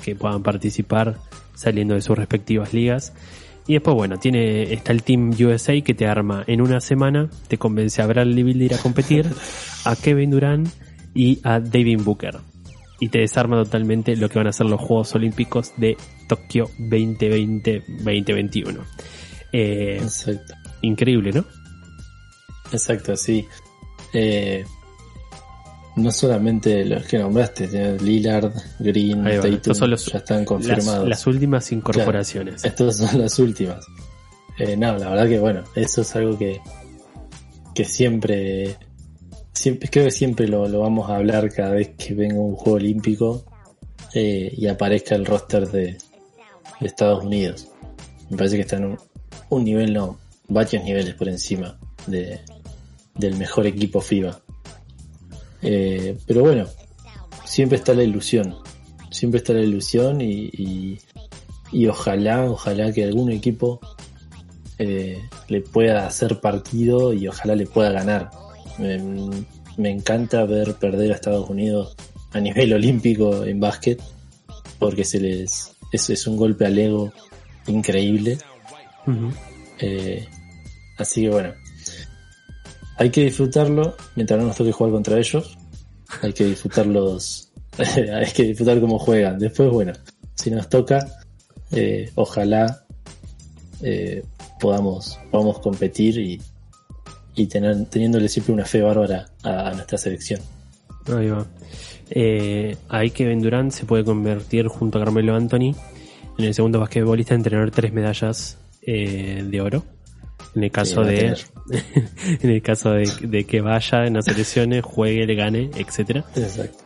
que 0.04 0.16
puedan 0.16 0.44
participar 0.44 1.18
saliendo 1.58 1.96
de 1.96 2.02
sus 2.02 2.18
respectivas 2.18 2.74
ligas. 2.74 3.14
Y 3.68 3.74
después, 3.74 3.96
bueno, 3.96 4.18
tiene, 4.18 4.72
está 4.72 4.94
el 4.94 5.04
Team 5.04 5.32
USA 5.32 5.82
que 5.82 5.94
te 5.94 6.08
arma 6.08 6.46
en 6.48 6.62
una 6.62 6.80
semana, 6.80 7.30
te 7.50 7.58
convence 7.58 8.02
a 8.02 8.08
Bradley 8.08 8.44
Beal 8.44 8.60
de 8.60 8.66
ir 8.66 8.74
a 8.76 8.78
competir, 8.78 9.28
a 9.84 9.98
Kevin 9.98 10.32
Durant 10.32 10.70
y 11.14 11.42
a 11.44 11.60
David 11.60 12.00
Booker. 12.04 12.38
Y 13.00 13.10
te 13.10 13.20
desarma 13.20 13.62
totalmente 13.64 14.16
lo 14.16 14.28
que 14.30 14.40
van 14.40 14.48
a 14.48 14.54
ser 14.54 14.68
los 14.68 14.80
Juegos 14.80 15.14
Olímpicos 15.16 15.74
de 15.78 15.98
Tokio 16.28 16.70
2020-2021. 16.80 18.80
Eh, 19.52 19.98
Exacto. 20.02 20.54
increíble, 20.82 21.34
¿no? 21.34 21.44
Exacto, 22.72 23.18
sí. 23.18 23.46
Eh, 24.14 24.64
no 25.98 26.12
solamente 26.12 26.86
los 26.86 27.06
que 27.06 27.18
nombraste, 27.20 27.98
Lillard, 28.00 28.52
Green, 28.80 29.26
Ahí 29.28 29.36
va, 29.38 29.42
Tatum, 29.44 29.56
estos 29.56 29.78
son 29.78 29.90
los- 29.90 30.06
ya 30.06 30.18
están 30.20 30.38
Las, 30.40 30.48
confirmados. 30.48 31.10
las 31.10 31.28
últimas 31.28 31.72
incorporaciones. 31.72 32.64
Estas 32.64 32.98
son 32.98 33.20
las 33.20 33.38
últimas. 33.40 33.86
Eh, 34.60 34.78
no, 34.78 34.98
la 34.98 35.10
verdad 35.10 35.28
que 35.28 35.40
bueno, 35.40 35.64
eso 35.76 36.02
es 36.02 36.16
algo 36.16 36.38
que, 36.38 36.60
que 37.76 37.84
siempre, 37.86 38.76
siempre, 39.54 39.90
creo 39.90 40.06
que 40.06 40.12
siempre 40.12 40.48
lo, 40.48 40.68
lo 40.68 40.80
vamos 40.80 41.10
a 41.10 41.16
hablar 41.18 41.52
cada 41.54 41.72
vez 41.72 41.90
que 41.98 42.14
venga 42.14 42.40
un 42.40 42.56
juego 42.56 42.78
olímpico 42.78 43.46
eh, 44.14 44.54
y 44.56 44.68
aparezca 44.68 45.16
el 45.16 45.26
roster 45.26 45.68
de, 45.68 45.98
de 46.80 46.88
Estados 46.88 47.24
Unidos. 47.24 47.68
Me 48.30 48.38
parece 48.38 48.56
que 48.56 48.62
está 48.62 48.78
en 48.78 48.86
un, 48.86 48.98
un 49.50 49.64
nivel, 49.64 49.94
no, 49.94 50.18
varios 50.48 50.84
niveles 50.84 51.14
por 51.16 51.28
encima 51.30 51.78
de, 52.08 52.40
del 53.16 53.36
mejor 53.36 53.68
equipo 53.68 54.02
FIBA. 54.02 54.42
Eh, 55.70 56.18
pero 56.26 56.42
bueno, 56.42 56.66
siempre 57.44 57.78
está 57.78 57.94
la 57.94 58.04
ilusión. 58.04 58.56
Siempre 59.12 59.40
está 59.40 59.52
la 59.52 59.62
ilusión 59.62 60.22
y, 60.22 60.50
y, 60.54 61.00
y 61.74 61.88
ojalá, 61.88 62.50
ojalá 62.50 62.94
que 62.94 63.04
algún 63.04 63.32
equipo 63.32 63.82
eh, 64.80 65.22
le 65.50 65.62
pueda 65.62 66.08
hacer 66.08 66.40
partido 66.40 67.12
y 67.12 67.28
ojalá 67.28 67.56
le 67.56 67.66
pueda 67.66 67.92
ganar. 67.92 68.30
Me, 68.78 68.98
me 69.76 69.90
encanta 69.90 70.46
ver 70.46 70.76
perder 70.76 71.12
a 71.12 71.16
Estados 71.16 71.50
Unidos 71.50 71.98
a 72.32 72.40
nivel 72.40 72.72
olímpico 72.80 73.44
en 73.44 73.60
básquet 73.60 74.02
porque 74.80 75.04
se 75.04 75.20
les 75.20 75.76
es, 75.92 76.10
es 76.10 76.28
un 76.28 76.38
golpe 76.38 76.66
al 76.66 76.78
ego 76.78 77.12
increíble. 77.68 78.38
Eh, 79.80 80.26
así 80.98 81.24
que 81.24 81.30
bueno, 81.30 81.54
hay 82.98 83.10
que 83.10 83.22
disfrutarlo 83.22 83.96
mientras 84.16 84.40
no 84.40 84.48
nos 84.48 84.56
toque 84.56 84.72
jugar 84.72 84.94
contra 84.94 85.18
ellos. 85.18 85.57
Hay 86.22 86.34
que 86.34 86.46
disfrutarlos, 86.46 87.52
hay 87.78 88.32
que 88.32 88.44
disfrutar 88.44 88.80
cómo 88.80 89.00
juegan. 89.00 89.40
Después, 89.40 89.70
bueno, 89.70 89.94
si 90.36 90.52
nos 90.52 90.70
toca, 90.70 91.06
eh, 91.72 92.12
ojalá 92.16 92.86
eh, 93.82 94.24
podamos, 94.60 95.20
podamos 95.32 95.60
competir 95.60 96.18
y, 96.18 96.42
y 97.36 97.46
tener, 97.48 97.86
teniéndole 97.86 98.28
siempre 98.28 98.54
una 98.54 98.66
fe 98.66 98.82
bárbara 98.82 99.28
a, 99.44 99.72
nuestra 99.72 99.98
selección. 99.98 100.42
Ahí 101.08 101.28
va. 101.28 101.46
Eh, 102.10 102.76
ahí 102.90 103.12
Kevin 103.12 103.42
Durant 103.42 103.72
se 103.72 103.86
puede 103.86 104.04
convertir 104.04 104.68
junto 104.68 104.98
a 104.98 105.04
Carmelo 105.04 105.36
Anthony 105.36 105.76
en 106.38 106.46
el 106.46 106.54
segundo 106.54 106.80
basquetbolista 106.80 107.36
en 107.36 107.44
tener 107.44 107.72
tres 107.72 107.94
medallas 107.94 108.58
eh, 108.82 109.46
de 109.48 109.62
oro. 109.62 109.84
En 110.58 110.64
el 110.64 110.72
caso 110.72 111.04
Sí, 111.04 111.12
de 111.12 111.38
en 112.42 112.50
el 112.50 112.62
caso 112.64 112.92
de, 112.92 113.08
de 113.22 113.44
que 113.44 113.62
vaya 113.62 114.06
en 114.06 114.16
las 114.16 114.26
selecciones, 114.26 114.84
juegue, 114.84 115.28
le 115.28 115.36
gane, 115.36 115.70
etcétera. 115.78 116.26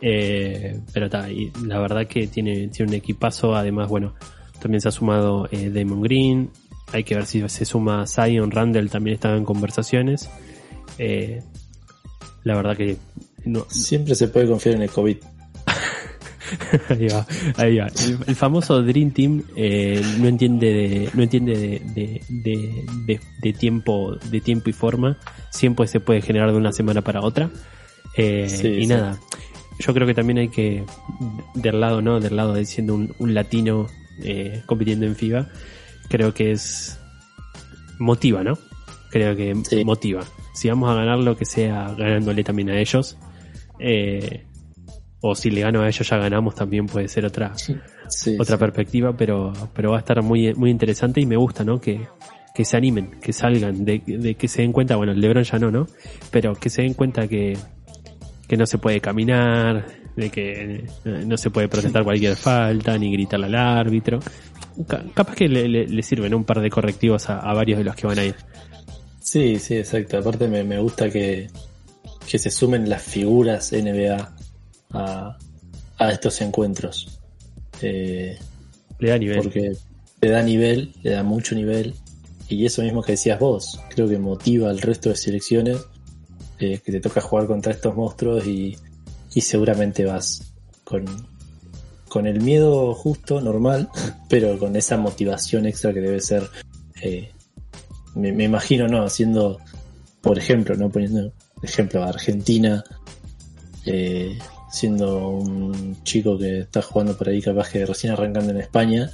Eh, 0.02 0.78
pero 0.92 1.06
está, 1.06 1.30
y 1.30 1.50
la 1.64 1.78
verdad 1.78 2.06
que 2.06 2.26
tiene, 2.26 2.68
tiene 2.68 2.90
un 2.92 2.96
equipazo. 2.96 3.54
Además, 3.54 3.88
bueno, 3.88 4.14
también 4.60 4.82
se 4.82 4.88
ha 4.88 4.92
sumado 4.92 5.48
eh, 5.50 5.70
Damon 5.70 6.02
Green. 6.02 6.50
Hay 6.92 7.02
que 7.04 7.14
ver 7.14 7.24
si 7.24 7.48
se 7.48 7.64
suma 7.64 8.06
Zion 8.06 8.50
Randall, 8.50 8.90
también 8.90 9.14
estaba 9.14 9.38
en 9.38 9.46
conversaciones. 9.46 10.28
Eh, 10.98 11.42
la 12.44 12.54
verdad 12.54 12.76
que 12.76 12.98
no, 13.46 13.64
Siempre 13.70 14.14
se 14.14 14.28
puede 14.28 14.48
confiar 14.48 14.74
en 14.74 14.82
el 14.82 14.90
COVID. 14.90 15.16
ahí 16.88 17.08
va, 17.08 17.26
ahí 17.56 17.76
va. 17.78 17.86
El, 17.86 18.18
el 18.26 18.36
famoso 18.36 18.82
Dream 18.82 19.10
Team 19.12 19.42
eh, 19.56 20.02
no 20.18 20.28
entiende 20.28 20.66
de, 20.72 21.08
no 21.14 21.22
entiende 21.22 21.56
de, 21.56 22.20
de, 22.28 23.20
de, 23.40 23.52
tiempo, 23.52 24.16
de 24.30 24.40
tiempo 24.40 24.70
y 24.70 24.72
forma. 24.72 25.18
Siempre 25.50 25.86
se 25.86 26.00
puede 26.00 26.20
generar 26.22 26.50
de 26.52 26.56
una 26.58 26.72
semana 26.72 27.02
para 27.02 27.20
otra. 27.22 27.50
Eh, 28.16 28.46
Sí, 28.48 28.66
y 28.68 28.82
sí. 28.82 28.86
nada, 28.88 29.18
yo 29.78 29.94
creo 29.94 30.06
que 30.06 30.14
también 30.14 30.38
hay 30.38 30.48
que, 30.48 30.84
del 31.54 31.80
lado, 31.80 32.02
¿no? 32.02 32.20
Del 32.20 32.36
lado 32.36 32.54
de 32.54 32.64
siendo 32.66 32.94
un, 32.94 33.14
un 33.18 33.34
latino 33.34 33.86
eh, 34.22 34.62
compitiendo 34.66 35.06
en 35.06 35.16
FIBA, 35.16 35.48
creo 36.08 36.34
que 36.34 36.52
es 36.52 36.98
motiva, 37.98 38.42
¿no? 38.44 38.58
Creo 39.10 39.34
que 39.36 39.54
Sí. 39.68 39.84
motiva. 39.84 40.22
Si 40.54 40.68
vamos 40.68 40.90
a 40.90 40.94
ganar 40.94 41.18
lo 41.18 41.36
que 41.36 41.44
sea 41.46 41.94
ganándole 41.96 42.44
también 42.44 42.68
a 42.70 42.78
ellos, 42.78 43.16
eh, 43.78 44.44
o 45.22 45.34
si 45.34 45.50
le 45.50 45.60
gano 45.62 45.80
a 45.82 45.88
ellos 45.88 46.06
ya 46.08 46.18
ganamos 46.18 46.54
también 46.54 46.86
puede 46.86 47.08
ser 47.08 47.24
otra 47.24 47.52
Sí, 47.56 47.74
otra 48.38 48.56
sí. 48.56 48.60
perspectiva 48.60 49.16
pero 49.16 49.52
pero 49.74 49.90
va 49.92 49.96
a 49.96 50.00
estar 50.00 50.20
muy 50.22 50.52
muy 50.54 50.70
interesante 50.70 51.20
y 51.20 51.26
me 51.26 51.36
gusta 51.36 51.64
no 51.64 51.80
que 51.80 52.00
que 52.54 52.64
se 52.66 52.76
animen 52.76 53.12
que 53.22 53.32
salgan 53.32 53.84
de, 53.84 54.02
de 54.06 54.34
que 54.34 54.46
se 54.48 54.62
den 54.62 54.72
cuenta 54.72 54.96
bueno 54.96 55.12
el 55.12 55.20
LeBron 55.20 55.44
ya 55.44 55.58
no 55.58 55.70
no 55.70 55.86
pero 56.30 56.54
que 56.54 56.68
se 56.68 56.82
den 56.82 56.94
cuenta 56.94 57.26
que 57.28 57.56
que 58.48 58.56
no 58.58 58.66
se 58.66 58.76
puede 58.78 59.00
caminar 59.00 59.86
de 60.16 60.28
que 60.28 60.84
eh, 61.06 61.24
no 61.24 61.38
se 61.38 61.48
puede 61.50 61.68
protestar 61.68 62.04
cualquier 62.04 62.36
falta 62.36 62.98
ni 62.98 63.10
gritarle 63.10 63.46
al 63.46 63.54
árbitro. 63.54 64.18
Ca- 64.86 65.04
capaz 65.14 65.34
que 65.36 65.48
le, 65.48 65.66
le- 65.68 65.86
le 65.86 66.02
sirven 66.02 66.34
un 66.34 66.44
par 66.44 66.60
de 66.60 66.68
correctivos 66.68 67.30
a, 67.30 67.38
a 67.38 67.54
varios 67.54 67.78
de 67.78 67.84
los 67.84 67.94
que 67.96 68.06
van 68.06 68.18
a 68.18 68.24
ir. 68.26 68.34
Sí, 69.20 69.58
sí, 69.58 69.76
exacto. 69.78 70.18
Aparte 70.18 70.48
me, 70.48 70.64
me 70.64 70.78
gusta 70.80 71.08
que, 71.08 71.48
que 72.28 72.38
se 72.38 72.50
sumen 72.50 72.90
las 72.90 73.00
figuras 73.02 73.72
NBA 73.72 74.32
a, 74.92 75.38
a 75.98 76.10
estos 76.10 76.40
encuentros. 76.40 77.20
Eh, 77.80 78.38
le 78.98 79.10
da 79.10 79.18
nivel 79.18 79.42
porque 79.42 79.72
le 80.20 80.30
da 80.30 80.42
nivel, 80.42 80.92
le 81.02 81.10
da 81.10 81.22
mucho 81.22 81.54
nivel. 81.54 81.94
Y 82.48 82.66
eso 82.66 82.82
mismo 82.82 83.02
que 83.02 83.12
decías 83.12 83.38
vos, 83.38 83.80
creo 83.90 84.08
que 84.08 84.18
motiva 84.18 84.68
al 84.68 84.80
resto 84.80 85.08
de 85.08 85.16
selecciones 85.16 85.78
eh, 86.58 86.80
que 86.84 86.92
te 86.92 87.00
toca 87.00 87.20
jugar 87.20 87.46
contra 87.46 87.72
estos 87.72 87.96
monstruos 87.96 88.46
y, 88.46 88.76
y 89.34 89.40
seguramente 89.40 90.04
vas 90.04 90.52
con, 90.84 91.04
con 92.08 92.26
el 92.26 92.40
miedo 92.40 92.94
justo, 92.94 93.40
normal, 93.40 93.88
pero 94.28 94.58
con 94.58 94.76
esa 94.76 94.96
motivación 94.96 95.66
extra 95.66 95.92
que 95.92 96.00
debe 96.00 96.20
ser, 96.20 96.48
eh, 97.00 97.30
me, 98.14 98.32
me 98.32 98.44
imagino, 98.44 98.86
¿no? 98.86 99.02
Haciendo, 99.02 99.58
por 100.20 100.38
ejemplo, 100.38 100.76
¿no? 100.76 100.90
Poniendo 100.90 101.32
ejemplo 101.62 102.02
a 102.02 102.08
Argentina, 102.08 102.84
eh, 103.86 104.38
siendo 104.72 105.28
un 105.28 106.02
chico 106.02 106.38
que 106.38 106.60
está 106.60 106.80
jugando 106.80 107.16
por 107.16 107.28
ahí 107.28 107.42
capaz 107.42 107.68
que 107.68 107.84
recién 107.84 108.14
arrancando 108.14 108.50
en 108.50 108.58
España, 108.58 109.10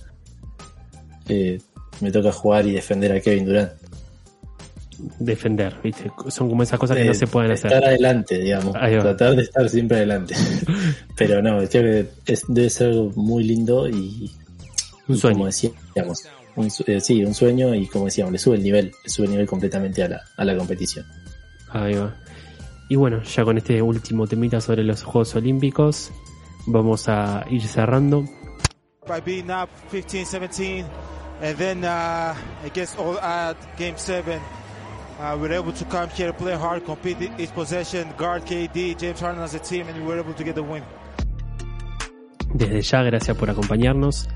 eh, 1.28 1.60
me 2.00 2.12
toca 2.12 2.30
jugar 2.30 2.64
y 2.66 2.72
defender 2.72 3.12
a 3.12 3.20
Kevin 3.20 3.44
Durant. 3.44 3.72
defender 5.18 5.74
viste 5.82 6.10
son 6.28 6.48
como 6.48 6.62
esas 6.62 6.78
cosas 6.78 6.96
que 6.96 7.02
Eh, 7.02 7.06
no 7.06 7.14
se 7.14 7.26
pueden 7.26 7.50
hacer 7.50 7.72
Estar 7.72 7.84
adelante, 7.84 8.38
digamos. 8.38 8.72
Tratar 8.72 9.34
de 9.34 9.42
estar 9.42 9.68
siempre 9.68 9.98
adelante. 9.98 10.34
Pero 11.16 11.42
no, 11.42 11.58
creo 11.68 12.06
que 12.24 12.32
es, 12.32 12.44
debe 12.46 12.70
ser 12.70 12.90
algo 12.90 13.10
muy 13.16 13.42
lindo 13.42 13.88
y, 13.88 14.30
un 15.08 15.16
y 15.16 15.18
sueño 15.18 15.34
como 15.34 15.46
decíamos, 15.46 16.22
un, 16.54 16.68
eh, 16.86 17.00
sí, 17.00 17.24
un 17.24 17.34
sueño 17.34 17.74
y 17.74 17.88
como 17.88 18.04
decíamos, 18.04 18.32
le 18.32 18.38
sube 18.38 18.56
el 18.56 18.62
nivel, 18.62 18.92
le 19.02 19.10
sube 19.10 19.26
el 19.26 19.32
nivel 19.32 19.46
completamente 19.48 20.04
a 20.04 20.08
la, 20.08 20.22
a 20.36 20.44
la 20.44 20.56
competición. 20.56 21.04
Ahí 21.70 21.94
va. 21.94 22.14
Y 22.88 22.96
bueno, 22.96 23.22
ya 23.22 23.44
con 23.44 23.58
este 23.58 23.82
último 23.82 24.26
temita 24.26 24.60
sobre 24.60 24.82
los 24.82 25.02
Juegos 25.02 25.34
Olímpicos, 25.34 26.10
vamos 26.66 27.08
a 27.08 27.44
ir 27.50 27.62
cerrando. 27.62 28.24
by 29.08 29.20
beating 29.20 29.50
up 29.50 29.70
15-17, 29.90 30.84
and 31.40 31.56
then 31.56 31.84
uh, 31.84 32.36
against 32.64 32.98
all 32.98 33.18
at 33.18 33.56
Game 33.76 33.96
7, 33.96 34.38
uh, 35.18 35.36
we 35.40 35.48
were 35.48 35.54
able 35.54 35.72
to 35.72 35.84
come 35.86 36.08
here, 36.10 36.32
play 36.32 36.54
hard, 36.54 36.84
compete 36.84 37.30
each 37.38 37.52
possession, 37.54 38.06
guard 38.16 38.44
KD, 38.44 38.96
James 38.98 39.20
Harden 39.20 39.42
as 39.42 39.54
a 39.54 39.58
team, 39.58 39.88
and 39.88 39.98
we 39.98 40.06
were 40.06 40.20
able 40.20 40.34
to 40.34 40.44
get 40.44 40.54
the 40.54 40.62
win. 40.62 40.84
Desde 42.54 42.82
ya, 42.82 43.02
gracias 43.02 43.36
por 43.36 43.50
acompañarnos. 43.50 44.28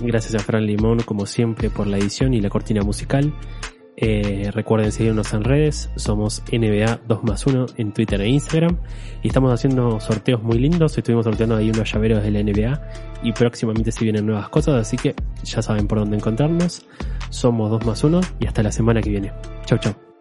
Gracias 0.00 0.34
a 0.34 0.38
Fran 0.38 0.66
Limón, 0.66 1.00
como 1.00 1.26
siempre, 1.26 1.68
por 1.68 1.86
la 1.86 1.98
edición 1.98 2.32
y 2.32 2.40
la 2.40 2.48
cortina 2.48 2.82
musical. 2.82 3.32
Eh, 4.04 4.50
recuerden 4.52 4.90
seguirnos 4.90 5.32
en 5.32 5.44
redes, 5.44 5.88
somos 5.94 6.42
NBA 6.50 7.02
2 7.06 7.22
más 7.22 7.46
1 7.46 7.66
en 7.76 7.92
Twitter 7.92 8.20
e 8.20 8.28
Instagram. 8.28 8.76
Y 9.22 9.28
estamos 9.28 9.52
haciendo 9.52 10.00
sorteos 10.00 10.42
muy 10.42 10.58
lindos. 10.58 10.98
Estuvimos 10.98 11.24
sorteando 11.24 11.54
ahí 11.54 11.70
unos 11.70 11.92
llaveros 11.92 12.24
de 12.24 12.32
la 12.32 12.42
NBA. 12.42 12.82
Y 13.22 13.32
próximamente 13.32 13.92
se 13.92 14.02
vienen 14.02 14.26
nuevas 14.26 14.48
cosas, 14.48 14.74
así 14.74 14.96
que 14.96 15.14
ya 15.44 15.62
saben 15.62 15.86
por 15.86 16.00
dónde 16.00 16.16
encontrarnos. 16.16 16.84
Somos 17.30 17.70
2 17.70 17.86
más 17.86 18.02
1 18.02 18.20
y 18.40 18.46
hasta 18.48 18.64
la 18.64 18.72
semana 18.72 19.00
que 19.00 19.10
viene. 19.10 19.32
Chau, 19.66 19.78
chau. 19.78 20.11